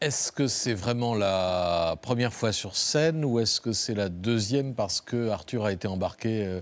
Est-ce 0.00 0.30
que 0.30 0.46
c'est 0.46 0.74
vraiment 0.74 1.14
la 1.14 1.96
première 2.02 2.32
fois 2.32 2.52
sur 2.52 2.76
scène 2.76 3.24
ou 3.24 3.40
est-ce 3.40 3.60
que 3.62 3.72
c'est 3.72 3.94
la 3.94 4.08
deuxième 4.10 4.74
parce 4.74 5.00
que 5.00 5.30
Arthur 5.30 5.64
a 5.64 5.72
été 5.72 5.88
embarqué 5.88 6.44
euh, 6.44 6.60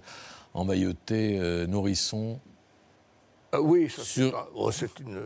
en 0.54 0.64
mailloté 0.64 1.38
euh, 1.40 1.66
nourrisson? 1.66 2.38
Euh, 3.54 3.58
oui, 3.58 3.90
ça, 3.90 4.02
Sur- 4.02 4.48
oh, 4.54 4.70
c'est 4.70 5.00
une 5.00 5.20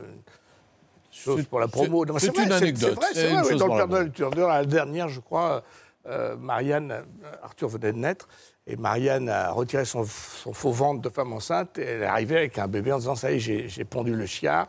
chose 1.10 1.44
pour 1.44 1.60
la 1.60 1.68
promo. 1.68 2.04
c'est- 2.06 2.12
Non, 2.12 2.18
c'est 2.18 2.28
vrai, 2.34 2.44
une 2.46 2.52
anecdote, 2.52 2.90
C'est 2.92 2.94
vrai, 2.94 3.08
c'est 3.12 3.28
vrai. 3.42 3.52
oui, 3.52 3.58
dans 3.58 3.66
le 3.66 3.72
la 3.72 3.76
Père 3.78 3.88
Noël 3.88 4.10
Turner, 4.12 4.46
la 4.48 4.64
dernière, 4.64 5.08
je 5.10 5.20
crois, 5.20 5.62
euh, 6.06 6.34
Marianne, 6.36 7.04
Arthur 7.42 7.68
venait 7.68 7.92
de 7.92 7.98
naître, 7.98 8.26
et 8.66 8.76
Marianne 8.76 9.28
a 9.28 9.50
retiré 9.50 9.84
son, 9.84 10.04
son 10.06 10.54
faux 10.54 10.72
ventre 10.72 11.02
de 11.02 11.08
femme 11.10 11.34
enceinte, 11.34 11.76
et 11.76 11.82
elle 11.82 12.02
est 12.02 12.06
arrivée 12.06 12.38
avec 12.38 12.58
un 12.58 12.68
bébé 12.68 12.90
en 12.92 12.98
disant 12.98 13.16
Ça 13.16 13.30
y 13.32 13.34
est, 13.36 13.38
j'ai- 13.40 13.68
j'ai 13.68 13.84
pondu 13.84 14.14
le 14.14 14.24
chiard. 14.24 14.68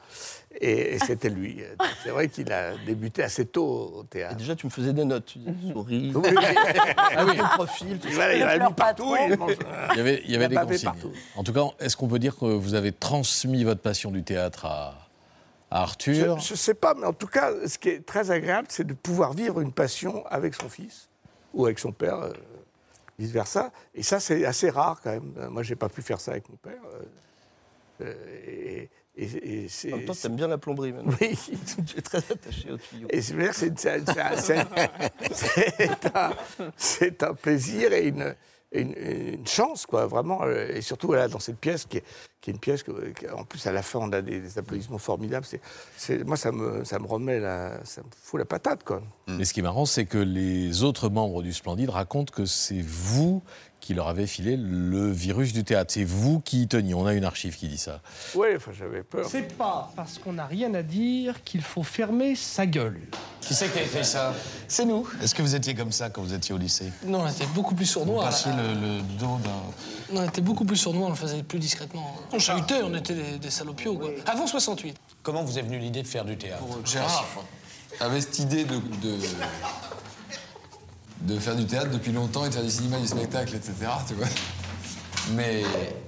Et, 0.62 0.95
et 0.95 1.00
c'était 1.00 1.30
lui. 1.30 1.62
C'est 2.04 2.10
vrai 2.10 2.28
qu'il 2.28 2.52
a 2.52 2.74
débuté 2.86 3.24
assez 3.24 3.45
tôt 3.45 3.93
au 4.00 4.04
théâtre. 4.04 4.36
Déjà, 4.36 4.56
tu 4.56 4.65
me 4.65 4.72
faisais 4.72 4.91
des 4.91 5.06
notes. 5.06 5.26
Tu 5.26 5.39
dis 5.39 5.72
souris, 5.72 6.12
Oui. 6.13 6.34
Ah 7.15 7.26
oui. 7.26 7.38
profil. 7.56 7.98
tout 8.00 8.12
ça. 8.12 8.36
Il 8.36 8.43
en 8.43 8.48
a 8.48 8.67
mis 8.67 8.74
partout. 8.74 9.15
et 9.15 9.28
il 9.32 9.38
mange- 9.38 9.54
Il 9.93 9.98
y 9.98 10.02
avait, 10.02 10.22
il 10.26 10.32
y 10.32 10.36
avait 10.36 10.50
des 10.50 10.56
consignes. 10.58 10.84
partout. 10.84 11.12
En 11.38 11.43
tout 11.43 11.54
cas, 11.54 11.63
est-ce 11.80 11.95
qu'on 11.95 12.08
peut 12.10 12.19
dire 12.19 12.36
que 12.38 12.45
vous 12.45 12.74
avez 12.74 12.91
transmis 12.91 13.63
votre 13.63 13.80
passion 13.82 14.12
du 14.12 14.22
théâtre 14.24 14.65
à, 14.65 15.08
à 15.72 15.82
Arthur? 15.84 16.39
Je 16.39 16.54
ne 16.54 16.58
sais 16.58 16.74
pas, 16.74 16.93
mais 16.93 17.06
en 17.08 17.13
tout 17.13 17.28
cas, 17.28 17.52
ce 17.65 17.78
qui 17.78 17.89
est 17.89 18.06
très 18.06 18.30
agréable, 18.30 18.67
c'est 18.69 18.86
de 18.86 18.93
pouvoir 18.93 19.32
vivre 19.34 19.62
une 19.62 19.72
passion 19.72 20.26
avec 20.28 20.56
son 20.56 20.67
fils 20.67 21.08
ou 21.54 21.65
avec 21.65 21.80
son 21.80 21.93
père, 21.93 22.15
euh, 22.19 22.34
vice-versa. 23.17 23.72
Et 23.95 24.04
ça, 24.04 24.19
c'est 24.19 24.43
assez 24.45 24.69
rare 24.69 25.00
quand 25.02 25.12
même. 25.12 25.32
Moi, 25.52 25.63
j'ai 25.63 25.76
pas 25.78 25.88
pu 25.89 26.02
faire 26.02 26.19
ça 26.19 26.32
avec 26.32 26.50
mon 26.50 26.58
père. 26.58 26.82
euh, 26.93 27.04
euh, 28.02 28.13
et, 28.45 28.89
et- 29.23 29.63
et 29.63 29.67
c'est- 29.69 29.93
En 29.93 29.97
même 29.97 30.05
temps, 30.05 30.13
t'aimes 30.13 30.36
bien 30.36 30.47
la 30.47 30.58
plomberie 30.58 30.91
maintenant. 30.93 31.13
Oui. 31.21 31.38
tu 31.88 31.97
es 31.97 32.01
très 32.01 32.17
attaché 32.19 32.71
au 32.71 32.77
tuyau. 32.77 33.08
Et 33.12 33.21
c'est 35.34 36.15
un, 36.15 36.32
c'est 36.77 37.23
un 37.23 37.34
plaisir 37.34 37.93
et 37.93 38.08
une, 38.08 38.36
une, 38.71 38.93
une 38.93 39.47
chance, 39.47 39.86
quoi, 39.86 40.05
vraiment. 40.05 40.47
Et 40.47 40.82
surtout, 40.82 41.08
voilà, 41.08 41.27
dans 41.27 41.39
cette 41.39 41.58
pièce, 41.58 41.86
qui 41.86 41.97
est, 41.97 42.03
qui 42.41 42.51
est 42.51 42.53
une 42.53 42.60
pièce, 42.60 42.84
que, 42.84 42.91
qui- 43.10 43.27
en 43.29 43.43
plus, 43.43 43.65
à 43.67 43.71
la 43.71 43.82
fin, 43.82 43.99
on 43.99 44.12
a 44.13 44.21
des, 44.21 44.39
des 44.39 44.58
applaudissements 44.58 44.97
formidables. 44.99 45.45
C'est, 45.45 45.62
c'est- 45.97 46.23
moi, 46.23 46.38
ça 46.38 46.51
me, 46.51 46.84
ça 46.84 46.99
me 46.99 47.08
remet 47.08 47.39
la, 47.39 47.84
ça 47.84 48.01
me 48.01 48.08
fout 48.21 48.39
la 48.39 48.45
patate, 48.45 48.84
quoi. 48.84 49.01
Mais 49.27 49.45
ce 49.45 49.53
qui 49.53 49.60
est 49.60 49.63
marrant, 49.63 49.86
c'est 49.86 50.05
que 50.05 50.17
les 50.19 50.84
autres 50.84 51.10
membres 51.10 51.41
du 51.43 51.53
Splendide 51.53 51.89
racontent 51.89 52.34
que 52.34 52.45
c'est 52.45 52.82
vous 52.82 53.41
qui 53.80 53.94
leur 53.94 54.08
avez 54.08 54.28
filé 54.28 54.58
le 54.58 55.12
virus 55.12 55.54
du 55.54 55.63
théâtre. 55.63 55.94
C'est 55.94 56.04
vous 56.04 56.39
qui 56.39 56.63
y 56.63 56.68
teniez. 56.68 56.94
On 56.94 57.06
a 57.06 57.13
une 57.13 57.26
archive 57.26 57.56
qui 57.58 57.68
dit 57.68 57.78
ça. 57.78 58.02
Oui, 58.36 58.48
enfin, 58.56 58.72
j'avais 58.78 59.04
peur. 59.04 59.26
C'est 59.30 59.56
pas 59.58 59.92
parce 59.96 60.18
qu'on 60.20 60.34
n'a 60.34 60.46
rien 60.46 60.74
à 60.74 60.84
dire 60.84 61.44
qu'il 61.44 61.62
faut 61.62 61.84
fermer 61.84 62.36
sa 62.36 62.65
gueule. 62.65 63.00
Qui 63.42 63.54
c'est 63.54 63.72
qui 63.72 63.80
a 63.80 63.84
fait 63.84 64.04
ça? 64.04 64.34
C'est 64.68 64.86
nous. 64.86 65.08
Est-ce 65.24 65.34
que 65.34 65.42
vous 65.42 65.56
étiez 65.56 65.74
comme 65.74 65.92
ça 65.92 66.10
quand 66.10 66.22
vous 66.22 66.34
étiez 66.34 66.54
au 66.54 66.58
lycée? 66.58 66.92
Non, 67.06 67.22
on 67.22 67.28
était 67.28 67.48
beaucoup 67.48 67.74
plus 67.76 67.86
sournois. 67.86 68.26
passiez 68.26 68.52
là. 68.52 68.58
le, 68.58 68.98
le 68.98 69.02
dos 69.18 69.39
d'un... 69.44 70.20
On 70.22 70.28
était 70.28 70.42
beaucoup 70.42 70.65
plus 70.65 70.76
sournois, 70.78 71.08
on 71.08 71.12
le 71.12 71.15
faisait 71.15 71.44
plus 71.44 71.60
discrètement. 71.60 72.15
On 72.32 72.39
chahutait, 72.39 72.82
on 72.84 72.94
était 72.96 73.13
des, 73.13 73.38
des 73.38 73.50
salopios, 73.50 73.96
quoi. 73.98 74.10
Avant 74.26 74.48
68. 74.48 74.98
Comment 75.24 75.44
vous 75.44 75.58
est 75.58 75.62
venue 75.62 75.80
l'idée 75.80 76.02
de 76.02 76.08
faire 76.08 76.26
du 76.26 76.38
théâtre? 76.38 76.63
Gérard 76.86 77.26
avait 78.00 78.22
cette 78.22 78.39
idée 78.39 78.63
de, 78.65 78.76
de, 78.76 79.18
de 81.21 81.38
faire 81.39 81.55
du 81.55 81.65
théâtre 81.65 81.89
depuis 81.91 82.12
longtemps 82.12 82.45
et 82.45 82.49
de 82.49 82.53
faire 82.53 82.63
du 82.63 82.69
cinéma, 82.71 82.97
du 82.97 83.08
spectacle, 83.08 83.55
etc. 83.55 83.73
Tu 84.08 84.13
vois 84.13 84.27
Mais 85.36 85.63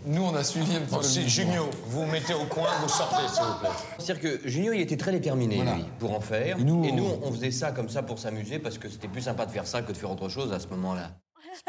nous, 0.06 0.24
on 0.24 0.34
a 0.36 0.44
suivi 0.44 0.76
un 0.76 0.80
Bon, 0.90 0.98
peu 0.98 1.04
si. 1.04 1.28
Junio, 1.30 1.70
vous 1.86 2.02
vous 2.02 2.12
mettez 2.12 2.34
au 2.34 2.46
coin, 2.46 2.70
vous 2.82 2.90
sortez, 2.90 3.28
s'il 3.34 3.44
vous 3.44 3.60
plaît. 3.60 3.70
C'est-à-dire 4.00 4.22
que 4.42 4.48
Junior, 4.50 4.74
il 4.74 4.82
était 4.82 4.98
très 4.98 5.12
déterminé, 5.12 5.58
Voilà. 5.58 5.76
lui, 5.76 5.86
pour 6.00 6.16
en 6.16 6.22
faire. 6.22 6.58
Et 6.58 6.64
nous, 6.64 6.84
Et 6.86 6.92
nous, 6.92 7.06
on- 7.06 7.28
on 7.28 7.32
faisait 7.34 7.52
ça 7.52 7.72
comme 7.72 7.90
ça 7.90 8.02
pour 8.04 8.20
s'amuser, 8.20 8.58
parce 8.60 8.78
que 8.78 8.90
c'était 8.90 9.08
plus 9.10 9.22
sympa 9.22 9.46
de 9.46 9.52
faire 9.52 9.68
ça 9.68 9.82
que 9.82 9.92
de 9.92 9.98
faire 9.98 10.10
autre 10.12 10.30
chose 10.30 10.52
à 10.54 10.60
ce 10.60 10.68
moment-là. 10.70 11.12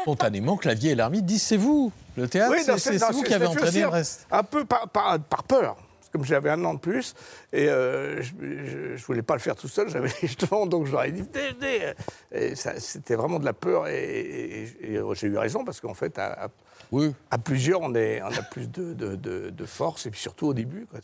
Spontanément, 0.01 0.55
Clavier 0.55 0.91
et 0.91 0.95
l'Armide 0.95 1.25
disent 1.25 1.43
c'est 1.43 1.57
vous. 1.57 1.91
Le 2.15 2.27
théâtre, 2.29 2.53
Oui, 2.55 2.63
c'est- 2.65 2.97
vous 3.11 3.23
qui 3.23 3.33
avez 3.33 3.45
entraîné 3.45 3.81
le 3.81 3.87
un- 3.87 3.89
reste. 3.89 4.25
Un 4.31 4.43
peu 4.43 4.63
par, 4.65 4.87
par, 4.89 5.19
par 5.19 5.43
peur. 5.43 5.75
Comme 6.13 6.23
j'avais 6.23 6.51
un 6.51 6.63
an 6.63 6.75
de 6.75 6.79
plus, 6.79 7.15
et 7.51 7.67
euh, 7.69 8.21
je 8.21 8.33
ne 8.93 8.97
voulais 8.97 9.23
pas 9.23 9.33
le 9.33 9.39
faire 9.39 9.55
tout 9.55 9.67
seul, 9.67 9.89
j'avais 9.89 10.09
les 10.21 10.27
jetons, 10.27 10.65
donc 10.67 10.85
je 10.85 10.91
leur 10.91 11.03
ai 11.03 11.11
dit 11.11 11.23
venez, 11.23 11.93
c'était 12.79 13.15
vraiment 13.15 13.39
de 13.39 13.45
la 13.45 13.53
peur, 13.53 13.87
et, 13.87 13.97
et- 14.03 14.63
et- 14.63 14.93
et 14.93 15.01
j'ai 15.13 15.27
eu 15.27 15.37
raison, 15.37 15.65
parce 15.65 15.81
qu'en 15.81 15.95
fait, 15.95 16.17
à, 16.19 16.45
à- 16.45 16.49
à 17.31 17.37
plusieurs, 17.39 17.81
on, 17.81 17.95
est, 17.95 18.21
on 18.21 18.27
a 18.27 18.43
plus 18.43 18.69
de, 18.69 18.93
de- 18.93 19.15
de- 19.15 19.49
de 19.49 19.65
force, 19.65 20.05
et 20.05 20.11
puis 20.11 20.19
surtout 20.19 20.45
au 20.47 20.53
début. 20.53 20.85
quoi. 20.85 20.99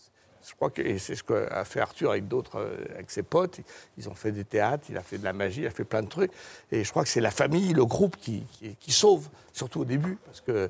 Je 0.47 0.55
crois 0.55 0.69
que 0.69 0.97
c'est 0.99 1.15
ce 1.15 1.23
qu'a 1.23 1.65
fait 1.65 1.79
Arthur 1.79 2.11
avec 2.11 2.27
d'autres, 2.27 2.57
euh, 2.59 2.75
avec 2.93 3.11
ses 3.11 3.23
potes. 3.23 3.59
Ils 3.97 4.07
ont 4.09 4.15
fait 4.15 4.31
des 4.31 4.45
théâtres, 4.45 4.85
il 4.89 4.97
a 4.97 5.03
fait 5.03 5.17
de 5.17 5.23
la 5.23 5.33
magie, 5.33 5.61
il 5.61 5.67
a 5.67 5.71
fait 5.71 5.83
plein 5.83 6.01
de 6.01 6.07
trucs. 6.07 6.31
Et 6.71 6.83
je 6.83 6.89
crois 6.91 7.03
que 7.03 7.09
c'est 7.09 7.19
la 7.21 7.29
famille, 7.31 7.73
le 7.73 7.85
groupe 7.85 8.15
qui, 8.17 8.43
qui, 8.53 8.75
qui 8.75 8.91
sauve, 8.91 9.27
surtout 9.53 9.81
au 9.81 9.85
début, 9.85 10.17
parce 10.25 10.41
que 10.41 10.69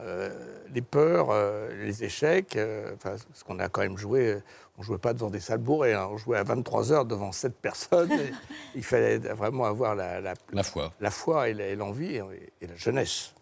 euh, 0.00 0.30
les 0.74 0.82
peurs, 0.82 1.28
euh, 1.30 1.70
les 1.84 2.04
échecs, 2.04 2.56
euh, 2.56 2.94
enfin, 2.96 3.16
parce 3.28 3.42
qu'on 3.44 3.58
a 3.58 3.68
quand 3.68 3.82
même 3.82 3.96
joué, 3.96 4.32
euh, 4.32 4.42
on 4.78 4.82
jouait 4.82 4.98
pas 4.98 5.12
devant 5.12 5.30
des 5.30 5.40
salles 5.40 5.58
bourrées, 5.58 5.94
hein, 5.94 6.08
on 6.10 6.16
jouait 6.16 6.38
à 6.38 6.42
23 6.42 6.92
heures 6.92 7.04
devant 7.04 7.32
7 7.32 7.54
personnes. 7.54 8.10
il 8.74 8.82
fallait 8.84 9.18
vraiment 9.18 9.64
avoir 9.66 9.94
la, 9.94 10.20
La 10.52 10.62
foi. 10.62 10.92
la 11.00 11.10
foi 11.10 11.48
et 11.48 11.76
l'envie 11.76 12.16
et, 12.16 12.22
et 12.60 12.66
la 12.66 12.76
jeunesse. 12.76 13.34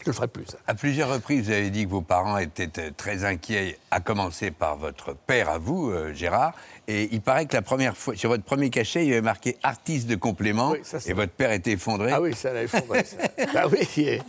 Je 0.00 0.06
le 0.06 0.12
ferai 0.12 0.28
plus. 0.28 0.46
ça. 0.46 0.58
À 0.66 0.74
plusieurs 0.74 1.10
reprises, 1.12 1.46
vous 1.46 1.50
avez 1.50 1.70
dit 1.70 1.84
que 1.84 1.90
vos 1.90 2.00
parents 2.00 2.38
étaient 2.38 2.90
très 2.92 3.24
inquiets, 3.24 3.78
à 3.90 4.00
commencer 4.00 4.50
par 4.50 4.76
votre 4.76 5.14
père 5.14 5.50
à 5.50 5.58
vous, 5.58 5.90
euh, 5.90 6.12
Gérard. 6.14 6.54
Et 6.92 7.08
il 7.12 7.20
paraît 7.20 7.46
que 7.46 7.54
la 7.54 7.62
première 7.62 7.96
fois, 7.96 8.16
sur 8.16 8.30
votre 8.30 8.42
premier 8.42 8.68
cachet, 8.68 9.04
il 9.04 9.10
y 9.10 9.12
avait 9.12 9.20
marqué 9.22 9.56
artiste 9.62 10.08
de 10.08 10.16
complément. 10.16 10.74
et 11.06 11.12
votre 11.12 11.30
père 11.30 11.52
était 11.52 11.70
effondré. 11.72 12.10
Ah 12.10 12.20
oui, 12.20 12.34
ça 12.34 12.52
l'a 12.52 12.64
effondré. 12.64 13.04
ça. 13.04 13.16
ah 13.54 13.68
oui, 13.68 13.78
et- 14.02 14.20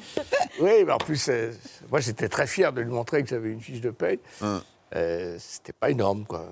oui, 0.60 0.84
mais 0.86 0.92
en 0.92 1.00
plus, 1.00 1.28
euh, 1.30 1.52
moi 1.90 2.02
j'étais 2.02 2.30
très 2.30 2.46
fier 2.46 2.72
de 2.72 2.82
lui 2.82 2.92
montrer 2.92 3.24
que 3.24 3.30
j'avais 3.30 3.50
une 3.52 3.62
fiche 3.62 3.82
de 3.82 3.90
paye. 3.90 4.20
Hum. 4.42 4.62
Euh, 4.96 5.38
C'était 5.40 5.74
pas 5.74 5.90
énorme, 5.90 6.24
quoi. 6.26 6.46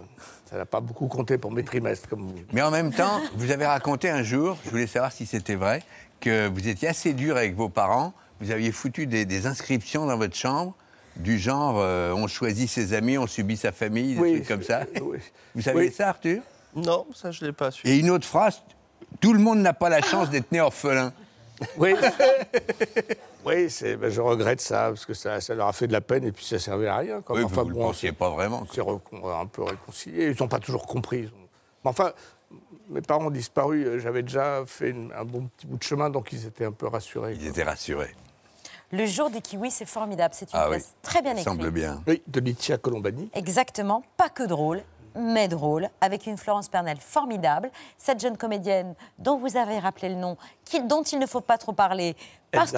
Ça 0.50 0.58
n'a 0.58 0.66
pas 0.66 0.80
beaucoup 0.80 1.08
compté 1.08 1.38
pour 1.38 1.52
mes 1.52 1.64
trimestres, 1.64 2.10
comme 2.10 2.22
vous. 2.22 2.40
Mais 2.54 2.64
en 2.64 2.72
même 2.72 2.92
temps, 2.92 3.22
vous 3.36 3.52
avez 3.52 3.68
raconté 3.68 4.10
un 4.10 4.24
jour, 4.24 4.58
je 4.66 4.72
voulais 4.72 4.88
savoir 4.88 5.12
si 5.12 5.28
c'était 5.28 5.56
vrai, 5.56 5.84
que 6.22 6.48
vous 6.48 6.68
étiez 6.68 6.88
assez 6.88 7.14
dur 7.14 7.38
avec 7.38 7.56
vos 7.56 7.70
parents. 7.70 8.14
Vous 8.42 8.50
aviez 8.50 8.72
foutu 8.72 9.06
des, 9.06 9.26
des 9.26 9.46
inscriptions 9.46 10.06
dans 10.08 10.18
votre 10.18 10.36
chambre, 10.36 10.74
du 11.20 11.38
genre 11.38 11.76
euh, 11.80 12.12
on 12.14 12.28
choisit 12.28 12.70
ses 12.70 12.94
amis, 12.94 13.18
on 13.18 13.28
subit 13.28 13.58
sa 13.58 13.72
famille, 13.72 14.16
des 14.16 14.20
Oui, 14.22 14.34
trucs 14.36 14.48
comme 14.48 14.64
ça. 14.64 14.82
Vous 15.56 15.62
saviez 15.62 15.82
Oui. 15.88 15.92
ça, 15.92 16.10
Arthur? 16.10 16.42
Non, 16.76 17.06
ça, 17.14 17.32
je 17.32 17.44
ne 17.44 17.48
l'ai 17.50 17.54
pas 17.54 17.72
su. 17.72 17.86
Et 17.88 17.98
une 17.98 18.10
autre 18.10 18.26
phrase 18.26 18.62
tout 19.22 19.34
le 19.34 19.40
monde 19.40 19.60
n'a 19.60 19.74
pas 19.74 19.90
la 19.90 20.02
chance 20.02 20.30
d'être 20.30 20.52
né 20.52 20.62
orphelin. 20.62 21.12
Oui, 21.78 21.94
oui 23.46 23.70
c'est- 23.70 23.96
ben, 23.98 24.10
je 24.10 24.22
regrette 24.22 24.62
ça, 24.62 24.90
parce 24.90 25.06
que 25.06 25.14
ça, 25.14 25.42
ça 25.42 25.56
leur 25.56 25.68
a 25.68 25.74
fait 25.74 25.88
de 25.88 25.94
la 25.94 26.02
peine 26.02 26.24
et 26.24 26.32
puis 26.32 26.46
ça 26.46 26.60
servait 26.60 26.88
à 26.88 26.98
rien. 26.98 27.22
quoi. 27.22 27.36
Oui, 27.36 27.44
Enfin, 27.44 27.64
vous 27.64 27.70
ne 27.70 27.74
bon, 27.74 27.80
le 27.80 27.86
pensiez 27.88 28.12
pas 28.12 28.30
vraiment. 28.30 28.64
On 28.70 28.74
s'est 28.74 28.82
recon- 28.82 29.42
un 29.42 29.46
peu 29.46 29.64
réconciliés. 29.64 30.28
Ils 30.36 30.42
n'ont 30.42 30.48
pas 30.48 30.60
toujours 30.60 30.86
compris. 30.86 31.24
Mais 31.84 31.90
enfin, 31.90 32.12
mes 32.90 33.02
parents 33.02 33.26
ont 33.28 33.32
disparu. 33.32 34.00
J'avais 34.00 34.22
déjà 34.24 34.64
fait 34.66 34.92
une- 34.92 35.12
un 35.18 35.26
bon 35.26 35.48
petit 35.58 35.68
bout 35.68 35.78
de 35.78 35.84
chemin, 35.84 36.10
donc 36.10 36.32
ils 36.32 36.46
étaient 36.46 36.66
un 36.66 36.72
peu 36.72 36.88
rassurés. 36.88 37.34
Ils 37.40 37.48
étaient 37.48 37.64
rassurés. 37.64 38.16
Le 38.92 39.06
jour 39.06 39.30
des 39.30 39.42
kiwis, 39.42 39.72
c'est 39.72 39.86
formidable. 39.86 40.34
C'est 40.36 40.52
une 40.52 40.60
Ah 40.60 40.66
oui, 40.70 40.78
pièce 40.78 40.96
très 41.02 41.22
bien 41.22 41.34
ça 41.36 41.42
écrite. 41.42 41.46
semble 41.60 41.72
bien. 41.72 42.02
Oui, 42.08 42.22
de 42.28 42.40
Litia 42.40 42.78
Colombani. 42.78 43.30
Exactement, 43.34 44.04
pas 44.18 44.30
que 44.30 44.44
drôle, 44.44 44.82
mais 45.16 45.48
drôle, 45.48 45.90
avec 46.02 46.26
une 46.28 46.38
Florence 46.38 46.70
Pernel 46.70 46.98
formidable, 47.00 47.72
cette 47.98 48.20
jeune 48.20 48.38
comédienne 48.38 48.96
dont 49.20 49.38
vous 49.38 49.58
avez 49.58 49.78
rappelé 49.80 50.10
le 50.10 50.16
nom, 50.16 50.38
qui- 50.66 50.82
dont 50.82 51.04
il 51.04 51.20
ne 51.20 51.26
faut 51.28 51.42
pas 51.42 51.58
trop 51.58 51.74
parler, 51.74 52.16
parce 52.52 52.72
que... 52.72 52.78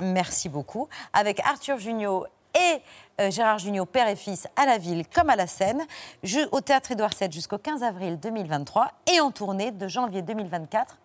Merci 0.00 0.48
beaucoup. 0.48 0.88
Avec 1.12 1.40
Arthur 1.40 1.78
Junio 1.78 2.24
et 2.54 2.82
euh, 3.20 3.30
Gérard 3.30 3.58
Junio, 3.58 3.84
père 3.86 4.08
et 4.08 4.16
fils, 4.16 4.46
à 4.56 4.66
la 4.66 4.78
ville 4.78 5.06
comme 5.08 5.30
à 5.30 5.36
la 5.36 5.46
scène, 5.46 5.82
au 6.52 6.60
Théâtre 6.60 6.92
Édouard 6.92 7.10
VII 7.18 7.30
jusqu'au 7.32 7.58
15 7.58 7.82
avril 7.82 8.18
2023 8.20 8.88
et 9.14 9.20
en 9.20 9.30
tournée 9.30 9.70
de 9.72 9.88
janvier 9.88 10.22
2024 10.22 10.96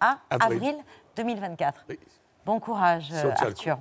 à 0.00 0.18
Avril. 0.30 0.56
avril, 0.58 0.76
2024. 1.16 1.84
Bon 2.46 2.58
courage, 2.60 3.10
Ça 3.10 3.34
Arthur. 3.46 3.78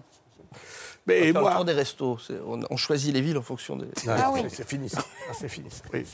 Mais 1.07 1.31
On 1.35 1.39
moi- 1.41 1.49
le 1.51 1.55
tour 1.55 1.65
des 1.65 1.73
restos. 1.73 2.17
On, 2.47 2.59
on 2.69 2.77
choisit 2.77 3.11
les 3.13 3.21
villes 3.21 3.37
en 3.37 3.41
fonction 3.41 3.75
des. 3.77 3.85
Non, 4.05 4.15
non, 4.15 4.35
c'est- 4.35 4.49
C'est 4.57 4.69
fini 4.69 4.89
ça. 4.89 5.01
Ah, 5.29 5.33
c'est 5.33 5.47
fini 5.47 5.69
ça. 5.71 5.83
Oui. 5.91 6.05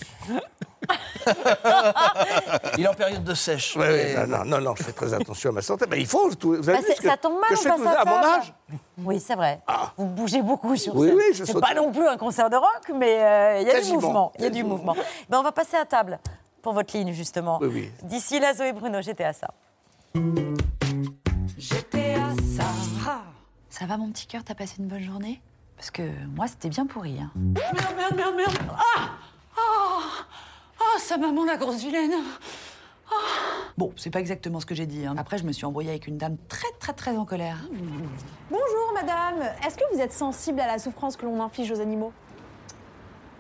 Il 2.78 2.84
est 2.84 2.88
en 2.88 2.93
période 2.93 3.24
de 3.24 3.34
sèche. 3.34 3.76
Ouais, 3.76 3.88
ouais, 3.88 4.14
mais- 4.16 4.28
non, 4.28 4.38
non, 4.38 4.46
non, 4.46 4.62
non, 4.62 4.76
je 4.76 4.84
fais 4.84 4.91
très 4.93 5.14
attention 5.14 5.50
à 5.50 5.54
ma 5.54 5.62
santé. 5.62 5.86
Mais 5.89 6.00
il 6.00 6.06
faut. 6.08 6.34
tout- 6.36 6.50
vous 6.56 6.70
avez 6.70 6.78
Bah, 6.80 6.86
vu 6.88 6.93
que, 6.96 7.08
ça 7.10 7.18
tombe 7.18 7.34
mal, 7.34 7.50
que 7.50 7.56
je 7.56 7.62
fais 7.62 7.70
tout 7.76 7.82
à 7.82 7.93
ça 7.93 8.02
à 8.02 8.06
mon 8.06 8.16
âge 8.18 8.54
Oui, 9.00 9.20
c'est 9.20 9.36
vrai. 9.36 9.60
Vous 9.98 10.06
bougez 10.06 10.41
beaucoup 10.41 10.76
sur 10.78 10.96
Oui, 10.96 11.08
scène. 11.08 11.18
oui, 11.18 11.24
je 11.34 11.43
C'est 11.43 11.60
pas 11.60 11.74
non 11.74 11.91
plus 11.91 12.08
un 12.08 12.18
concert 12.18 12.50
de 12.50 12.56
rock, 12.56 12.91
mais 12.96 13.22
euh, 13.22 13.60
il 13.62 13.68
y 13.68 13.72
a 13.72 13.82
du 13.82 13.91
mouvement. 13.93 14.32
Il 14.38 14.43
y 14.43 14.48
a 14.48 14.50
du 14.50 14.64
mouvement. 14.64 14.96
Ben, 15.30 15.39
on 15.39 15.43
va 15.43 15.52
passer 15.52 15.76
à 15.78 15.86
table 15.86 16.20
pour 16.62 16.74
votre 16.74 16.96
ligne, 16.96 17.12
justement. 17.12 17.58
Oui, 17.62 17.70
oui. 17.74 17.91
D'ici 18.04 18.39
là, 18.39 18.54
Zoé 18.54 18.72
Bruno, 18.72 19.02
j'étais 19.02 19.24
à 19.26 19.34
ça. 19.34 19.48
J'étais 21.70 22.13
à 22.16 22.30
ça. 22.57 23.22
Ça 23.70 23.86
va 23.86 23.97
mon 23.97 24.11
petit 24.11 24.28
cœur, 24.28 24.43
t'as 24.43 24.53
passé 24.53 24.76
une 24.80 24.88
bonne 24.88 25.01
journée? 25.01 25.41
Parce 25.78 25.89
que 25.91 26.03
moi 26.36 26.47
c'était 26.47 26.70
bien 26.70 26.86
pourri. 26.86 27.20
Hein. 27.20 27.32
Merde, 27.36 27.78
merde, 27.97 28.16
merde, 28.16 28.36
merde. 28.36 28.57
Ah 28.72 29.09
Ah 29.57 29.99
Ah, 30.80 30.99
sa 30.99 31.18
maman, 31.18 31.43
la 31.45 31.57
grosse 31.57 31.82
vilaine. 31.84 32.13
Ah. 33.09 33.13
Bon, 33.78 33.91
c'est 33.97 34.09
pas 34.11 34.20
exactement 34.20 34.59
ce 34.59 34.66
que 34.66 34.76
j'ai 34.76 34.86
dit. 34.86 35.05
hein. 35.05 35.16
Après, 35.18 35.38
je 35.38 35.43
me 35.43 35.51
suis 35.51 35.66
embrouillée 35.66 35.89
avec 35.89 36.07
une 36.07 36.18
dame 36.18 36.38
très 36.47 36.72
très 36.80 36.93
très 36.93 37.18
en 37.18 37.26
colère. 37.26 37.57
Bonjour 38.51 38.91
madame, 38.93 39.41
est-ce 39.66 39.76
que 39.78 39.84
vous 39.93 39.99
êtes 39.99 40.13
sensible 40.13 40.59
à 40.59 40.68
la 40.68 40.78
souffrance 40.80 41.18
que 41.18 41.26
l'on 41.26 41.41
inflige 41.41 41.72
aux 41.72 41.82
animaux? 41.82 42.13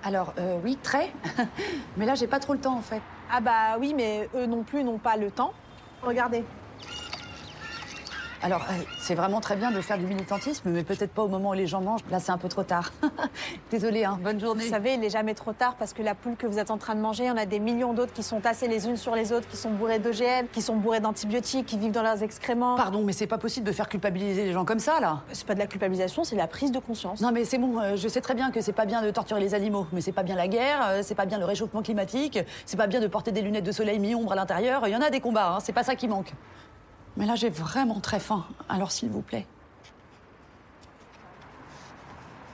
Alors, 0.03 0.33
euh, 0.39 0.59
oui, 0.63 0.77
très. 0.83 1.11
Mais 1.97 2.05
là, 2.05 2.15
j'ai 2.15 2.27
pas 2.27 2.39
trop 2.39 2.53
le 2.53 2.59
temps 2.59 2.75
en 2.77 2.81
fait. 2.81 3.01
Ah 3.31 3.39
bah 3.39 3.77
oui, 3.79 3.93
mais 3.95 4.29
eux 4.35 4.45
non 4.45 4.63
plus 4.63 4.83
n'ont 4.83 4.99
pas 4.99 5.15
le 5.17 5.31
temps. 5.31 5.51
Regardez. 6.03 6.43
Alors, 8.45 8.61
euh, 8.69 8.73
c'est 8.99 9.15
vraiment 9.15 9.41
très 9.41 9.55
bien 9.55 9.71
de 9.71 9.81
faire 9.81 9.97
du 9.97 10.05
militantisme, 10.05 10.69
mais 10.69 10.83
peut-être 10.83 11.09
pas 11.09 11.23
au 11.23 11.27
moment 11.27 11.49
où 11.49 11.53
les 11.53 11.65
gens 11.65 11.81
mangent. 11.81 12.03
Là, 12.11 12.19
c'est 12.19 12.31
un 12.31 12.37
peu 12.37 12.47
trop 12.47 12.61
tard. 12.61 12.91
Désolée, 13.71 14.05
hein. 14.05 14.19
bonne 14.21 14.39
journée. 14.39 14.65
Vous 14.65 14.69
savez, 14.69 14.93
il 14.93 14.99
n'est 14.99 15.09
jamais 15.09 15.33
trop 15.33 15.51
tard 15.51 15.73
parce 15.79 15.93
que 15.93 16.03
la 16.03 16.13
poule 16.13 16.35
que 16.35 16.45
vous 16.45 16.59
êtes 16.59 16.69
en 16.69 16.77
train 16.77 16.93
de 16.93 16.99
manger, 16.99 17.23
il 17.23 17.27
y 17.27 17.31
en 17.31 17.37
a 17.37 17.47
des 17.47 17.57
millions 17.57 17.93
d'autres 17.93 18.13
qui 18.13 18.21
sont 18.21 18.41
tassées 18.41 18.67
les 18.67 18.85
unes 18.85 18.97
sur 18.97 19.15
les 19.15 19.33
autres, 19.33 19.47
qui 19.47 19.57
sont 19.57 19.71
bourrées 19.71 19.97
d'OGM, 19.97 20.45
qui 20.51 20.61
sont 20.61 20.75
bourrées 20.75 20.99
d'antibiotiques, 20.99 21.65
qui 21.65 21.79
vivent 21.79 21.91
dans 21.91 22.03
leurs 22.03 22.21
excréments. 22.21 22.75
Pardon, 22.75 23.01
mais 23.03 23.13
c'est 23.13 23.25
pas 23.25 23.39
possible 23.39 23.65
de 23.65 23.71
faire 23.71 23.89
culpabiliser 23.89 24.45
les 24.45 24.53
gens 24.53 24.63
comme 24.63 24.77
ça, 24.77 24.99
là. 24.99 25.23
C'est 25.33 25.47
pas 25.47 25.55
de 25.55 25.59
la 25.59 25.65
culpabilisation, 25.65 26.23
c'est 26.23 26.35
de 26.35 26.39
la 26.39 26.45
prise 26.45 26.71
de 26.71 26.77
conscience. 26.77 27.21
Non, 27.21 27.31
mais 27.31 27.45
c'est 27.45 27.57
bon, 27.57 27.79
euh, 27.79 27.95
je 27.95 28.07
sais 28.07 28.21
très 28.21 28.35
bien 28.35 28.51
que 28.51 28.61
c'est 28.61 28.73
pas 28.73 28.85
bien 28.85 29.01
de 29.01 29.09
torturer 29.09 29.39
les 29.39 29.55
animaux, 29.55 29.87
mais 29.91 30.01
c'est 30.01 30.11
pas 30.11 30.21
bien 30.21 30.35
la 30.35 30.47
guerre, 30.47 30.85
euh, 30.87 30.99
c'est 31.01 31.15
pas 31.15 31.25
bien 31.25 31.39
le 31.39 31.45
réchauffement 31.45 31.81
climatique, 31.81 32.37
c'est 32.67 32.77
pas 32.77 32.85
bien 32.85 32.99
de 32.99 33.07
porter 33.07 33.31
des 33.31 33.41
lunettes 33.41 33.65
de 33.65 33.71
soleil 33.71 33.97
mi-ombre 33.97 34.33
à 34.33 34.35
l'intérieur. 34.35 34.87
Il 34.87 34.91
y 34.91 34.95
en 34.95 35.01
a 35.01 35.09
des 35.09 35.19
combats, 35.19 35.55
hein, 35.55 35.59
c'est 35.63 35.73
pas 35.73 35.83
ça 35.83 35.95
qui 35.95 36.07
manque. 36.07 36.31
Mais 37.17 37.25
là, 37.25 37.35
j'ai 37.35 37.49
vraiment 37.49 37.99
très 37.99 38.19
faim, 38.19 38.45
alors 38.67 38.91
s'il 38.91 39.09
vous 39.09 39.21
plaît. 39.21 39.47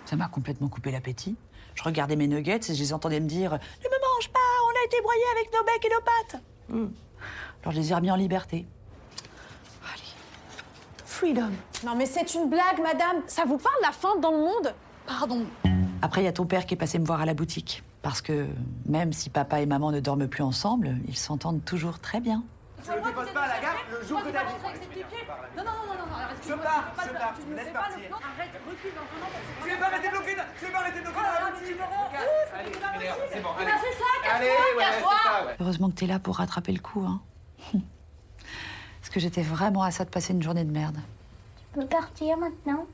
Ça 0.05 0.15
m'a 0.15 0.27
complètement 0.27 0.67
coupé 0.67 0.91
l'appétit. 0.91 1.35
Je 1.73 1.83
regardais 1.83 2.15
mes 2.15 2.27
nuggets 2.27 2.59
et 2.69 2.75
je 2.75 2.79
les 2.79 2.93
entendais 2.93 3.19
me 3.19 3.27
dire 3.27 3.51
Ne 3.51 3.57
me 3.57 4.15
mange 4.15 4.29
pas, 4.29 4.39
on 4.67 4.81
a 4.81 4.85
été 4.85 5.01
broyés 5.01 5.21
avec 5.35 5.53
nos 5.53 5.63
becs 5.63 5.85
et 5.85 5.89
nos 5.89 6.01
pattes. 6.01 6.43
Hmm. 6.69 6.93
Alors 7.61 7.71
je 7.71 7.79
les 7.79 7.91
ai 7.91 7.95
remis 7.95 8.11
en 8.11 8.15
liberté. 8.15 8.65
Freedom. 11.05 11.51
Non 11.85 11.95
mais 11.95 12.07
c'est 12.07 12.33
une 12.33 12.49
blague, 12.49 12.81
madame. 12.81 13.21
Ça 13.27 13.43
vous 13.45 13.57
parle 13.57 13.75
la 13.83 13.91
faim 13.91 14.15
dans 14.21 14.31
le 14.31 14.37
monde? 14.37 14.73
Pardon. 15.05 15.45
Après, 16.01 16.21
il 16.21 16.25
y 16.25 16.27
a 16.27 16.33
ton 16.33 16.45
père 16.45 16.65
qui 16.65 16.73
est 16.73 16.77
passé 16.77 16.97
me 16.97 17.05
voir 17.05 17.21
à 17.21 17.25
la 17.25 17.35
boutique. 17.35 17.83
Parce 18.01 18.21
que 18.21 18.47
même 18.87 19.13
si 19.13 19.29
papa 19.29 19.61
et 19.61 19.67
maman 19.67 19.91
ne 19.91 19.99
dorment 19.99 20.27
plus 20.27 20.43
ensemble, 20.43 20.97
ils 21.07 21.17
s'entendent 21.17 21.63
toujours 21.63 21.99
très 21.99 22.19
bien. 22.21 22.43
Je 22.83 22.91
ne 22.91 23.05
dépose 23.05 23.29
pas 23.31 23.41
à 23.41 23.47
la 23.47 23.59
gare 23.61 23.75
le 23.91 24.05
jour 24.07 24.19
que 24.23 24.29
t'as 24.29 24.43
dit. 24.43 24.53
Non, 25.55 25.63
non, 25.63 25.71
non, 25.71 25.93
non, 25.93 26.05
non, 26.07 26.15
arrête. 26.15 26.37
Je 26.47 26.53
pars, 26.53 26.85
je 27.05 27.09
pars, 27.13 27.33
tu 27.39 27.45
me 27.47 27.55
laisses 27.55 27.71
partir. 27.73 28.09
Arrête, 28.11 28.51
recule 28.67 28.91
dans 28.95 29.01
an. 29.01 29.29
Je 29.61 29.65
vais 29.69 29.77
pas 29.77 29.87
rester 29.87 30.09
bloqué, 30.09 30.35
dans- 30.35 30.43
je 30.59 30.65
vais 30.65 30.71
pas 30.71 30.79
rester 30.79 31.01
bloqué 31.01 31.15
dans 31.17 31.45
la 31.45 31.51
boutique. 31.51 31.77
Allez, 32.93 33.09
c'est 33.31 33.39
bon, 33.41 33.49
allez. 33.59 33.71
c'est 33.81 33.97
ça, 33.97 34.35
Allez, 34.35 34.45
ouais, 34.47 34.83
c'est 34.97 35.01
ça, 35.01 35.45
ouais. 35.45 35.55
Heureusement 35.59 35.89
que 35.89 35.95
t'es 35.95 36.07
là 36.07 36.19
pour 36.19 36.37
rattraper 36.37 36.71
le 36.71 36.79
coup, 36.79 37.05
hein. 37.05 37.21
Parce 39.01 39.09
que 39.13 39.19
j'étais 39.19 39.41
vraiment 39.43 39.83
à 39.83 39.91
ça 39.91 40.03
de 40.05 40.09
passer 40.09 40.33
une 40.33 40.41
journée 40.43 40.63
de 40.63 40.71
merde. 40.71 40.97
Je 41.75 41.81
peux 41.81 41.87
partir 41.87 42.37
maintenant? 42.37 42.85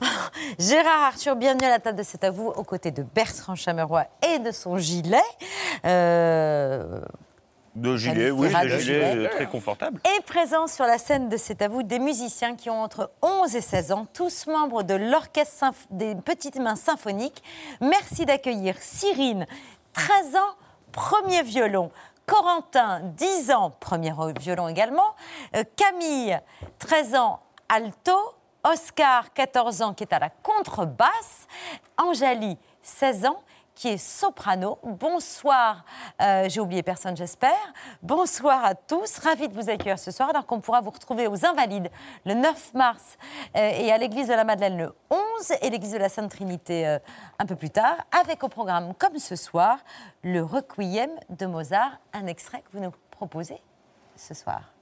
Gérard 0.58 1.04
Arthur, 1.04 1.36
bienvenue 1.36 1.64
à 1.66 1.70
la 1.70 1.78
table 1.78 1.98
de 1.98 2.02
C'est 2.02 2.24
à 2.24 2.30
vous, 2.30 2.48
aux 2.48 2.64
côtés 2.64 2.90
de 2.90 3.02
Bertrand 3.02 3.54
Chameroy 3.54 4.04
et 4.34 4.38
de 4.38 4.50
son 4.52 4.78
gilet. 4.78 5.22
Euh, 5.84 7.00
De 7.74 7.96
gilet, 7.96 8.30
oui, 8.30 8.48
de 8.48 8.52
gilet 8.54 8.78
gilet. 8.80 9.26
euh, 9.26 9.28
très 9.30 9.46
confortable. 9.46 10.00
Et 10.16 10.20
présents 10.22 10.66
sur 10.66 10.84
la 10.84 10.98
scène 10.98 11.28
de 11.28 11.36
C'est 11.36 11.62
à 11.62 11.68
vous 11.68 11.82
des 11.82 11.98
musiciens 11.98 12.56
qui 12.56 12.68
ont 12.68 12.82
entre 12.82 13.10
11 13.22 13.54
et 13.56 13.60
16 13.60 13.92
ans, 13.92 14.06
tous 14.12 14.46
membres 14.46 14.82
de 14.82 14.94
l'Orchestre 14.94 15.64
des 15.90 16.14
Petites 16.14 16.58
Mains 16.58 16.76
Symphoniques. 16.76 17.42
Merci 17.80 18.26
d'accueillir 18.26 18.76
Cyrine, 18.80 19.46
13 19.94 20.36
ans, 20.36 20.54
premier 20.92 21.42
violon. 21.42 21.90
Corentin, 22.26 23.00
10 23.16 23.52
ans, 23.52 23.70
premier 23.78 24.12
violon 24.40 24.68
également. 24.68 25.14
Euh, 25.54 25.62
Camille, 25.76 26.38
13 26.80 27.14
ans, 27.14 27.40
alto. 27.68 28.12
Oscar, 28.66 29.32
14 29.32 29.82
ans, 29.82 29.94
qui 29.94 30.02
est 30.02 30.12
à 30.12 30.18
la 30.18 30.28
contrebasse. 30.28 31.46
Anjali, 31.96 32.58
16 32.82 33.26
ans, 33.26 33.42
qui 33.76 33.88
est 33.88 33.98
soprano. 33.98 34.78
Bonsoir, 34.82 35.84
euh, 36.20 36.48
j'ai 36.48 36.60
oublié 36.60 36.82
personne, 36.82 37.16
j'espère. 37.16 37.52
Bonsoir 38.02 38.64
à 38.64 38.74
tous, 38.74 39.18
ravi 39.18 39.48
de 39.48 39.54
vous 39.54 39.70
accueillir 39.70 40.00
ce 40.00 40.10
soir, 40.10 40.30
alors 40.30 40.46
qu'on 40.46 40.60
pourra 40.60 40.80
vous 40.80 40.90
retrouver 40.90 41.28
aux 41.28 41.46
Invalides 41.46 41.90
le 42.24 42.34
9 42.34 42.74
mars 42.74 43.18
euh, 43.56 43.70
et 43.70 43.92
à 43.92 43.98
l'église 43.98 44.26
de 44.26 44.34
la 44.34 44.44
Madeleine 44.44 44.78
le 44.78 44.94
11 45.10 45.20
et 45.62 45.70
l'église 45.70 45.92
de 45.92 45.98
la 45.98 46.08
Sainte 46.08 46.30
Trinité 46.32 46.88
euh, 46.88 46.98
un 47.38 47.46
peu 47.46 47.54
plus 47.54 47.70
tard, 47.70 47.96
avec 48.20 48.42
au 48.42 48.48
programme, 48.48 48.94
comme 48.94 49.18
ce 49.18 49.36
soir, 49.36 49.78
le 50.24 50.42
Requiem 50.42 51.10
de 51.28 51.46
Mozart, 51.46 52.00
un 52.12 52.26
extrait 52.26 52.62
que 52.62 52.76
vous 52.76 52.82
nous 52.82 52.92
proposez 53.12 53.60
ce 54.16 54.34
soir. 54.34 54.75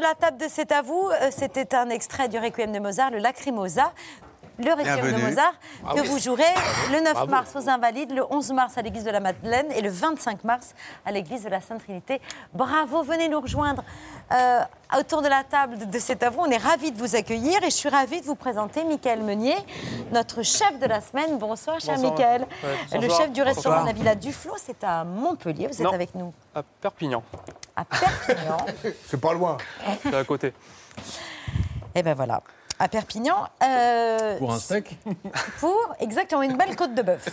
La 0.00 0.14
table 0.14 0.38
de 0.38 0.46
C'est 0.48 0.72
à 0.72 0.82
vous, 0.82 1.10
euh, 1.10 1.30
c'était 1.30 1.74
un 1.74 1.90
extrait 1.90 2.28
du 2.28 2.38
Requiem 2.38 2.72
de 2.72 2.78
Mozart, 2.78 3.10
le 3.10 3.18
Lacrimosa. 3.18 3.92
Le 4.64 4.72
Requiem 4.72 5.12
de. 5.16 5.22
Mozart, 5.22 5.54
Bravo. 5.82 6.02
que 6.02 6.06
vous 6.08 6.18
jouerez 6.18 6.42
le 6.92 7.00
9 7.00 7.12
Bravo. 7.12 7.30
mars 7.30 7.56
aux 7.56 7.68
Invalides, 7.68 8.12
le 8.12 8.24
11 8.32 8.52
mars 8.52 8.76
à 8.78 8.82
l'église 8.82 9.04
de 9.04 9.10
la 9.10 9.20
Madeleine 9.20 9.66
et 9.72 9.80
le 9.80 9.90
25 9.90 10.44
mars 10.44 10.74
à 11.04 11.12
l'église 11.12 11.44
de 11.44 11.48
la 11.48 11.60
Sainte 11.60 11.82
Trinité. 11.82 12.20
Bravo, 12.52 13.02
venez 13.02 13.28
nous 13.28 13.40
rejoindre 13.40 13.82
euh, 14.32 14.60
autour 14.98 15.22
de 15.22 15.28
la 15.28 15.44
table 15.44 15.78
de, 15.78 16.24
à 16.24 16.30
vous. 16.30 16.40
On 16.40 16.50
est 16.50 16.56
ravis 16.56 16.92
de 16.92 16.98
vous 16.98 17.16
accueillir 17.16 17.62
et 17.62 17.70
je 17.70 17.74
suis 17.76 17.88
ravie 17.88 18.20
de 18.20 18.26
vous 18.26 18.34
présenter 18.34 18.84
Michael 18.84 19.22
Meunier, 19.22 19.56
notre 20.12 20.42
chef 20.42 20.78
de 20.78 20.86
la 20.86 21.00
semaine. 21.00 21.38
Bonsoir, 21.38 21.80
cher 21.80 21.94
Bonsoir. 21.94 22.12
Michael. 22.12 22.46
Ouais, 22.92 22.98
le 23.00 23.08
chef 23.08 23.32
du 23.32 23.42
restaurant 23.42 23.76
Bonsoir. 23.76 23.82
de 23.82 23.86
la 23.88 23.92
Villa 23.92 24.14
Duflo, 24.14 24.54
c'est 24.56 24.82
à 24.84 25.04
Montpellier. 25.04 25.66
Vous 25.68 25.74
êtes 25.74 25.80
Non. 25.80 25.92
avec 25.92 26.14
nous 26.14 26.32
À 26.54 26.62
Perpignan. 26.62 27.22
à 27.76 27.84
Perpignan. 27.84 28.56
C'est 29.06 29.20
pas 29.20 29.32
loin. 29.32 29.56
C'est 30.02 30.14
à 30.14 30.24
côté. 30.24 30.52
Et 31.94 32.02
ben 32.02 32.14
voilà, 32.14 32.42
à 32.80 32.88
Perpignan. 32.88 33.46
euh, 33.62 34.38
Pour 34.38 34.52
un 34.52 34.58
steak 34.58 34.98
Pour 35.60 35.76
exactement 36.00 36.42
une 36.42 36.56
belle 36.56 36.74
côte 36.74 36.94
de 36.94 37.02
bœuf. 37.02 37.28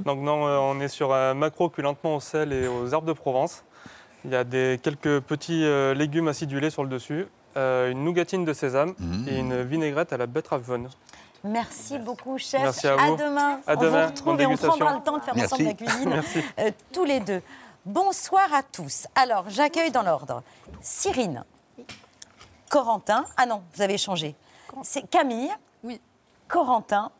Donc 0.00 0.20
non, 0.20 0.46
euh, 0.48 0.56
on 0.58 0.80
est 0.80 0.88
sur 0.88 1.14
un 1.14 1.34
macro 1.34 1.68
cuit 1.68 1.82
lentement 1.82 2.16
au 2.16 2.20
sel 2.20 2.52
et 2.52 2.66
aux 2.66 2.88
herbes 2.88 3.06
de 3.06 3.12
Provence. 3.12 3.62
Il 4.24 4.32
y 4.32 4.36
a 4.36 4.44
des, 4.44 4.80
quelques 4.82 5.20
petits 5.20 5.64
euh, 5.64 5.94
légumes 5.94 6.28
acidulés 6.28 6.70
sur 6.70 6.82
le 6.82 6.88
dessus, 6.90 7.26
euh, 7.56 7.90
une 7.90 8.04
nougatine 8.04 8.44
de 8.44 8.52
sésame 8.52 8.94
et 9.28 9.36
une 9.38 9.62
vinaigrette 9.62 10.12
à 10.12 10.16
la 10.16 10.26
betterave 10.26 10.66
jaune. 10.66 10.88
Merci 11.42 11.98
beaucoup, 11.98 12.36
chef. 12.36 12.60
Merci 12.60 12.86
à 12.86 12.96
vous. 12.96 13.16
demain. 13.16 13.60
À 13.66 13.74
on 13.76 13.80
demain. 13.80 14.02
vous 14.02 14.08
retrouve 14.10 14.36
Bonne 14.36 14.40
et 14.42 14.46
on 14.46 14.56
prendra 14.56 14.94
le 14.96 15.00
temps 15.02 15.16
de 15.16 15.22
faire 15.22 15.34
Merci. 15.34 15.54
ensemble 15.54 15.68
la 15.70 15.74
cuisine, 15.74 16.08
Merci. 16.10 16.44
euh, 16.58 16.70
tous 16.92 17.04
les 17.04 17.20
deux. 17.20 17.40
Bonsoir 17.86 18.52
à 18.52 18.62
tous. 18.62 19.06
Alors, 19.14 19.44
j'accueille 19.48 19.90
dans 19.90 20.02
l'ordre 20.02 20.42
Cyrine, 20.82 21.44
Corentin. 22.70 23.26
Ah 23.36 23.44
non, 23.44 23.62
vous 23.74 23.82
avez 23.82 23.98
changé. 23.98 24.34
C'est 24.82 25.02
Camille. 25.10 25.50
Oui. 25.82 26.00
Corentin. 26.48 27.10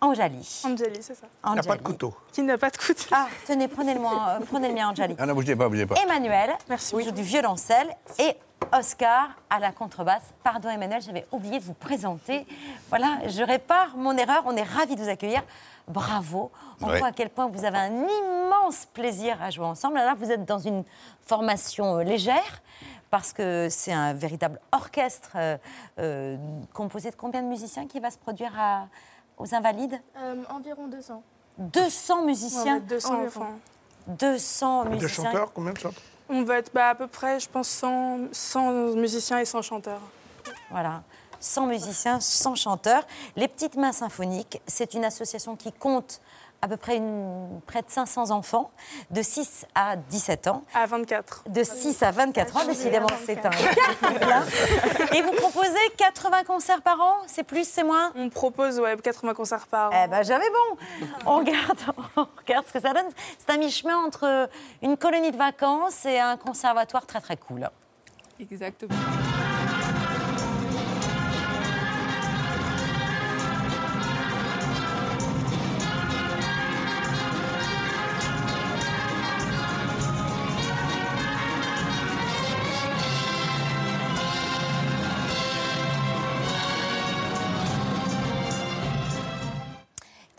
Anjali. 0.00 0.62
Anjali, 0.66 0.98
c'est 1.02 1.14
ça. 1.14 1.26
Il 1.48 1.54
n'a 1.54 1.62
pas 1.62 1.76
de 1.76 1.82
couteau. 1.82 2.14
Qui 2.32 2.42
n'a 2.42 2.58
pas 2.58 2.68
de 2.68 2.76
couteau. 2.76 3.04
Ah, 3.12 3.28
tenez, 3.46 3.66
prenez 3.66 3.94
le 3.94 4.00
mien, 4.00 4.28
euh, 4.28 4.44
prenez 4.44 4.68
le 4.68 4.74
mien, 4.74 4.88
Anjali. 4.90 5.16
Ah 5.18 5.24
non, 5.24 5.32
bougez 5.34 5.56
pas, 5.56 5.68
bougez 5.68 5.86
pas. 5.86 5.94
Emmanuel, 6.02 6.50
joue 6.92 7.10
du 7.12 7.22
violoncelle 7.22 7.88
et 8.18 8.36
Oscar 8.76 9.30
à 9.48 9.58
la 9.58 9.72
contrebasse. 9.72 10.22
Pardon 10.42 10.68
Emmanuel, 10.68 11.00
j'avais 11.00 11.26
oublié 11.32 11.60
de 11.60 11.64
vous 11.64 11.72
présenter. 11.74 12.46
Voilà, 12.90 13.26
je 13.26 13.42
répare 13.42 13.96
mon 13.96 14.16
erreur. 14.16 14.42
On 14.46 14.56
est 14.56 14.62
ravis 14.64 14.96
de 14.96 15.02
vous 15.02 15.08
accueillir. 15.08 15.42
Bravo. 15.88 16.50
On 16.82 16.88
Ouais. 16.88 16.98
voit 16.98 17.08
à 17.08 17.12
quel 17.12 17.30
point 17.30 17.46
vous 17.46 17.64
avez 17.64 17.78
un 17.78 17.92
immense 18.06 18.86
plaisir 18.92 19.40
à 19.40 19.50
jouer 19.50 19.64
ensemble. 19.66 19.94
Là, 19.96 20.14
vous 20.18 20.30
êtes 20.30 20.44
dans 20.44 20.58
une 20.58 20.82
formation 21.24 21.98
euh, 21.98 22.02
légère 22.02 22.60
parce 23.10 23.32
que 23.32 23.68
c'est 23.70 23.92
un 23.92 24.12
véritable 24.14 24.60
orchestre 24.72 25.30
euh, 25.36 25.56
euh, 25.98 26.36
composé 26.74 27.10
de 27.10 27.16
combien 27.16 27.42
de 27.42 27.48
musiciens 27.48 27.86
qui 27.86 28.00
va 28.00 28.10
se 28.10 28.18
produire 28.18 28.52
à- 28.58 28.88
aux 29.38 29.54
Invalides 29.54 30.00
Euh, 30.18 30.42
environ 30.50 30.86
200. 30.88 31.22
200 31.58 32.24
musiciens 32.24 32.74
Ouais, 32.76 32.80
200 32.80 33.24
enfants. 33.26 33.50
200 34.08 34.84
De 34.84 34.88
musiciens. 34.90 35.24
chanteurs, 35.24 35.52
combien 35.52 35.72
de 35.72 35.78
chanteurs 35.78 36.02
On 36.28 36.42
va 36.42 36.58
être 36.58 36.72
bah, 36.72 36.90
à 36.90 36.94
peu 36.94 37.06
près, 37.06 37.40
je 37.40 37.48
pense, 37.48 37.68
100, 37.68 38.28
100 38.32 38.94
musiciens 38.96 39.38
et 39.38 39.44
100 39.44 39.62
chanteurs. 39.62 40.00
Voilà. 40.70 41.02
100 41.40 41.66
musiciens, 41.66 42.18
100 42.20 42.54
chanteurs. 42.54 43.06
Les 43.36 43.46
Petites 43.48 43.76
Mains 43.76 43.92
Symphoniques, 43.92 44.60
c'est 44.66 44.94
une 44.94 45.04
association 45.04 45.54
qui 45.54 45.72
compte 45.72 46.20
à 46.66 46.68
peu 46.68 46.76
près 46.76 46.96
une- 46.96 47.60
près 47.66 47.80
de 47.82 47.88
500 47.88 48.30
enfants, 48.32 48.70
de 49.10 49.22
6 49.22 49.66
à 49.76 49.94
17 49.96 50.48
ans. 50.48 50.64
À 50.74 50.84
24. 50.86 51.44
De 51.48 51.62
6 51.62 52.02
à 52.02 52.10
24 52.10 52.56
ans, 52.56 52.60
Ah, 52.64 52.66
décidément, 52.66 53.06
c'est 53.24 53.38
un 53.46 53.50
24. 53.50 54.00
cas 54.00 54.10
plein. 54.18 54.44
Et 55.16 55.22
vous 55.22 55.32
proposez 55.32 55.78
80 55.96 56.42
concerts 56.44 56.82
par 56.82 57.00
an 57.00 57.14
C'est 57.28 57.44
plus, 57.44 57.68
c'est 57.68 57.84
moins? 57.84 58.12
On 58.16 58.28
propose 58.28 58.80
ouais, 58.80 58.96
80 58.96 59.34
concerts 59.34 59.66
par 59.68 59.92
an. 59.92 60.02
Eh 60.04 60.08
ben, 60.08 60.22
j'avais 60.24 60.50
bon. 60.50 61.06
On 61.26 61.38
regarde, 61.38 61.78
on 62.16 62.26
regarde 62.38 62.66
ce 62.66 62.72
que 62.72 62.80
ça 62.80 62.92
donne. 62.92 63.06
C'est 63.38 63.54
un 63.54 63.58
mi-chemin 63.58 63.96
entre 64.04 64.48
une 64.82 64.96
colonie 64.96 65.30
de 65.30 65.36
vacances 65.36 66.04
et 66.04 66.18
un 66.18 66.36
conservatoire 66.36 67.06
très 67.06 67.20
très 67.20 67.36
cool. 67.36 67.68
Exactement. 68.40 68.94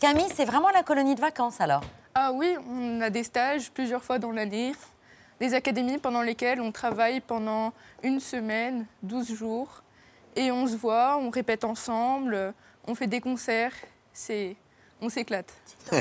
Camille, 0.08 0.32
c'est 0.34 0.46
vraiment 0.46 0.70
la 0.70 0.82
colonie 0.82 1.14
de 1.14 1.20
vacances 1.20 1.60
alors? 1.60 1.82
Ah 2.14 2.32
oui, 2.32 2.56
on 2.66 2.98
a 3.02 3.10
des 3.10 3.24
stages 3.24 3.70
plusieurs 3.70 4.02
fois 4.02 4.18
dans 4.18 4.30
l'année, 4.30 4.72
des 5.38 5.52
académies 5.52 5.98
pendant 5.98 6.22
lesquelles 6.22 6.62
on 6.62 6.72
travaille 6.72 7.20
pendant 7.20 7.74
une 8.02 8.18
semaine, 8.18 8.86
12 9.02 9.34
jours, 9.34 9.82
et 10.34 10.50
on 10.50 10.66
se 10.66 10.76
voit, 10.76 11.18
on 11.20 11.28
répète 11.28 11.62
ensemble, 11.62 12.54
on 12.86 12.94
fait 12.94 13.06
des 13.06 13.20
concerts, 13.20 13.74
c'est, 14.14 14.56
on 15.02 15.10
s'éclate. 15.10 15.52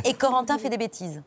Et 0.05 0.13
Corentin 0.13 0.57
fait 0.57 0.69
des 0.69 0.77
bêtises. 0.77 1.21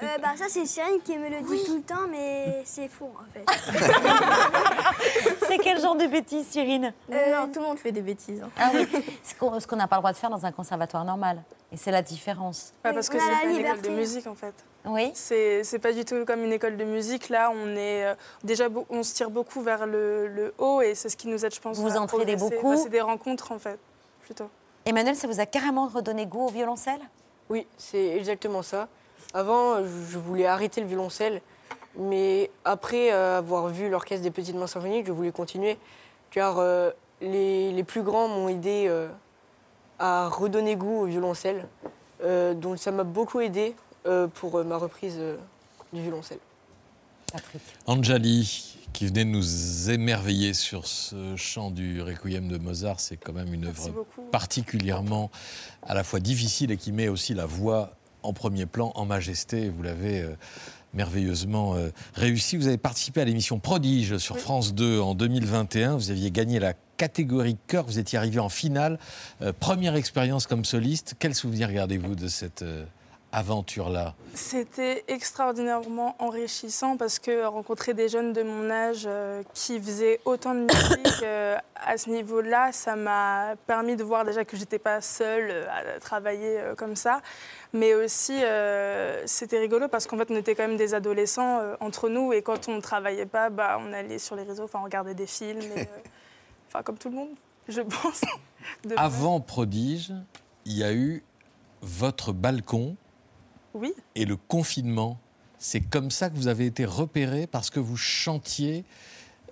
Euh, 0.00 0.06
bah, 0.22 0.34
ça, 0.36 0.44
c'est 0.48 0.66
Cyril 0.66 1.00
qui 1.04 1.18
me 1.18 1.28
le 1.28 1.40
dit 1.40 1.64
tout 1.66 1.78
le 1.78 1.82
temps, 1.82 2.06
mais 2.08 2.62
c'est 2.64 2.86
faux 2.86 3.12
en 3.18 3.32
fait. 3.32 3.44
C'est 5.48 5.58
quel 5.58 5.80
genre 5.80 5.96
de 5.96 6.06
bêtises, 6.06 6.46
Cyrine? 6.46 6.92
Euh, 7.10 7.34
non, 7.34 7.52
tout 7.52 7.58
le 7.58 7.66
monde 7.66 7.78
fait 7.78 7.90
des 7.90 8.02
bêtises. 8.02 8.40
hein. 8.40 8.50
Ah 8.56 8.70
oui, 8.72 8.86
ce 9.24 9.34
qu'on 9.34 9.58
ce 9.58 9.66
qu'on 9.66 9.74
n'a 9.76 9.88
pas 9.88 9.96
le 9.96 10.02
droit 10.02 10.12
de 10.12 10.16
faire 10.16 10.30
dans 10.30 10.46
un 10.46 10.52
conservatoire 10.52 11.04
normal. 11.04 11.42
Et 11.70 11.76
c'est 11.76 11.90
la 11.90 12.02
différence. 12.02 12.72
Ouais, 12.84 12.94
parce 12.94 13.08
que 13.08 13.18
c'est 13.18 13.30
la 13.30 13.38
pas 13.38 13.44
une 13.44 13.50
école 13.50 13.58
liberté. 13.58 13.88
de 13.90 13.94
musique 13.94 14.26
en 14.26 14.34
fait. 14.34 14.54
Oui. 14.86 15.10
C'est 15.14 15.64
c'est 15.64 15.78
pas 15.78 15.92
du 15.92 16.04
tout 16.04 16.24
comme 16.24 16.42
une 16.42 16.52
école 16.52 16.76
de 16.78 16.84
musique. 16.84 17.28
Là, 17.28 17.50
on 17.54 17.76
est 17.76 18.06
euh, 18.06 18.14
déjà 18.42 18.68
on 18.88 19.02
se 19.02 19.14
tire 19.14 19.28
beaucoup 19.28 19.60
vers 19.60 19.86
le, 19.86 20.28
le 20.28 20.54
haut 20.58 20.80
et 20.80 20.94
c'est 20.94 21.10
ce 21.10 21.16
qui 21.16 21.28
nous 21.28 21.44
aide, 21.44 21.54
je 21.54 21.60
pense. 21.60 21.78
Vous 21.78 21.96
à 21.96 22.00
entraînez 22.00 22.36
beaucoup. 22.36 22.70
Bah, 22.70 22.76
c'est 22.76 22.88
des 22.88 23.02
rencontres 23.02 23.52
en 23.52 23.58
fait, 23.58 23.78
plutôt. 24.22 24.48
Emmanuel, 24.86 25.14
ça 25.14 25.26
vous 25.26 25.40
a 25.40 25.46
carrément 25.46 25.88
redonné 25.88 26.24
goût 26.24 26.46
au 26.46 26.48
violoncelle? 26.48 27.00
Oui, 27.50 27.66
c'est 27.76 28.16
exactement 28.16 28.62
ça. 28.62 28.88
Avant, 29.34 29.82
je 29.84 30.18
voulais 30.18 30.46
arrêter 30.46 30.80
le 30.80 30.86
violoncelle, 30.86 31.42
mais 31.96 32.50
après 32.64 33.12
euh, 33.12 33.36
avoir 33.38 33.68
vu 33.68 33.90
l'orchestre 33.90 34.22
des 34.22 34.30
Petites 34.30 34.54
Mains 34.56 34.66
Symphoniques, 34.66 35.06
je 35.06 35.12
voulais 35.12 35.32
continuer, 35.32 35.76
car 36.30 36.58
euh, 36.58 36.90
les, 37.20 37.72
les 37.72 37.84
plus 37.84 38.02
grands 38.02 38.28
m'ont 38.28 38.48
aidé 38.48 38.86
euh, 38.88 39.08
à 39.98 40.28
redonner 40.28 40.76
goût 40.76 41.02
au 41.02 41.04
violoncelle. 41.06 41.66
Euh, 42.22 42.54
donc 42.54 42.78
ça 42.78 42.90
m'a 42.90 43.04
beaucoup 43.04 43.40
aidé 43.40 43.74
euh, 44.06 44.26
pour 44.26 44.58
euh, 44.58 44.64
ma 44.64 44.76
reprise 44.76 45.16
euh, 45.18 45.36
du 45.92 46.02
violoncelle. 46.02 46.38
Anjali, 47.86 48.78
qui 48.92 49.06
venait 49.06 49.24
de 49.24 49.30
nous 49.30 49.90
émerveiller 49.90 50.54
sur 50.54 50.86
ce 50.86 51.36
chant 51.36 51.70
du 51.70 52.00
Requiem 52.00 52.48
de 52.48 52.58
Mozart, 52.58 53.00
c'est 53.00 53.16
quand 53.16 53.32
même 53.32 53.52
une 53.52 53.66
œuvre 53.66 54.06
particulièrement 54.32 55.30
à 55.82 55.94
la 55.94 56.04
fois 56.04 56.20
difficile 56.20 56.70
et 56.70 56.76
qui 56.76 56.92
met 56.92 57.08
aussi 57.08 57.34
la 57.34 57.46
voix 57.46 57.92
en 58.22 58.32
premier 58.32 58.66
plan, 58.66 58.92
en 58.94 59.04
majesté. 59.04 59.68
Vous 59.68 59.82
l'avez 59.82 60.22
euh, 60.22 60.34
merveilleusement 60.94 61.74
euh, 61.74 61.90
réussi. 62.14 62.56
Vous 62.56 62.66
avez 62.66 62.78
participé 62.78 63.20
à 63.20 63.24
l'émission 63.24 63.58
Prodige 63.58 64.18
sur 64.18 64.38
France 64.38 64.74
2 64.74 65.00
en 65.00 65.14
2021. 65.14 65.96
Vous 65.96 66.10
aviez 66.10 66.30
gagné 66.30 66.58
la 66.58 66.74
catégorie 66.96 67.56
chœur. 67.66 67.84
Vous 67.84 67.98
étiez 67.98 68.18
arrivé 68.18 68.38
en 68.38 68.48
finale. 68.48 68.98
Euh, 69.42 69.52
première 69.58 69.94
expérience 69.94 70.46
comme 70.46 70.64
soliste. 70.64 71.14
Quel 71.18 71.34
souvenir 71.34 71.72
gardez-vous 71.72 72.14
de 72.14 72.28
cette 72.28 72.62
euh, 72.62 72.84
aventure-là 73.32 74.14
C'était 74.34 75.04
extraordinairement 75.08 76.16
enrichissant 76.18 76.96
parce 76.96 77.18
que 77.18 77.44
rencontrer 77.44 77.92
des 77.92 78.08
jeunes 78.08 78.32
de 78.32 78.42
mon 78.42 78.70
âge 78.70 79.04
euh, 79.06 79.42
qui 79.54 79.78
faisaient 79.80 80.20
autant 80.24 80.54
de 80.54 80.60
musique 80.60 81.08
euh, 81.22 81.56
à 81.74 81.98
ce 81.98 82.10
niveau-là, 82.10 82.72
ça 82.72 82.96
m'a 82.96 83.54
permis 83.66 83.96
de 83.96 84.04
voir 84.04 84.24
déjà 84.24 84.44
que 84.44 84.56
j'étais 84.56 84.78
pas 84.78 85.00
seule 85.00 85.50
euh, 85.50 85.96
à 85.96 86.00
travailler 86.00 86.58
euh, 86.58 86.74
comme 86.74 86.96
ça. 86.96 87.20
Mais 87.74 87.92
aussi, 87.92 88.40
c'était 89.26 89.58
rigolo 89.58 89.88
parce 89.88 90.06
qu'en 90.06 90.16
fait, 90.16 90.30
on 90.30 90.36
était 90.36 90.54
quand 90.54 90.66
même 90.66 90.78
des 90.78 90.94
adolescents 90.94 91.60
entre 91.80 92.08
nous 92.08 92.32
et 92.32 92.40
quand 92.40 92.66
on 92.66 92.76
ne 92.76 92.80
travaillait 92.80 93.26
pas, 93.26 93.50
bah, 93.50 93.78
on 93.78 93.92
allait 93.92 94.18
sur 94.18 94.36
les 94.36 94.44
réseaux, 94.44 94.64
enfin, 94.64 94.78
on 94.80 94.84
regardait 94.84 95.12
des 95.12 95.26
films, 95.26 95.60
enfin, 96.68 96.82
comme 96.82 96.96
tout 96.96 97.10
le 97.10 97.16
monde, 97.16 97.28
je 97.68 97.82
pense. 97.82 98.22
Avant 98.96 99.40
Prodige, 99.40 100.14
il 100.64 100.78
y 100.78 100.82
a 100.82 100.94
eu 100.94 101.22
votre 101.82 102.32
balcon 102.32 102.96
Oui. 103.78 103.92
et 104.14 104.24
le 104.24 104.36
confinement. 104.36 105.18
C'est 105.58 105.80
comme 105.80 106.10
ça 106.10 106.30
que 106.30 106.36
vous 106.36 106.46
avez 106.48 106.66
été 106.66 106.84
repéré 106.84 107.46
parce 107.46 107.70
que 107.70 107.80
vous 107.80 107.96
chantiez 107.96 108.84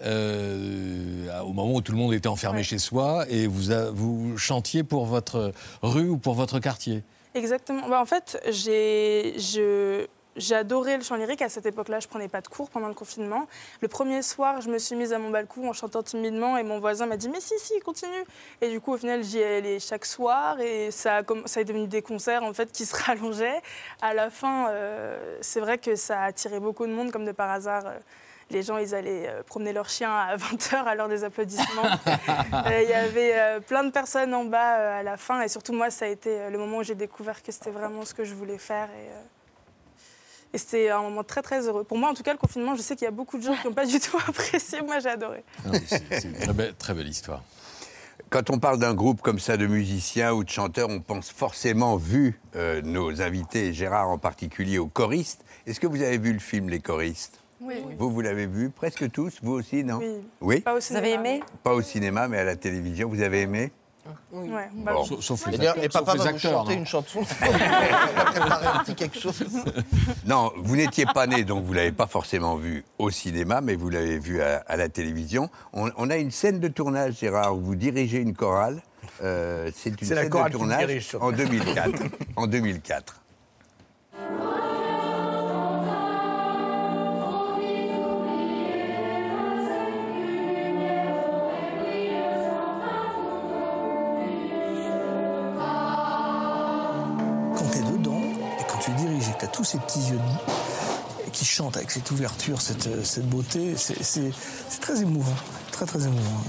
euh, 0.02 1.40
au 1.42 1.52
moment 1.52 1.72
où 1.74 1.80
tout 1.80 1.92
le 1.92 1.98
monde 1.98 2.12
était 2.14 2.28
enfermé 2.28 2.62
chez 2.62 2.78
soi 2.78 3.24
et 3.28 3.46
vous, 3.46 3.72
a- 3.72 3.90
vous 3.90 4.36
chantiez 4.38 4.82
pour 4.84 5.06
votre 5.06 5.52
rue 5.82 6.08
ou 6.08 6.18
pour 6.18 6.34
votre 6.34 6.58
quartier? 6.60 7.02
Exactement. 7.34 7.88
Bah, 7.88 8.00
en 8.00 8.06
fait, 8.06 8.40
j'ai, 8.50 9.34
je, 9.38 10.06
adoré 10.54 10.96
le 10.96 11.02
chant 11.02 11.16
lyrique. 11.16 11.42
À 11.42 11.48
cette 11.48 11.66
époque-là, 11.66 12.00
je 12.00 12.08
prenais 12.08 12.28
pas 12.28 12.40
de 12.40 12.48
cours 12.48 12.70
pendant 12.70 12.88
le 12.88 12.94
confinement. 12.94 13.46
Le 13.80 13.88
premier 13.88 14.22
soir, 14.22 14.60
je 14.60 14.68
me 14.70 14.78
suis 14.78 14.96
mise 14.96 15.12
à 15.12 15.18
mon 15.18 15.30
balcon 15.30 15.68
en 15.68 15.72
chantant 15.72 16.02
timidement 16.02 16.56
et 16.56 16.62
mon 16.62 16.78
voisin 16.78 17.06
m'a 17.06 17.16
dit 17.16 17.28
Mais 17.28 17.40
si, 17.40 17.54
si, 17.58 17.78
continue. 17.80 18.24
Et 18.60 18.70
du 18.70 18.80
coup, 18.80 18.92
au 18.94 18.96
final, 18.96 19.22
j'y 19.22 19.42
allais 19.42 19.78
chaque 19.78 20.04
soir 20.04 20.60
et 20.60 20.90
ça 20.90 21.22
ça 21.46 21.60
est 21.60 21.64
devenu 21.64 21.86
des 21.86 22.02
concerts 22.02 22.42
en 22.42 22.52
fait 22.52 22.72
qui 22.72 22.84
se 22.86 22.96
rallongeaient. 23.04 23.60
À 24.02 24.14
la 24.14 24.30
fin, 24.30 24.68
euh, 24.70 25.38
c'est 25.40 25.60
vrai 25.60 25.78
que 25.78 25.96
ça 25.96 26.20
a 26.20 26.24
attiré 26.26 26.60
beaucoup 26.60 26.86
de 26.86 26.92
monde, 26.92 27.10
comme 27.10 27.24
de 27.24 27.32
par 27.32 27.50
hasard. 27.50 27.86
euh, 27.86 27.98
les 28.48 28.62
gens, 28.62 28.78
ils 28.78 28.94
allaient 28.94 29.28
euh, 29.28 29.42
promener 29.42 29.72
leurs 29.72 29.88
chiens 29.88 30.14
à 30.14 30.36
20h 30.36 30.84
à 30.84 30.94
l'heure 30.94 31.08
des 31.08 31.24
applaudissements. 31.24 31.82
Il 32.66 32.88
y 32.88 32.92
avait 32.92 33.60
plein 33.62 33.82
de 33.82 33.90
personnes 33.90 34.32
en 34.34 34.44
bas 34.44 34.98
à 34.98 35.02
la 35.02 35.16
fin. 35.16 35.42
Et 35.42 35.48
surtout, 35.48 35.72
moi, 35.72 35.90
ça 35.90 36.04
a 36.04 36.08
été 36.08 36.48
le 36.48 36.56
moment 36.56 36.78
où 36.78 36.82
j'ai 36.84 36.94
découvert 36.94 37.42
que 37.42 37.50
c'était 37.50 37.70
vraiment 37.70 38.04
ce 38.04 38.14
que 38.14 38.22
je 38.22 38.34
voulais 38.34 38.58
faire. 38.58 38.88
Et, 38.90 39.10
et 40.56 40.58
c'était 40.58 40.88
un 40.88 41.02
moment 41.02 41.22
très, 41.22 41.42
très 41.42 41.68
heureux. 41.68 41.84
Pour 41.84 41.98
moi, 41.98 42.08
en 42.08 42.14
tout 42.14 42.22
cas, 42.22 42.32
le 42.32 42.38
confinement, 42.38 42.74
je 42.74 42.80
sais 42.80 42.96
qu'il 42.96 43.04
y 43.04 43.08
a 43.08 43.10
beaucoup 43.10 43.36
de 43.36 43.42
gens 43.42 43.54
qui 43.54 43.66
n'ont 43.66 43.74
pas 43.74 43.84
du 43.84 44.00
tout 44.00 44.16
apprécié. 44.26 44.80
Moi, 44.80 45.00
j'ai 45.00 45.10
adoré. 45.10 45.44
Non, 45.66 45.72
C'est 45.86 46.02
c'est 46.10 46.24
une 46.24 46.32
très 46.32 46.52
belle, 46.54 46.74
très 46.74 46.94
belle 46.94 47.08
histoire. 47.08 47.42
Quand 48.30 48.48
on 48.48 48.58
parle 48.58 48.78
d'un 48.78 48.94
groupe 48.94 49.20
comme 49.20 49.38
ça 49.38 49.58
de 49.58 49.66
musiciens 49.66 50.32
ou 50.32 50.44
de 50.44 50.48
chanteurs, 50.48 50.88
on 50.88 51.00
pense 51.00 51.30
forcément, 51.30 51.96
vu 51.96 52.40
euh, 52.56 52.80
nos 52.80 53.20
invités, 53.20 53.74
Gérard 53.74 54.08
en 54.08 54.16
particulier, 54.16 54.78
aux 54.78 54.86
choristes. 54.88 55.44
Est-ce 55.66 55.78
que 55.78 55.86
vous 55.86 56.00
avez 56.02 56.16
vu 56.16 56.32
le 56.32 56.38
film 56.38 56.70
Les 56.70 56.80
choristes? 56.80 57.38
Oui. 57.60 57.74
Vous, 57.98 58.10
vous 58.10 58.22
l'avez 58.22 58.46
vu 58.46 58.70
presque 58.70 59.10
tous, 59.10 59.34
vous 59.42 59.52
aussi, 59.52 59.84
non? 59.84 59.98
Oui. 59.98 60.22
Oui? 60.40 60.60
Pas 60.60 60.74
au 60.74 60.80
Vous 60.80 60.96
avez 60.96 61.12
aimé? 61.12 61.42
Pas 61.62 61.74
au 61.74 61.82
cinéma, 61.82 62.28
mais 62.28 62.38
à 62.38 62.44
la 62.44 62.56
télévision. 62.56 63.10
Vous 63.10 63.20
avez 63.20 63.42
aimé? 63.42 63.72
Ouais, 64.32 64.68
bah, 64.74 64.92
Bon. 64.94 65.04
Sauf, 65.04 65.20
sauf 65.20 65.46
Et, 65.46 65.50
les, 65.52 65.58
d'ailleurs, 65.58 65.72
acteurs- 65.74 65.84
et 65.84 65.88
papa 65.88 66.12
sauf 66.12 66.14
les 66.14 66.18
va 66.18 66.30
vous 66.30 66.36
acteurs. 66.36 66.52
chanter 66.52 66.72
non 66.74 66.78
une 66.80 66.86
chanson. 66.86 67.20
Il 67.40 68.18
a 68.20 68.24
préparé 68.24 68.66
un 68.66 68.78
petit 68.84 68.94
quelque 68.94 69.18
chose. 69.18 69.42
Non, 70.26 70.52
vous 70.56 70.76
n'étiez 70.76 71.06
pas 71.06 71.26
né, 71.26 71.44
donc 71.44 71.64
vous 71.64 71.72
l'avez 71.72 71.92
pas 71.92 72.06
forcément 72.06 72.56
vu 72.56 72.84
au 72.98 73.10
cinéma, 73.10 73.60
mais 73.60 73.74
vous 73.76 73.88
l'avez 73.90 74.18
vu 74.18 74.42
à, 74.42 74.62
à 74.66 74.76
la 74.76 74.88
télévision. 74.88 75.48
On, 75.72 75.90
on 75.96 76.10
a 76.10 76.16
une 76.16 76.30
scène 76.30 76.60
de 76.60 76.68
tournage, 76.68 77.18
Gérard, 77.20 77.56
où 77.56 77.60
vous 77.60 77.76
dirigez 77.76 78.18
une 78.18 78.34
chorale. 78.34 78.82
Euh, 79.22 79.70
c'est 79.74 79.90
une 79.90 79.96
C'est 80.06 80.14
la 80.14 80.22
scène 80.22 80.30
chorale 80.30 80.50
de 80.52 80.56
qui 80.56 80.62
me 80.62 80.68
tournage 80.68 80.86
dirige, 80.86 81.16
en 81.20 81.30
2004. 81.32 81.90
en 82.36 82.46
2004. 82.46 83.20
Ces 99.66 99.78
petits 99.78 100.10
yeux 100.10 100.16
de- 100.18 101.30
qui 101.30 101.44
chantent 101.44 101.76
avec 101.76 101.90
cette 101.90 102.10
ouverture, 102.10 102.60
cette, 102.62 103.04
cette 103.04 103.28
beauté, 103.28 103.76
c'est- 103.76 104.30
très 104.80 105.02
émouvant. 105.02 105.34
Très, 105.72 105.84
très 105.84 106.04
émouvant. 106.04 106.40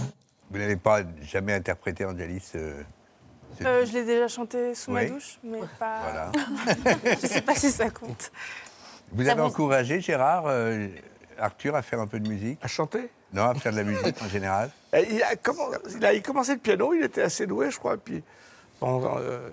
Vous 0.52 0.58
n'avez 0.60 0.78
pas 0.78 1.02
jamais 1.24 1.54
interprété 1.54 2.06
Angelis 2.06 2.42
euh, 2.56 2.82
ce- 3.60 3.66
euh, 3.66 3.86
je 3.86 3.92
l'ai 3.94 4.06
déjà 4.06 4.28
chanté 4.30 4.74
sous 4.76 4.92
ma 4.92 5.04
douche, 5.06 5.40
mais 5.44 5.60
pas. 5.80 6.00
Voilà. 6.04 6.32
je 7.22 7.28
sais 7.28 7.42
pas 7.42 7.56
si 7.56 7.70
ça 7.72 7.90
compte. 7.90 8.32
Vous 9.12 9.26
Ça 9.26 9.32
avez 9.32 9.42
vous- 9.42 9.48
encouragé 9.48 10.00
Gérard, 10.00 10.44
euh, 10.48 10.88
Arthur, 11.40 11.76
à 11.76 11.82
faire 11.82 12.00
un 12.00 12.08
peu 12.08 12.20
de 12.20 12.28
musique 12.30 12.60
À 12.62 12.68
chanter 12.68 13.10
Non, 13.34 13.44
à 13.50 13.56
faire 13.56 13.72
de 13.74 13.78
la 13.78 13.84
musique 13.84 14.22
en 14.22 14.28
général 14.30 14.70
il, 14.94 15.22
a 15.22 15.36
comment- 15.36 15.70
il 15.96 16.06
a 16.06 16.14
il 16.14 16.22
commençait 16.22 16.54
le 16.54 16.60
piano, 16.60 16.94
il 16.94 17.04
était 17.04 17.22
assez 17.24 17.46
doué, 17.46 17.70
je 17.72 17.78
crois, 17.78 17.96
et 17.96 17.98
puis 17.98 18.24
bon, 18.80 19.04
euh, 19.18 19.50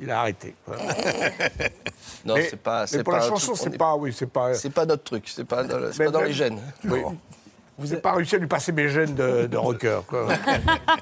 il 0.00 0.10
a 0.10 0.20
arrêté. 0.20 0.54
Non, 2.24 2.36
c'est 2.36 2.56
pas. 2.56 2.86
mais 2.92 3.02
pour 3.02 3.12
pas 3.12 3.18
la 3.20 3.28
chanson, 3.28 3.54
c'est 3.54 3.74
est- 3.74 3.78
pas, 3.78 3.94
oui, 3.96 4.12
c'est 4.12 4.26
pas. 4.26 4.54
C'est 4.54 4.70
pas 4.70 4.86
notre 4.86 5.02
truc, 5.04 5.28
c'est 5.28 5.44
pas 5.44 5.62
dans, 5.62 5.90
pas 5.90 6.10
dans 6.10 6.18
même- 6.20 6.28
les 6.28 6.32
gènes. 6.32 6.58
Oui. 6.84 7.02
Vous 7.76 7.88
n'avez 7.88 8.00
pas 8.00 8.12
réussi 8.12 8.36
à 8.36 8.38
lui 8.38 8.46
passer 8.46 8.70
mes 8.72 8.88
gènes 8.88 9.14
de, 9.14 9.46
de 9.46 9.56
rocker. 9.56 10.00
Quoi. 10.06 10.28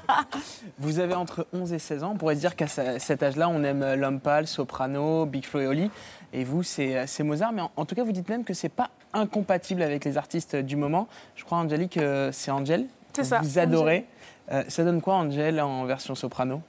Vous 0.79 0.99
avez 0.99 1.13
entre 1.13 1.45
11 1.53 1.71
et 1.71 1.79
16 1.79 2.03
ans. 2.03 2.11
On 2.13 2.17
pourrait 2.17 2.33
se 2.35 2.39
dire 2.39 2.55
qu'à 2.55 2.67
ce- 2.67 2.97
cet 2.99 3.21
âge-là, 3.23 3.47
on 3.47 3.63
aime 3.63 3.93
l'homme 3.93 4.19
pâle, 4.19 4.47
soprano, 4.47 5.25
Big 5.27 5.45
Flo 5.45 5.59
et 5.61 5.67
Oli. 5.67 5.91
Et 6.33 6.43
vous, 6.43 6.63
c'est 6.63 6.97
euh, 6.97 7.23
Mozart. 7.23 7.53
Mais 7.53 7.61
en, 7.61 7.71
en 7.77 7.85
tout 7.85 7.93
cas, 7.95 8.03
vous 8.03 8.11
dites 8.11 8.27
même 8.27 8.43
que 8.43 8.53
c'est 8.55 8.69
pas 8.69 8.89
incompatible 9.13 9.83
avec 9.83 10.03
les 10.03 10.17
artistes 10.17 10.55
du 10.55 10.75
moment. 10.75 11.07
Je 11.35 11.43
crois, 11.45 11.59
Angélique, 11.59 11.93
que 11.93 12.31
c'est 12.33 12.49
Angel. 12.51 12.87
C'est 13.13 13.23
ça, 13.23 13.39
Vous 13.43 13.59
adorez. 13.59 14.05
Euh, 14.51 14.63
ça 14.67 14.83
donne 14.83 14.99
quoi, 15.01 15.13
Angel, 15.15 15.61
en 15.61 15.85
version 15.85 16.15
soprano? 16.15 16.59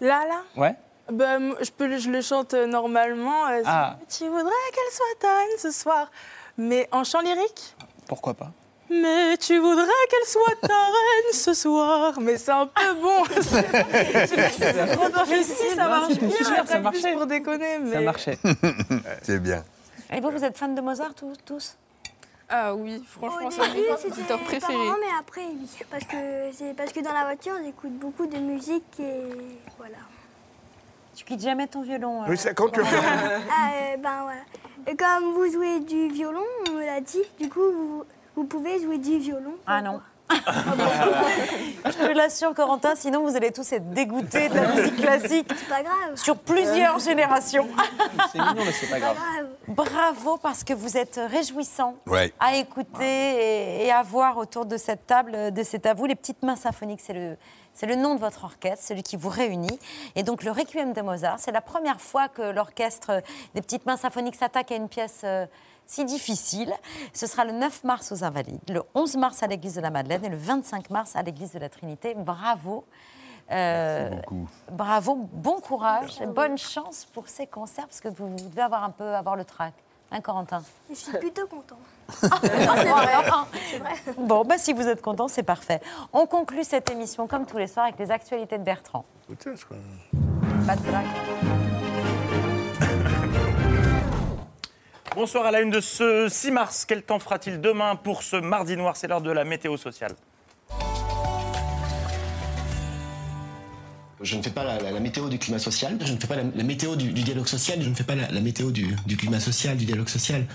Là, 0.00 0.24
là 0.28 0.42
Ouais 0.56 0.74
bah, 1.10 1.38
je, 1.60 1.70
peux, 1.70 1.86
le- 1.86 1.98
je 1.98 2.10
le 2.10 2.20
chante 2.20 2.54
euh, 2.54 2.66
normalement. 2.66 3.46
euh, 3.48 3.62
Ah. 3.64 3.96
Tu 4.08 4.24
voudrais 4.28 4.42
qu'elle 4.72 4.92
soit 4.92 5.18
ta 5.20 5.36
reine 5.38 5.58
ce 5.58 5.70
soir. 5.70 6.10
Mais 6.58 6.88
en 6.92 7.02
chant 7.04 7.20
lyrique? 7.20 7.74
Pourquoi 8.06 8.34
pas? 8.34 8.50
Mais 8.90 9.36
tu 9.38 9.58
voudrais 9.58 9.86
qu'elle 10.10 10.26
soit 10.26 10.60
ta 10.60 10.68
reine 10.74 11.32
ce 11.32 11.54
soir. 11.54 12.20
Mais 12.20 12.36
c'est 12.36 12.50
un 12.52 12.66
peu 12.66 12.92
bon. 12.94 13.24
Je 13.36 13.40
sais 13.42 13.62
pas 13.62 14.50
si 14.50 15.68
ça 15.74 15.84
Non, 15.84 15.88
marche 15.88 16.12
bien. 16.18 16.66
ça 16.66 16.78
marchait. 16.80 17.12
pour 17.14 17.26
déconner. 17.26 17.78
Mais... 17.78 17.92
Ça 17.94 18.00
marchait. 18.00 18.38
C'est 19.22 19.38
bien. 19.40 19.64
Et 20.12 20.20
vous, 20.20 20.30
vous 20.30 20.44
êtes 20.44 20.58
fan 20.58 20.74
de 20.74 20.80
Mozart 20.82 21.14
tous, 21.14 21.34
tous? 21.46 21.76
Ah 22.54 22.74
oui, 22.74 23.02
franchement, 23.08 23.48
c'est 23.50 23.60
compositeurs 23.88 24.38
pas 24.38 24.44
préférés. 24.44 24.74
vraiment, 24.76 24.96
mais 25.00 25.06
après, 25.18 25.40
oui. 25.46 25.66
Parce 25.90 26.04
que, 26.04 26.16
c'est 26.52 26.74
parce 26.76 26.92
que 26.92 27.00
dans 27.00 27.14
la 27.14 27.22
voiture, 27.24 27.54
j'écoute 27.64 27.92
beaucoup 27.98 28.26
de 28.26 28.36
musique 28.36 28.84
et 29.00 29.22
voilà. 29.78 29.96
Tu 31.14 31.24
quittes 31.24 31.42
jamais 31.42 31.66
ton 31.66 31.82
violon. 31.82 32.22
Oui, 32.28 32.36
c'est 32.38 32.54
quand 32.54 32.68
tu 32.70 32.80
veux 32.80 32.86
faire- 32.86 33.40
Ah, 33.50 33.70
euh, 33.74 33.96
ben 33.98 34.22
voilà. 34.22 34.40
Et 34.86 34.96
comme 34.96 35.32
vous 35.34 35.50
jouez 35.52 35.80
du 35.80 36.08
violon, 36.08 36.40
on 36.68 36.72
me 36.72 36.84
l'a 36.84 37.00
dit, 37.00 37.22
du 37.38 37.48
coup, 37.48 37.60
vous, 37.60 38.04
vous 38.34 38.44
pouvez 38.44 38.80
jouer 38.80 38.98
du 38.98 39.18
violon. 39.18 39.54
Ah 39.66 39.80
non. 39.82 40.00
Je 41.84 41.90
te 42.06 42.12
l'assure, 42.12 42.54
Corentin, 42.54 42.94
sinon 42.94 43.22
vous 43.28 43.36
allez 43.36 43.52
tous 43.52 43.70
être 43.72 43.90
dégoûtés 43.90 44.48
de 44.48 44.54
la 44.54 44.68
musique 44.74 44.96
classique 44.96 45.48
C'est 45.56 45.68
pas 45.68 45.82
grave. 45.82 46.16
sur 46.16 46.36
plusieurs 46.38 46.98
générations. 46.98 47.68
C'est 48.32 48.38
mignon, 48.38 48.62
mais 48.64 48.72
c'est 48.72 48.86
pas 48.88 49.00
grave. 49.00 49.16
Bravo 49.68 50.36
parce 50.38 50.64
que 50.64 50.72
vous 50.74 50.96
êtes 50.96 51.20
réjouissants 51.30 51.94
Ouais. 52.06 52.32
à 52.40 52.56
écouter 52.56 53.04
et, 53.82 53.86
et 53.86 53.92
à 53.92 54.02
voir 54.02 54.36
autour 54.38 54.64
de 54.66 54.76
cette 54.76 55.06
table, 55.06 55.52
de 55.52 55.62
cet 55.62 55.86
à 55.86 55.94
vous. 55.94 56.06
Les 56.06 56.14
petites 56.14 56.42
mains 56.42 56.56
symphoniques, 56.56 57.00
c'est 57.04 57.12
le, 57.12 57.36
c'est 57.74 57.86
le 57.86 57.94
nom 57.96 58.14
de 58.14 58.20
votre 58.20 58.44
orchestre, 58.44 58.84
celui 58.86 59.02
qui 59.02 59.16
vous 59.16 59.28
réunit. 59.28 59.78
Et 60.14 60.22
donc 60.22 60.44
le 60.44 60.50
Requiem 60.50 60.92
de 60.92 61.00
Mozart, 61.02 61.36
c'est 61.38 61.52
la 61.52 61.60
première 61.60 62.00
fois 62.00 62.28
que 62.28 62.42
l'orchestre 62.42 63.22
des 63.54 63.62
petites 63.62 63.86
mains 63.86 63.96
symphoniques 63.96 64.36
s'attaque 64.36 64.70
à 64.72 64.76
une 64.76 64.88
pièce 64.88 65.20
euh, 65.24 65.46
si 65.86 66.04
difficile. 66.04 66.72
Ce 67.12 67.26
sera 67.26 67.44
le 67.44 67.52
9 67.52 67.84
mars 67.84 68.12
aux 68.12 68.24
Invalides, 68.24 68.70
le 68.70 68.82
11 68.94 69.16
mars 69.16 69.42
à 69.42 69.46
l'église 69.46 69.74
de 69.74 69.80
la 69.80 69.90
Madeleine 69.90 70.24
et 70.24 70.28
le 70.28 70.36
25 70.36 70.90
mars 70.90 71.16
à 71.16 71.22
l'église 71.22 71.52
de 71.52 71.58
la 71.58 71.68
Trinité. 71.68 72.14
Bravo. 72.14 72.84
Euh, 73.50 74.10
beaucoup. 74.10 74.48
Bravo, 74.70 75.28
bon 75.32 75.60
courage, 75.60 76.20
et 76.22 76.26
bonne 76.26 76.56
chance 76.56 77.06
pour 77.12 77.28
ces 77.28 77.46
concerts 77.46 77.86
parce 77.86 78.00
que 78.00 78.08
vous, 78.08 78.28
vous 78.28 78.48
devez 78.48 78.62
avoir 78.62 78.84
un 78.84 78.90
peu 78.90 79.14
avoir 79.14 79.36
le 79.36 79.44
trac. 79.44 79.74
Hein, 80.10 80.20
Corentin? 80.20 80.62
Je 80.90 80.94
suis 80.94 81.18
plutôt 81.18 81.46
content. 81.46 81.78
c'est 82.20 83.78
vrai. 83.78 83.94
Bon, 84.18 84.44
bah, 84.44 84.58
si 84.58 84.72
vous 84.74 84.86
êtes 84.86 85.00
content, 85.00 85.28
c'est 85.28 85.42
parfait. 85.42 85.80
On 86.12 86.26
conclut 86.26 86.64
cette 86.64 86.90
émission 86.90 87.26
comme 87.26 87.46
tous 87.46 87.56
les 87.56 87.66
soirs 87.66 87.86
avec 87.86 87.98
les 87.98 88.10
actualités 88.10 88.58
de 88.58 88.64
Bertrand. 88.64 89.04
Pas 90.66 90.76
de 90.76 90.82
blague. 90.82 91.61
Bonsoir 95.14 95.44
à 95.46 95.50
la 95.50 95.60
une 95.60 95.70
de 95.70 95.80
ce 95.80 96.28
6 96.28 96.50
mars. 96.50 96.84
Quel 96.86 97.02
temps 97.02 97.18
fera-t-il 97.18 97.60
demain 97.60 97.96
pour 97.96 98.22
ce 98.22 98.36
mardi 98.36 98.76
noir? 98.76 98.96
C'est 98.96 99.08
l'heure 99.08 99.20
de 99.20 99.30
la 99.30 99.44
météo 99.44 99.76
sociale. 99.76 100.14
Je 104.22 104.36
ne 104.36 104.42
fais 104.42 104.50
pas 104.50 104.64
la, 104.64 104.78
la- 104.78 104.92
la 104.92 105.00
météo 105.00 105.28
du 105.28 105.38
climat 105.38 105.58
social, 105.58 105.98
je 106.00 106.12
ne 106.12 106.18
fais 106.18 106.28
pas 106.28 106.36
la, 106.36 106.44
la 106.54 106.62
météo 106.62 106.94
du, 106.94 107.12
du 107.12 107.22
dialogue 107.22 107.48
social, 107.48 107.82
je 107.82 107.88
ne 107.88 107.94
fais 107.94 108.04
pas 108.04 108.14
la, 108.14 108.40
météo 108.40 108.70
du, 108.70 108.94
du 109.04 109.16
climat 109.16 109.40
social, 109.40 109.76
du 109.76 109.84
dialogue 109.84 110.08
social. 110.08 110.46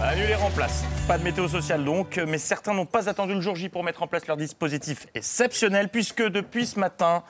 Bah, 0.00 0.06
Annuler 0.08 0.34
en 0.36 0.50
place. 0.50 0.84
Pas 1.06 1.18
de 1.18 1.22
météo 1.22 1.46
sociale 1.48 1.84
donc, 1.84 2.16
mais 2.26 2.38
certains 2.38 2.72
n'ont 2.72 2.86
pas 2.86 3.10
attendu 3.10 3.34
le 3.34 3.42
jour 3.42 3.54
J 3.56 3.68
pour 3.68 3.84
mettre 3.84 4.02
en 4.02 4.06
place 4.06 4.26
leur 4.26 4.38
dispositif 4.38 5.06
exceptionnel, 5.14 5.90
puisque 5.90 6.22
depuis 6.22 6.64
ce 6.66 6.80
matin, 6.80 7.22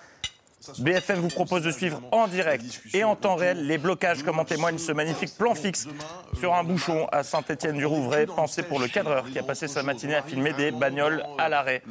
BFM 0.78 1.20
vous 1.20 1.28
propose 1.28 1.62
de 1.62 1.70
suivre 1.70 2.00
en 2.12 2.28
direct 2.28 2.64
et 2.92 3.04
en 3.04 3.16
temps 3.16 3.36
réel 3.36 3.66
les 3.66 3.78
blocages, 3.78 4.22
comme 4.22 4.38
en 4.38 4.44
témoigne 4.44 4.78
ce 4.78 4.92
magnifique 4.92 5.36
plan 5.36 5.54
fixe 5.54 5.86
sur 6.38 6.54
un 6.54 6.64
bouchon 6.64 7.06
à 7.12 7.22
Saint-Étienne-du-Rouvray, 7.22 8.26
pensé 8.26 8.62
pour 8.62 8.80
le 8.80 8.88
cadreur 8.88 9.26
qui 9.30 9.38
a 9.38 9.42
passé 9.42 9.68
sa 9.68 9.82
matinée 9.82 10.14
à 10.14 10.22
filmer 10.22 10.52
des 10.52 10.70
bagnoles 10.70 11.24
à 11.38 11.48
l'arrêt. 11.48 11.82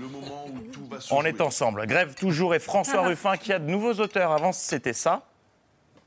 On 1.11 1.24
est 1.26 1.41
ensemble. 1.41 1.86
Grève 1.88 2.15
toujours 2.15 2.55
et 2.55 2.59
François 2.59 3.01
Ruffin 3.01 3.38
qui 3.38 3.53
a 3.53 3.59
de 3.59 3.69
nouveaux 3.69 3.93
auteurs. 3.95 4.32
Avant, 4.32 4.51
c'était 4.51 4.93
ça. 4.93 5.24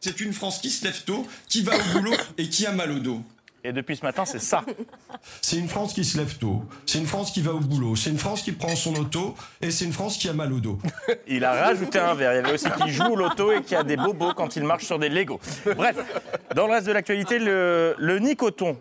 C'est 0.00 0.20
une 0.20 0.32
France 0.32 0.58
qui 0.58 0.70
se 0.70 0.84
lève 0.84 1.02
tôt, 1.04 1.26
qui 1.48 1.62
va 1.62 1.74
au 1.74 1.98
boulot 1.98 2.16
et 2.38 2.48
qui 2.48 2.66
a 2.66 2.72
mal 2.72 2.92
au 2.92 2.98
dos. 2.98 3.22
Et 3.66 3.72
depuis 3.72 3.96
ce 3.96 4.04
matin, 4.04 4.24
c'est 4.24 4.38
ça. 4.38 4.62
C'est 5.42 5.56
une 5.56 5.68
France 5.68 5.92
qui 5.92 6.04
se 6.04 6.16
lève 6.16 6.38
tôt, 6.38 6.64
c'est 6.86 6.98
une 6.98 7.06
France 7.06 7.32
qui 7.32 7.40
va 7.40 7.52
au 7.52 7.58
boulot, 7.58 7.96
c'est 7.96 8.10
une 8.10 8.18
France 8.18 8.42
qui 8.42 8.52
prend 8.52 8.76
son 8.76 8.94
auto 8.94 9.34
et 9.60 9.72
c'est 9.72 9.84
une 9.84 9.92
France 9.92 10.18
qui 10.18 10.28
a 10.28 10.32
mal 10.32 10.52
au 10.52 10.60
dos. 10.60 10.78
Il 11.26 11.44
a 11.44 11.52
rajouté 11.52 11.98
un 11.98 12.14
verre. 12.14 12.32
Il 12.34 12.36
y 12.36 12.38
avait 12.38 12.52
aussi 12.52 12.70
qui 12.80 12.90
joue 12.90 13.06
au 13.06 13.16
loto 13.16 13.50
et 13.50 13.62
qui 13.62 13.74
a 13.74 13.82
des 13.82 13.96
bobos 13.96 14.34
quand 14.34 14.54
il 14.54 14.62
marche 14.62 14.84
sur 14.84 15.00
des 15.00 15.08
Legos. 15.08 15.40
Bref, 15.76 15.96
dans 16.54 16.68
le 16.68 16.74
reste 16.74 16.86
de 16.86 16.92
l'actualité, 16.92 17.40
le, 17.40 17.96
le 17.98 18.18
Nicoton. 18.20 18.78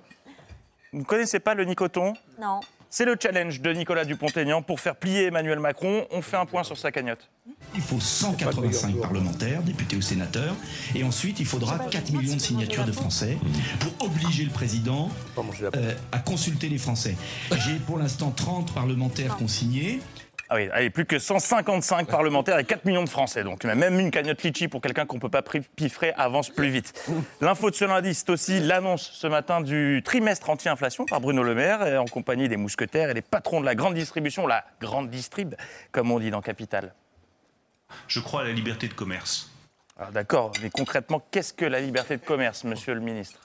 Vous 0.93 0.99
ne 0.99 1.03
connaissez 1.03 1.39
pas 1.39 1.55
le 1.55 1.65
Nicoton? 1.65 2.13
Non. 2.39 2.59
C'est 2.97 3.03
le 3.03 3.17
challenge 3.21 3.59
de 3.59 3.73
Nicolas 3.73 4.05
Dupont-Aignan 4.05 4.61
pour 4.61 4.79
faire 4.79 4.95
plier 4.95 5.25
Emmanuel 5.25 5.59
Macron. 5.59 6.07
On 6.11 6.21
fait 6.21 6.37
un 6.37 6.45
point 6.45 6.63
sur 6.63 6.77
sa 6.77 6.93
cagnotte. 6.93 7.29
Il 7.75 7.81
faut 7.81 7.99
185 7.99 9.01
parlementaires, 9.01 9.61
députés 9.63 9.97
ou 9.97 10.01
sénateurs, 10.01 10.55
et 10.95 11.03
ensuite 11.03 11.41
il 11.41 11.45
faudra 11.45 11.77
4 11.77 12.13
millions 12.13 12.35
de 12.35 12.39
signatures 12.39 12.85
de 12.85 12.93
Français 12.93 13.37
pour 13.81 14.07
obliger 14.07 14.45
le 14.45 14.49
président 14.49 15.11
euh, 15.75 15.93
à 16.13 16.19
consulter 16.19 16.69
les 16.69 16.77
Français. 16.77 17.17
J'ai 17.65 17.75
pour 17.85 17.97
l'instant 17.97 18.31
30 18.31 18.73
parlementaires 18.73 19.35
qui 19.35 19.43
ont 19.43 19.49
signé. 19.49 19.99
Ah 20.47 20.55
oui, 20.55 20.69
allez, 20.71 20.91
plus 20.91 21.05
que 21.05 21.17
155 21.17 22.07
parlementaires 22.07 22.59
et 22.59 22.65
4 22.65 22.85
millions 22.85 23.03
de 23.03 23.09
Français. 23.09 23.43
Donc 23.43 23.63
même 23.63 23.99
une 23.99 24.11
cagnotte 24.11 24.43
litchi 24.43 24.67
pour 24.67 24.79
quelqu'un 24.79 25.07
qu'on 25.07 25.15
ne 25.15 25.21
peut 25.21 25.29
pas 25.29 25.41
piffrer 25.41 26.13
avance 26.17 26.49
plus 26.49 26.69
vite. 26.69 27.09
L'info 27.41 27.71
de 27.71 27.75
ce 27.75 27.85
lundi, 27.85 28.13
c'est 28.13 28.29
aussi 28.29 28.59
l'annonce 28.59 29.09
ce 29.11 29.25
matin 29.25 29.61
du 29.61 30.01
trimestre 30.05 30.49
anti-inflation 30.51 31.05
par 31.05 31.19
Bruno 31.19 31.41
Le 31.41 31.55
Maire, 31.55 31.99
en 31.99 32.05
compagnie 32.05 32.47
des 32.47 32.57
mousquetaires 32.57 33.09
et 33.09 33.15
des 33.15 33.23
patrons 33.23 33.59
de 33.59 33.65
la 33.65 33.73
grande 33.73 33.95
distribution, 33.95 34.45
la 34.45 34.65
grande 34.79 35.09
distrib, 35.09 35.55
comme 35.91 36.11
on 36.11 36.19
dit 36.19 36.29
dans 36.29 36.41
Capital. 36.41 36.93
Je 38.07 38.19
crois 38.19 38.41
à 38.41 38.43
la 38.43 38.51
liberté 38.51 38.87
de 38.87 38.93
commerce. 38.93 39.51
Alors 39.97 40.11
d'accord, 40.11 40.51
mais 40.61 40.69
concrètement, 40.69 41.25
qu'est-ce 41.31 41.53
que 41.53 41.65
la 41.65 41.79
liberté 41.79 42.17
de 42.17 42.23
commerce, 42.23 42.63
monsieur 42.65 42.93
le 42.93 42.99
ministre? 42.99 43.39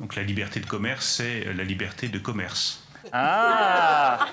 Donc 0.00 0.16
la 0.16 0.22
liberté 0.22 0.58
de 0.58 0.66
commerce, 0.66 1.06
c'est 1.06 1.52
la 1.52 1.62
liberté 1.62 2.08
de 2.08 2.18
commerce. 2.18 2.83
Ah 3.12 4.26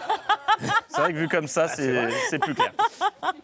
C'est 0.89 1.01
vrai 1.01 1.13
que 1.13 1.17
vu 1.17 1.27
comme 1.27 1.47
ça, 1.47 1.67
c'est 1.67 2.09
c'est 2.29 2.39
plus 2.39 2.53
clair. 2.53 2.71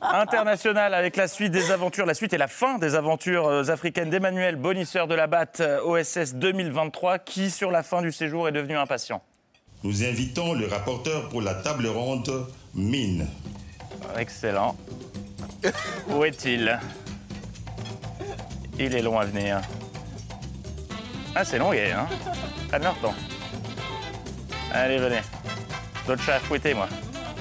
International 0.02 0.94
avec 0.94 1.16
la 1.16 1.28
suite 1.28 1.52
des 1.52 1.72
aventures, 1.72 2.06
la 2.06 2.14
suite 2.14 2.34
et 2.34 2.38
la 2.38 2.48
fin 2.48 2.78
des 2.78 2.96
aventures 2.96 3.48
euh, 3.48 3.70
africaines 3.70 4.10
d'Emmanuel, 4.10 4.56
bonisseur 4.56 5.08
de 5.08 5.16
la 5.16 5.28
batte 5.28 5.62
euh, 5.62 5.82
OSS 5.82 6.36
2023, 6.36 7.20
qui 7.20 7.50
sur 7.50 7.72
la 7.72 7.84
fin 7.84 8.02
du 8.02 8.12
séjour 8.12 8.48
est 8.48 8.52
devenu 8.52 8.78
impatient? 8.78 9.24
Nous 9.84 10.04
invitons 10.04 10.54
le 10.54 10.68
rapporteur 10.68 11.30
pour 11.30 11.42
la 11.42 11.56
table 11.56 11.88
ronde, 11.88 12.48
Mine. 12.76 13.28
Excellent. 14.18 14.76
Où 16.10 16.24
est-il? 16.24 16.80
Il 18.80 18.96
est 18.96 19.02
long 19.02 19.20
à 19.20 19.26
venir. 19.26 19.62
Ah, 21.36 21.46
c'est 21.46 21.60
long, 21.60 21.72
hein? 21.72 22.08
Prenez 22.70 22.84
leur 22.84 23.00
temps. 23.00 23.14
Allez, 24.78 25.00
venez. 25.00 25.22
D'autres 26.06 26.22
chats 26.22 26.36
à 26.36 26.40
fouetter, 26.40 26.76
moi. 26.76 26.88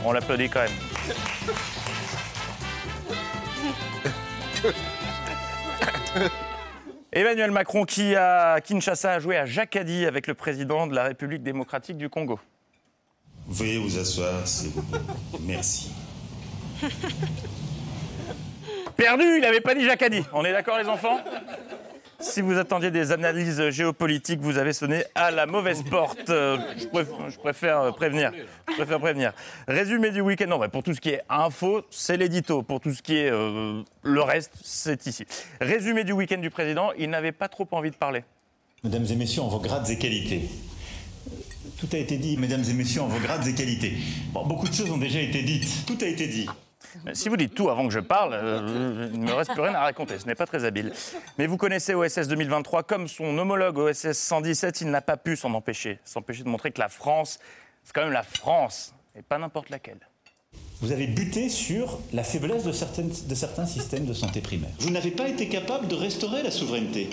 On 0.06 0.12
l'applaudit 0.12 0.48
quand 0.48 0.62
même. 0.62 0.70
Emmanuel 7.12 7.50
Macron 7.50 7.84
qui, 7.84 8.16
à 8.16 8.58
Kinshasa, 8.64 9.12
a 9.12 9.18
joué 9.20 9.36
à 9.36 9.44
Jacadi 9.44 10.06
avec 10.06 10.26
le 10.26 10.32
président 10.32 10.86
de 10.86 10.94
la 10.94 11.04
République 11.04 11.42
démocratique 11.42 11.98
du 11.98 12.08
Congo. 12.08 12.40
Veuillez 13.46 13.78
vous 13.80 13.98
asseoir, 13.98 14.48
s'il 14.48 14.70
vous 14.70 14.82
plaît. 14.82 15.00
Merci. 15.40 15.92
Perdu, 18.96 19.24
il 19.36 19.42
n'avait 19.42 19.60
pas 19.60 19.74
dit 19.74 19.84
Jacadi. 19.84 20.24
On 20.32 20.42
est 20.42 20.52
d'accord, 20.52 20.78
les 20.78 20.88
enfants? 20.88 21.20
Si 22.18 22.40
vous 22.40 22.56
attendiez 22.58 22.90
des 22.90 23.12
analyses 23.12 23.68
géopolitiques, 23.70 24.40
vous 24.40 24.56
avez 24.58 24.72
sonné 24.72 25.04
à 25.14 25.30
la 25.30 25.46
mauvaise 25.46 25.82
porte. 25.82 26.30
Euh, 26.30 26.56
je, 26.78 26.86
préf- 26.86 27.30
je 27.30 27.36
préfère 27.38 27.80
euh, 27.80 27.92
prévenir. 27.92 28.32
Je 28.68 28.74
préfère 28.74 28.98
prévenir. 29.00 29.32
Résumé 29.68 30.10
du 30.10 30.20
week-end. 30.22 30.46
Non, 30.48 30.68
pour 30.68 30.82
tout 30.82 30.94
ce 30.94 31.00
qui 31.00 31.10
est 31.10 31.22
info, 31.28 31.82
c'est 31.90 32.16
l'édito. 32.16 32.62
Pour 32.62 32.80
tout 32.80 32.92
ce 32.94 33.02
qui 33.02 33.16
est 33.16 33.30
euh, 33.30 33.82
le 34.02 34.22
reste, 34.22 34.52
c'est 34.64 35.06
ici. 35.06 35.24
Résumé 35.60 36.04
du 36.04 36.12
week-end 36.12 36.38
du 36.38 36.50
président. 36.50 36.90
Il 36.98 37.10
n'avait 37.10 37.32
pas 37.32 37.48
trop 37.48 37.68
envie 37.72 37.90
de 37.90 37.96
parler. 37.96 38.24
Mesdames 38.82 39.06
et 39.10 39.16
messieurs, 39.16 39.42
en 39.42 39.48
vos 39.48 39.60
grades 39.60 39.88
et 39.90 39.98
qualités. 39.98 40.48
Tout 41.78 41.88
a 41.92 41.98
été 41.98 42.16
dit, 42.16 42.38
mesdames 42.38 42.64
et 42.68 42.72
messieurs, 42.72 43.02
en 43.02 43.08
vos 43.08 43.20
grades 43.20 43.46
et 43.46 43.54
qualités. 43.54 43.94
Bon, 44.32 44.46
beaucoup 44.46 44.68
de 44.68 44.72
choses 44.74 44.90
ont 44.90 44.96
déjà 44.96 45.20
été 45.20 45.42
dites. 45.42 45.84
Tout 45.86 45.98
a 46.00 46.06
été 46.06 46.26
dit. 46.26 46.46
Mais 47.04 47.14
Si 47.14 47.28
vous 47.28 47.36
dites 47.36 47.54
tout 47.54 47.68
avant 47.70 47.86
que 47.86 47.92
je 47.92 48.00
parle, 48.00 48.32
euh, 48.34 49.08
il 49.12 49.20
ne 49.20 49.26
me 49.26 49.32
reste 49.32 49.52
plus 49.52 49.60
rien 49.62 49.74
à 49.74 49.80
raconter. 49.80 50.18
Ce 50.18 50.26
n'est 50.26 50.34
pas 50.34 50.46
très 50.46 50.64
habile. 50.64 50.92
Mais 51.38 51.46
vous 51.46 51.56
connaissez 51.56 51.94
OSS 51.94 52.28
2023 52.28 52.82
comme 52.84 53.08
son 53.08 53.36
homologue 53.38 53.78
OSS 53.78 54.12
117. 54.12 54.80
Il 54.82 54.90
n'a 54.90 55.00
pas 55.02 55.16
pu 55.16 55.36
s'en 55.36 55.52
empêcher. 55.54 55.98
S'empêcher 56.04 56.42
de 56.42 56.48
montrer 56.48 56.70
que 56.72 56.80
la 56.80 56.88
France, 56.88 57.38
c'est 57.84 57.92
quand 57.92 58.02
même 58.02 58.12
la 58.12 58.22
France, 58.22 58.94
et 59.16 59.22
pas 59.22 59.38
n'importe 59.38 59.70
laquelle. 59.70 59.98
Vous 60.80 60.92
avez 60.92 61.06
buté 61.06 61.48
sur 61.48 62.00
la 62.12 62.22
faiblesse 62.22 62.64
de, 62.64 62.72
certaines- 62.72 63.10
de 63.26 63.34
certains 63.34 63.64
systèmes 63.66 64.04
de 64.04 64.12
santé 64.12 64.40
primaire. 64.42 64.70
Vous 64.78 64.90
n'avez 64.90 65.10
pas 65.10 65.26
été 65.28 65.48
capable 65.48 65.88
de 65.88 65.94
restaurer 65.94 66.42
la 66.42 66.50
souveraineté. 66.50 67.08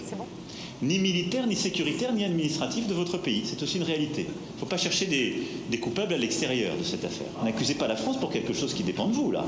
Ni 0.84 0.99
militaire, 0.99 1.47
ni 1.47 1.55
sécuritaire, 1.55 2.11
ni 2.13 2.23
administrative 2.25 2.88
de 2.88 2.93
votre 2.93 3.17
pays. 3.17 3.43
C'est 3.45 3.61
aussi 3.63 3.77
une 3.77 3.84
réalité. 3.84 4.21
Il 4.27 4.53
ne 4.55 4.59
faut 4.59 4.65
pas 4.65 4.77
chercher 4.77 5.05
des, 5.05 5.41
des 5.69 5.79
coupables 5.79 6.13
à 6.13 6.17
l'extérieur 6.17 6.75
de 6.77 6.84
cette 6.84 7.05
affaire. 7.05 7.27
N'accusez 7.43 7.75
pas 7.75 7.88
la 7.88 7.95
France 7.95 8.19
pour 8.19 8.29
quelque 8.31 8.53
chose 8.53 8.73
qui 8.73 8.84
dépend 8.84 9.07
de 9.07 9.13
vous, 9.13 9.31
là. 9.31 9.45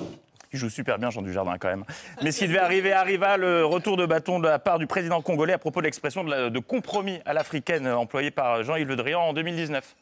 Il 0.53 0.59
joue 0.59 0.69
super 0.69 0.97
bien, 0.97 1.09
Jean 1.09 1.21
Dujardin, 1.21 1.57
quand 1.59 1.67
même. 1.67 1.83
Mais 2.21 2.31
ce 2.31 2.39
qui 2.39 2.47
devait 2.47 2.59
arriver 2.59 2.93
arriva, 2.93 3.35
le 3.35 3.65
retour 3.65 3.97
de 3.97 4.05
bâton 4.05 4.39
de 4.39 4.47
la 4.47 4.59
part 4.59 4.79
du 4.79 4.87
président 4.87 5.21
congolais 5.21 5.51
à 5.53 5.57
propos 5.57 5.81
de 5.81 5.85
l'expression 5.85 6.23
de, 6.23 6.47
de 6.49 6.59
compromis 6.59 7.17
à 7.25 7.33
l'africaine 7.33 7.85
employée 7.87 8.31
par 8.31 8.63
Jean-Yves 8.63 8.87
Le 8.87 8.95
Drian 8.95 9.19
en 9.21 9.33
2019. 9.33 9.95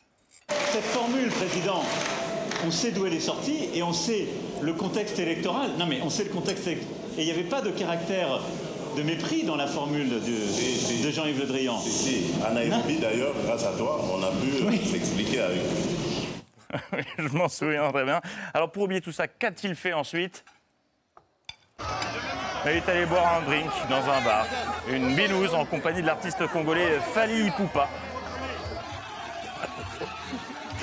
Cette 0.50 0.84
formule, 0.84 1.30
Président, 1.30 1.82
on 2.68 2.70
sait 2.72 2.92
d'où 2.92 3.06
elle 3.08 3.14
est 3.14 3.20
sortie 3.20 3.70
et 3.74 3.82
on 3.82 3.94
sait 3.94 4.28
le 4.62 4.74
contexte 4.74 5.18
électoral. 5.18 5.72
Non, 5.80 5.88
mais 5.88 6.00
on 6.04 6.10
sait 6.12 6.26
le 6.26 6.30
contexte. 6.30 6.68
élec- 6.68 6.78
Et 7.18 7.22
il 7.22 7.26
n'y 7.26 7.32
avait 7.32 7.44
pas 7.44 7.62
de 7.62 7.70
caractère 7.72 8.40
de 8.96 9.04
mépris 9.04 9.44
dans 9.44 9.56
la 9.56 9.68
formule 9.68 10.10
de, 10.10 10.16
de 10.20 11.12
Jean-Yves 11.12 11.40
Le 11.40 11.46
Drian. 11.46 11.80
À 12.46 12.52
Nairobi, 12.52 12.98
d'ailleurs, 12.98 13.34
grâce 13.46 13.66
à 13.66 13.74
toi, 13.74 14.00
on 14.12 14.22
a 14.24 14.32
pu 14.32 14.78
s'expliquer 14.86 15.42
avec 15.42 15.62
Je 17.18 17.28
m'en 17.30 17.50
souviens 17.50 17.92
très 17.92 18.04
bien. 18.04 18.22
Alors 18.54 18.72
pour 18.72 18.84
oublier 18.84 19.02
tout 19.02 19.12
ça, 19.12 19.28
qu'a-t-il 19.28 19.76
fait 19.76 19.94
ensuite? 19.94 20.44
Il 22.66 22.72
est 22.72 22.88
allé 22.88 23.06
boire 23.06 23.42
un 23.42 23.42
drink 23.42 23.70
dans 23.90 24.10
un 24.10 24.22
bar, 24.22 24.46
une 24.90 25.16
binouse 25.16 25.54
en 25.54 25.66
compagnie 25.66 26.02
de 26.02 26.08
l'artiste 26.08 26.48
congolais 26.48 27.00
Fali 27.14 27.48
Ipupa. 27.48 27.90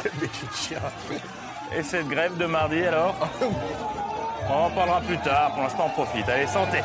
Et 1.76 1.82
cette 1.82 2.08
grève 2.08 2.36
de 2.36 2.46
mardi 2.46 2.82
alors? 2.82 3.14
On 4.50 4.64
en 4.64 4.70
parlera 4.70 5.00
plus 5.00 5.18
tard, 5.18 5.52
pour 5.52 5.62
l'instant 5.62 5.86
on 5.86 5.90
profite. 5.90 6.28
Allez, 6.28 6.46
santé 6.48 6.80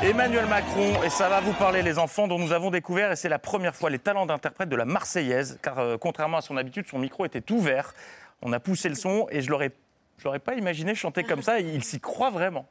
Emmanuel 0.00 0.46
Macron, 0.46 1.02
et 1.02 1.10
ça 1.10 1.28
va 1.28 1.40
vous 1.40 1.52
parler 1.52 1.82
les 1.82 1.98
enfants 1.98 2.28
dont 2.28 2.38
nous 2.38 2.52
avons 2.52 2.70
découvert, 2.70 3.10
et 3.10 3.16
c'est 3.16 3.28
la 3.28 3.40
première 3.40 3.74
fois, 3.74 3.90
les 3.90 3.98
talents 3.98 4.26
d'interprète 4.26 4.68
de 4.68 4.76
la 4.76 4.84
Marseillaise, 4.84 5.58
car 5.60 5.80
euh, 5.80 5.96
contrairement 5.98 6.36
à 6.36 6.40
son 6.40 6.56
habitude, 6.56 6.86
son 6.86 7.00
micro 7.00 7.24
était 7.24 7.50
ouvert. 7.50 7.94
On 8.40 8.52
a 8.52 8.60
poussé 8.60 8.88
le 8.88 8.94
son, 8.94 9.26
et 9.30 9.42
je 9.42 9.50
l'aurais, 9.50 9.72
l'aurais 10.24 10.38
pas 10.38 10.54
imaginé 10.54 10.94
chanter 10.94 11.24
comme 11.24 11.42
ça, 11.42 11.58
il 11.58 11.82
s'y 11.82 11.98
croit 11.98 12.30
vraiment. 12.30 12.66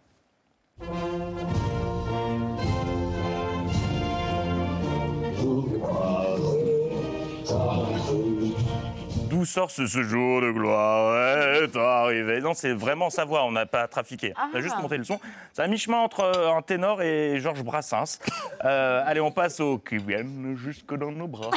D'où 9.37 9.45
sort 9.45 9.69
ce, 9.69 9.85
ce 9.85 10.01
jour 10.01 10.41
de 10.41 10.49
gloire 10.49 11.15
est 11.61 11.75
arrivé 11.77 12.41
Non, 12.41 12.55
c'est 12.55 12.73
vraiment 12.73 13.11
sa 13.11 13.23
voix, 13.23 13.45
on 13.45 13.51
n'a 13.51 13.67
pas 13.67 13.87
trafiqué. 13.87 14.33
On 14.35 14.55
a 14.55 14.57
Ah. 14.57 14.61
juste 14.61 14.79
monté 14.81 14.97
le 14.97 15.03
son. 15.03 15.19
C'est 15.53 15.61
un 15.61 15.67
mi-chemin 15.67 15.99
entre 15.99 16.21
euh, 16.21 16.51
un 16.55 16.63
ténor 16.63 17.03
et 17.03 17.39
Georges 17.39 17.61
Brassens. 17.63 18.17
Euh, 18.65 19.03
allez, 19.05 19.21
on 19.21 19.29
passe 19.29 19.59
au 19.59 19.77
qui 19.77 19.97
viennent 19.97 20.55
jusque 20.57 20.91
dans 20.95 21.11
nos 21.11 21.27
bras. 21.27 21.51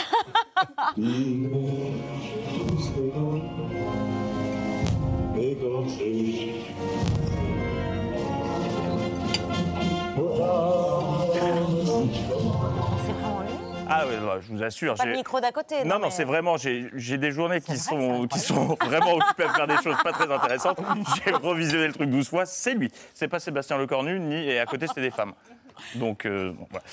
Ah 13.91 14.05
oui, 14.09 14.14
je 14.43 14.53
vous 14.53 14.62
assure. 14.62 14.95
Pas 14.95 15.05
j'ai- 15.05 15.12
micro 15.12 15.41
d'à 15.41 15.53
côté. 15.53 15.84
Non, 15.84 15.99
non, 15.99 16.07
mais- 16.07 16.11
c'est 16.11 16.24
vraiment, 16.24 16.57
j'ai 16.57 16.88
j'ai 16.95 17.18
des 17.18 17.32
journées 17.32 17.61
qui 17.61 17.76
sont, 17.76 18.26
qui 18.28 18.38
sont 18.38 18.76
vraiment 18.84 19.12
occupées 19.16 19.45
à 19.45 19.53
faire 19.53 19.66
des 19.66 19.76
choses 19.82 19.97
pas 20.03 20.12
très 20.12 20.30
intéressantes. 20.32 20.78
J'ai 21.24 21.32
revisionné 21.32 21.86
le 21.88 21.93
truc 21.93 22.09
12 22.11 22.28
fois, 22.28 22.47
c'est 22.47 22.74
lui. 22.74 22.91
C'est 23.14 23.28
pas 23.28 23.41
Sébastien 23.41 23.76
Lecornu, 23.78 24.18
ni, 24.20 24.49
et 24.49 24.59
à 24.61 24.66
côté, 24.66 24.86
c'était 24.86 25.01
des 25.03 25.11
femmes. 25.11 25.32
Donc, 25.97 26.24
euh, 26.26 26.53
bon, 26.53 26.66
voilà. 26.70 26.84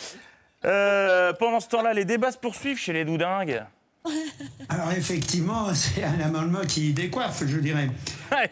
Euh, 0.65 1.33
pendant 1.33 1.59
ce 1.59 1.67
temps-là, 1.69 1.93
les 1.93 2.05
débats 2.05 2.31
se 2.31 2.37
poursuivent 2.37 2.79
chez 2.79 2.93
les 2.93 3.05
doudingues. 3.05 3.63
Alors 4.69 4.91
effectivement, 4.93 5.73
c'est 5.73 6.03
un 6.03 6.19
amendement 6.21 6.61
qui 6.67 6.93
décoiffe, 6.93 7.43
je 7.45 7.57
dirais. 7.57 7.89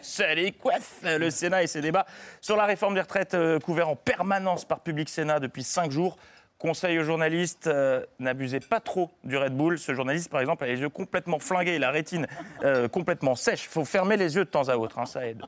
Ça 0.02 0.34
les 0.34 0.52
coiffe, 0.52 0.96
le 1.02 1.30
Sénat 1.30 1.62
et 1.62 1.66
ses 1.66 1.80
débats 1.80 2.06
sur 2.40 2.56
la 2.56 2.66
réforme 2.66 2.94
des 2.94 3.00
retraites 3.00 3.34
euh, 3.34 3.58
couverts 3.58 3.88
en 3.88 3.96
permanence 3.96 4.64
par 4.66 4.80
Public 4.80 5.08
Sénat 5.08 5.40
depuis 5.40 5.62
cinq 5.64 5.90
jours. 5.90 6.16
Conseil 6.58 6.98
aux 6.98 7.04
journalistes, 7.04 7.66
euh, 7.66 8.04
n'abusez 8.18 8.60
pas 8.60 8.80
trop 8.80 9.10
du 9.24 9.36
Red 9.36 9.54
Bull. 9.56 9.78
Ce 9.78 9.94
journaliste, 9.94 10.30
par 10.30 10.40
exemple, 10.40 10.64
a 10.64 10.66
les 10.66 10.80
yeux 10.80 10.88
complètement 10.88 11.38
flingués, 11.38 11.78
la 11.78 11.90
rétine 11.90 12.26
euh, 12.64 12.88
complètement 12.88 13.34
sèche. 13.34 13.64
Il 13.64 13.68
faut 13.70 13.84
fermer 13.84 14.16
les 14.16 14.36
yeux 14.36 14.44
de 14.44 14.50
temps 14.50 14.68
à 14.68 14.76
autre, 14.76 14.98
hein, 14.98 15.06
ça 15.06 15.26
aide. 15.26 15.42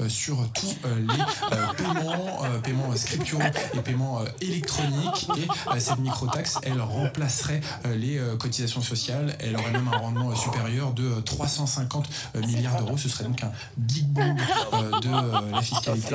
Euh, 0.00 0.08
sur 0.08 0.36
tous 0.52 0.76
euh, 0.84 0.94
les 0.98 1.56
euh, 1.56 1.66
paiements, 1.76 2.44
euh, 2.44 2.58
paiements 2.58 2.94
scripturaux 2.94 3.42
et 3.74 3.80
paiements 3.80 4.20
euh, 4.20 4.24
électroniques. 4.40 5.28
Et 5.38 5.48
euh, 5.70 5.78
cette 5.78 5.98
microtaxe, 5.98 6.58
elle 6.62 6.80
remplacerait 6.80 7.60
euh, 7.86 7.94
les 7.94 8.18
euh, 8.18 8.36
cotisations 8.36 8.82
sociales. 8.82 9.36
Elle 9.40 9.56
aurait 9.56 9.72
même 9.72 9.88
un 9.92 9.96
rendement 9.96 10.30
euh, 10.30 10.34
supérieur 10.34 10.92
de 10.92 11.04
euh, 11.04 11.20
350 11.22 12.08
euh, 12.36 12.40
milliards 12.40 12.76
d'euros. 12.78 12.98
Ce 12.98 13.08
serait 13.08 13.24
donc 13.24 13.42
un 13.42 13.52
big 13.76 14.06
bang 14.06 14.38
euh, 14.72 15.00
de 15.00 15.08
euh, 15.08 15.50
la 15.50 15.62
fiscalité. 15.62 16.14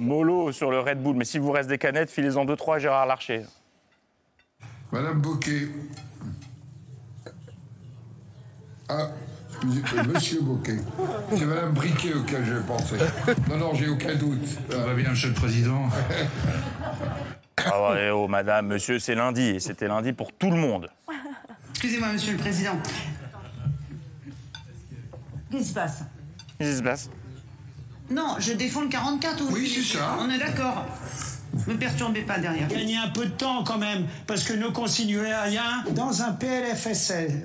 Mollo 0.00 0.50
sur 0.50 0.70
le 0.70 0.80
Red 0.80 1.02
Bull, 1.02 1.14
mais 1.14 1.26
s'il 1.26 1.42
vous 1.42 1.52
reste 1.52 1.68
des 1.68 1.78
canettes, 1.78 2.10
filez-en 2.10 2.46
deux, 2.46 2.56
trois 2.56 2.76
à 2.76 2.78
Gérard 2.78 3.06
Larcher. 3.06 3.44
Madame 4.90 5.20
Bocquet. 5.20 5.68
Ah, 8.88 9.10
excusez, 9.50 9.82
euh, 9.98 10.04
monsieur 10.04 10.40
Bocquet. 10.40 10.78
C'est 11.36 11.44
Madame 11.44 11.72
Briquet 11.74 12.14
auquel 12.14 12.44
je 12.44 12.54
pensais. 12.54 12.96
Non, 13.48 13.58
non, 13.58 13.74
j'ai 13.74 13.88
aucun 13.88 14.14
doute. 14.16 14.44
Ça 14.70 14.78
va 14.78 14.94
bien, 14.94 15.10
Monsieur 15.10 15.28
le 15.28 15.34
Président. 15.34 15.88
Ah 17.58 17.90
ouais, 17.92 18.10
oh, 18.10 18.26
madame, 18.26 18.68
monsieur, 18.68 18.98
c'est 18.98 19.14
lundi, 19.14 19.42
et 19.42 19.60
c'était 19.60 19.86
lundi 19.86 20.14
pour 20.14 20.32
tout 20.32 20.50
le 20.50 20.56
monde. 20.56 20.88
Excusez-moi, 21.70 22.14
Monsieur 22.14 22.32
le 22.32 22.38
Président. 22.38 22.76
Qu'est-ce 25.50 25.62
qui 25.62 25.68
se 25.68 25.74
passe? 25.74 26.04
Qu'est-ce 26.58 26.70
qui 26.70 26.76
se 26.78 26.82
passe? 26.82 27.10
Non, 28.10 28.36
je 28.38 28.52
défends 28.52 28.82
le 28.82 28.88
44 28.88 29.44
Oui, 29.52 29.70
c'est 29.72 29.98
ça. 29.98 30.18
On 30.20 30.28
est 30.30 30.38
d'accord. 30.38 30.86
Me 31.66 31.76
perturbez 31.76 32.22
pas 32.22 32.38
derrière. 32.38 32.68
Gagnez 32.68 32.96
un 32.96 33.08
peu 33.08 33.26
de 33.26 33.30
temps 33.30 33.64
quand 33.64 33.78
même, 33.78 34.06
parce 34.26 34.44
que 34.44 34.52
nos 34.52 34.72
concitoyens, 34.72 35.84
dans 35.94 36.22
un 36.22 36.32
PLFSL, 36.32 37.42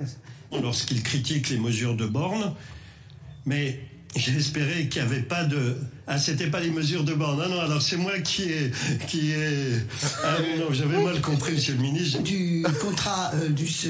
Lorsqu'il 0.62 1.02
critique 1.02 1.50
les 1.50 1.58
mesures 1.58 1.96
de 1.96 2.06
borne, 2.06 2.54
mais 3.46 3.80
j'espérais 4.16 4.86
qu'il 4.86 5.02
n'y 5.02 5.08
avait 5.08 5.22
pas 5.22 5.44
de. 5.44 5.76
Ah, 6.08 6.18
c'était 6.18 6.46
pas 6.48 6.60
les 6.60 6.70
mesures 6.70 7.02
de 7.04 7.14
borne. 7.14 7.40
Ah 7.44 7.48
non, 7.48 7.60
alors 7.60 7.82
c'est 7.82 7.96
moi 7.96 8.18
qui 8.20 8.44
ai. 8.44 8.70
Qui 9.08 9.32
ai... 9.32 9.78
Ah 10.24 10.36
non, 10.58 10.66
j'avais 10.72 11.02
mal 11.02 11.20
compris, 11.20 11.52
monsieur 11.52 11.74
le 11.74 11.80
ministre. 11.80 12.22
du 12.22 12.64
contrat 12.80 13.32
euh, 13.34 13.48
du 13.48 13.66
ce- 13.66 13.88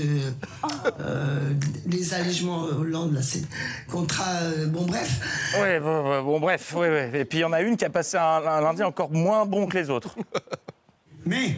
euh, 1.01 1.53
les 1.87 2.15
allègements 2.15 2.63
Hollande 2.65 3.15
là, 3.15 3.23
c'est 3.23 3.43
contrat 3.89 4.35
euh, 4.43 4.67
bon 4.67 4.85
bref. 4.87 5.53
Ouais, 5.61 5.79
bon, 5.81 6.03
bon, 6.03 6.23
bon, 6.23 6.41
bref, 6.41 6.75
ouais, 6.75 6.89
ouais. 6.89 7.21
Et 7.21 7.25
puis 7.25 7.39
il 7.39 7.43
y 7.43 7.45
en 7.45 7.53
a 7.53 7.61
une 7.61 7.77
qui 7.77 7.85
a 7.85 7.91
passé 7.91 8.17
un, 8.17 8.23
un 8.47 8.61
lundi 8.63 8.83
encore 8.83 9.13
moins 9.13 9.45
bon 9.47 9.67
que 9.67 9.77
les 9.79 9.91
autres. 9.91 10.17
Mais, 11.27 11.57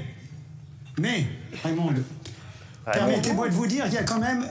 mais, 0.98 1.26
Raymond, 1.62 1.92
permettez-moi 2.90 3.48
de 3.50 3.52
vous 3.52 3.66
dire, 3.66 3.84
il 3.86 3.92
y 3.92 3.98
a 3.98 4.02
quand 4.02 4.18
même 4.18 4.46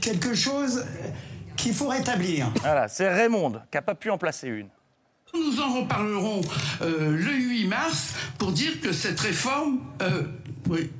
quelque 0.00 0.34
chose 0.34 0.82
qu'il 1.66 1.74
faut 1.74 1.88
rétablir. 1.88 2.46
Voilà, 2.60 2.86
c'est 2.86 3.08
Raymond 3.12 3.50
qui 3.72 3.76
n'a 3.76 3.82
pas 3.82 3.96
pu 3.96 4.08
en 4.10 4.18
placer 4.18 4.46
une. 4.46 4.68
Nous 5.34 5.60
en 5.60 5.80
reparlerons 5.82 6.40
euh, 6.82 7.10
le 7.10 7.32
8 7.32 7.66
mars 7.66 8.14
pour 8.38 8.52
dire 8.52 8.80
que 8.80 8.92
cette 8.92 9.18
réforme. 9.18 9.80
euh, 10.00 10.22
oui. 10.70 10.90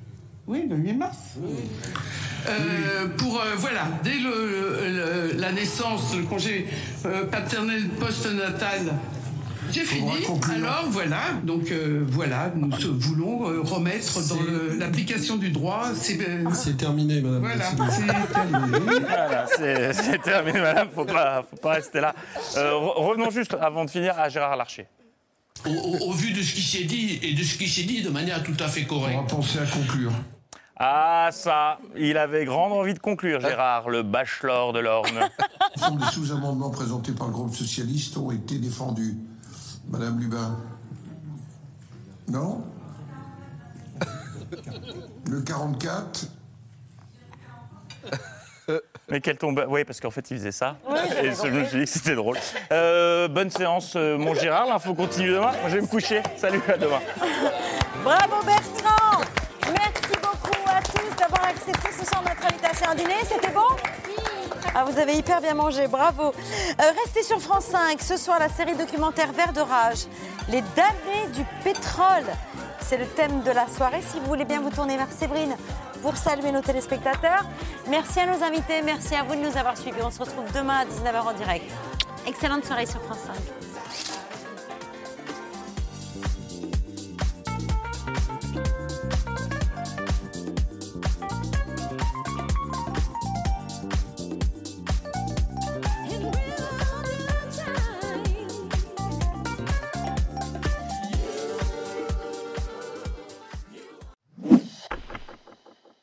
Oui, 0.48 0.66
le 0.68 0.74
8 0.76 0.92
mars. 0.94 1.16
Euh, 2.48 3.06
pour 3.16 3.40
euh, 3.40 3.54
voilà, 3.56 3.86
dès 4.02 4.18
le- 4.18 5.30
le- 5.32 5.40
la 5.40 5.52
naissance, 5.52 6.14
le 6.16 6.24
congé 6.24 6.66
euh, 7.04 7.24
paternel 7.26 7.88
post-natal, 8.00 8.92
j'ai 9.72 9.84
fini. 9.84 10.10
Alors 10.54 10.84
voilà, 10.90 11.20
donc 11.44 11.70
euh, 11.70 12.04
voilà, 12.08 12.50
nous 12.54 12.70
euh, 12.72 12.92
voulons 12.98 13.48
euh, 13.48 13.60
remettre 13.62 14.20
dans 14.28 14.38
l'application 14.78 15.36
du 15.36 15.50
droit. 15.50 15.88
C'est 15.94 16.18
euh, 16.28 16.44
C'est 16.52 16.76
terminé, 16.76 17.20
madame. 17.20 17.40
Voilà, 17.40 17.64
c'est 17.90 18.06
terminé. 18.32 18.78
Voilà, 19.00 19.46
c'est 19.96 20.22
terminé, 20.22 20.60
madame, 20.60 20.88
faut 20.94 21.04
pas, 21.04 21.44
faut 21.48 21.56
pas 21.56 21.72
rester 21.74 22.00
là. 22.00 22.14
Euh, 22.56 22.70
re- 22.72 23.02
revenons 23.08 23.30
juste, 23.30 23.54
avant 23.60 23.84
de 23.84 23.90
finir, 23.90 24.18
à 24.18 24.28
Gérard 24.28 24.56
Larcher. 24.56 24.86
Au, 25.64 25.70
au- 25.70 26.08
au 26.08 26.12
vu 26.12 26.32
de 26.32 26.42
ce 26.42 26.54
qui 26.54 26.62
s'est 26.62 26.84
dit 26.84 27.18
et 27.22 27.32
de 27.34 27.42
ce 27.42 27.56
qui 27.58 27.68
s'est 27.68 27.82
dit 27.84 28.02
de 28.02 28.10
manière 28.10 28.42
tout 28.42 28.56
à 28.60 28.68
fait 28.68 28.84
correcte. 28.84 29.16
On 29.18 29.22
va 29.22 29.26
penser 29.28 29.58
à 29.58 29.64
conclure. 29.66 30.12
Ah, 30.78 31.30
ça, 31.32 31.78
il 31.96 32.18
avait 32.18 32.44
grande 32.44 32.72
envie 32.74 32.92
de 32.92 32.98
conclure, 32.98 33.40
Gérard, 33.40 33.88
le 33.88 34.02
bachelor 34.02 34.74
de 34.74 34.80
l'Orne. 34.80 35.20
Des 35.74 36.04
sous-amendements 36.12 36.68
présentés 36.70 37.12
par 37.12 37.28
le 37.28 37.32
groupe 37.32 37.54
socialiste 37.54 38.18
ont 38.18 38.30
été 38.30 38.58
défendus. 38.58 39.14
Madame 39.88 40.18
Lubin 40.18 40.56
Non 42.28 42.64
Le 45.26 45.40
44 45.40 46.26
Mais 49.08 49.20
quel 49.20 49.38
tombe. 49.38 49.64
Oui, 49.68 49.84
parce 49.84 50.00
qu'en 50.00 50.10
fait, 50.10 50.28
il 50.30 50.38
faisait 50.38 50.50
ça. 50.52 50.76
Et 51.22 51.30
je 51.30 51.48
me 51.48 51.64
suis 51.64 51.78
dit 51.78 51.84
que 51.84 51.90
c'était 51.90 52.16
drôle. 52.16 52.36
Euh, 52.72 53.28
bonne 53.28 53.50
séance, 53.50 53.94
euh, 53.94 54.18
mon 54.18 54.34
Gérard. 54.34 54.66
L'info 54.66 54.94
continue 54.94 55.30
demain. 55.30 55.52
Moi, 55.52 55.68
je 55.68 55.76
vais 55.76 55.82
me 55.82 55.86
coucher. 55.86 56.22
Salut, 56.36 56.60
à 56.68 56.76
demain. 56.76 57.00
Bravo 58.02 58.44
Bertrand 58.44 59.20
Merci 59.66 60.16
beaucoup 60.20 60.68
à 60.68 60.82
tous 60.82 61.16
d'avoir 61.16 61.44
accepté 61.44 61.92
ce 61.92 62.04
soir 62.04 62.22
notre 62.24 62.44
invitation 62.44 62.90
à 62.90 62.94
dîner. 62.96 63.22
C'était 63.24 63.52
bon? 63.52 63.76
Ah, 64.74 64.84
vous 64.84 64.98
avez 64.98 65.14
hyper 65.14 65.40
bien 65.40 65.54
mangé, 65.54 65.86
bravo. 65.88 66.24
Euh, 66.24 66.92
restez 67.04 67.22
sur 67.22 67.40
France 67.40 67.66
5. 67.66 68.00
Ce 68.00 68.16
soir, 68.16 68.38
la 68.38 68.48
série 68.48 68.74
documentaire 68.74 69.32
Vert 69.32 69.52
de 69.52 69.60
rage. 69.60 70.06
Les 70.48 70.62
damnés 70.74 71.28
du 71.34 71.44
pétrole. 71.64 72.26
C'est 72.80 72.96
le 72.98 73.06
thème 73.06 73.42
de 73.42 73.50
la 73.50 73.66
soirée. 73.68 74.02
Si 74.02 74.18
vous 74.20 74.26
voulez 74.26 74.44
bien 74.44 74.60
vous 74.60 74.70
tourner 74.70 74.96
vers 74.96 75.10
Séverine 75.10 75.56
pour 76.02 76.16
saluer 76.16 76.52
nos 76.52 76.60
téléspectateurs. 76.60 77.44
Merci 77.88 78.20
à 78.20 78.26
nos 78.26 78.42
invités. 78.42 78.82
Merci 78.82 79.14
à 79.14 79.22
vous 79.22 79.34
de 79.34 79.40
nous 79.40 79.56
avoir 79.56 79.76
suivis. 79.76 80.02
On 80.02 80.10
se 80.10 80.20
retrouve 80.20 80.50
demain 80.52 80.80
à 80.80 80.84
19h 80.84 81.20
en 81.20 81.32
direct. 81.32 81.70
Excellente 82.26 82.64
soirée 82.64 82.86
sur 82.86 83.00
France 83.02 83.18
5. 83.26 83.75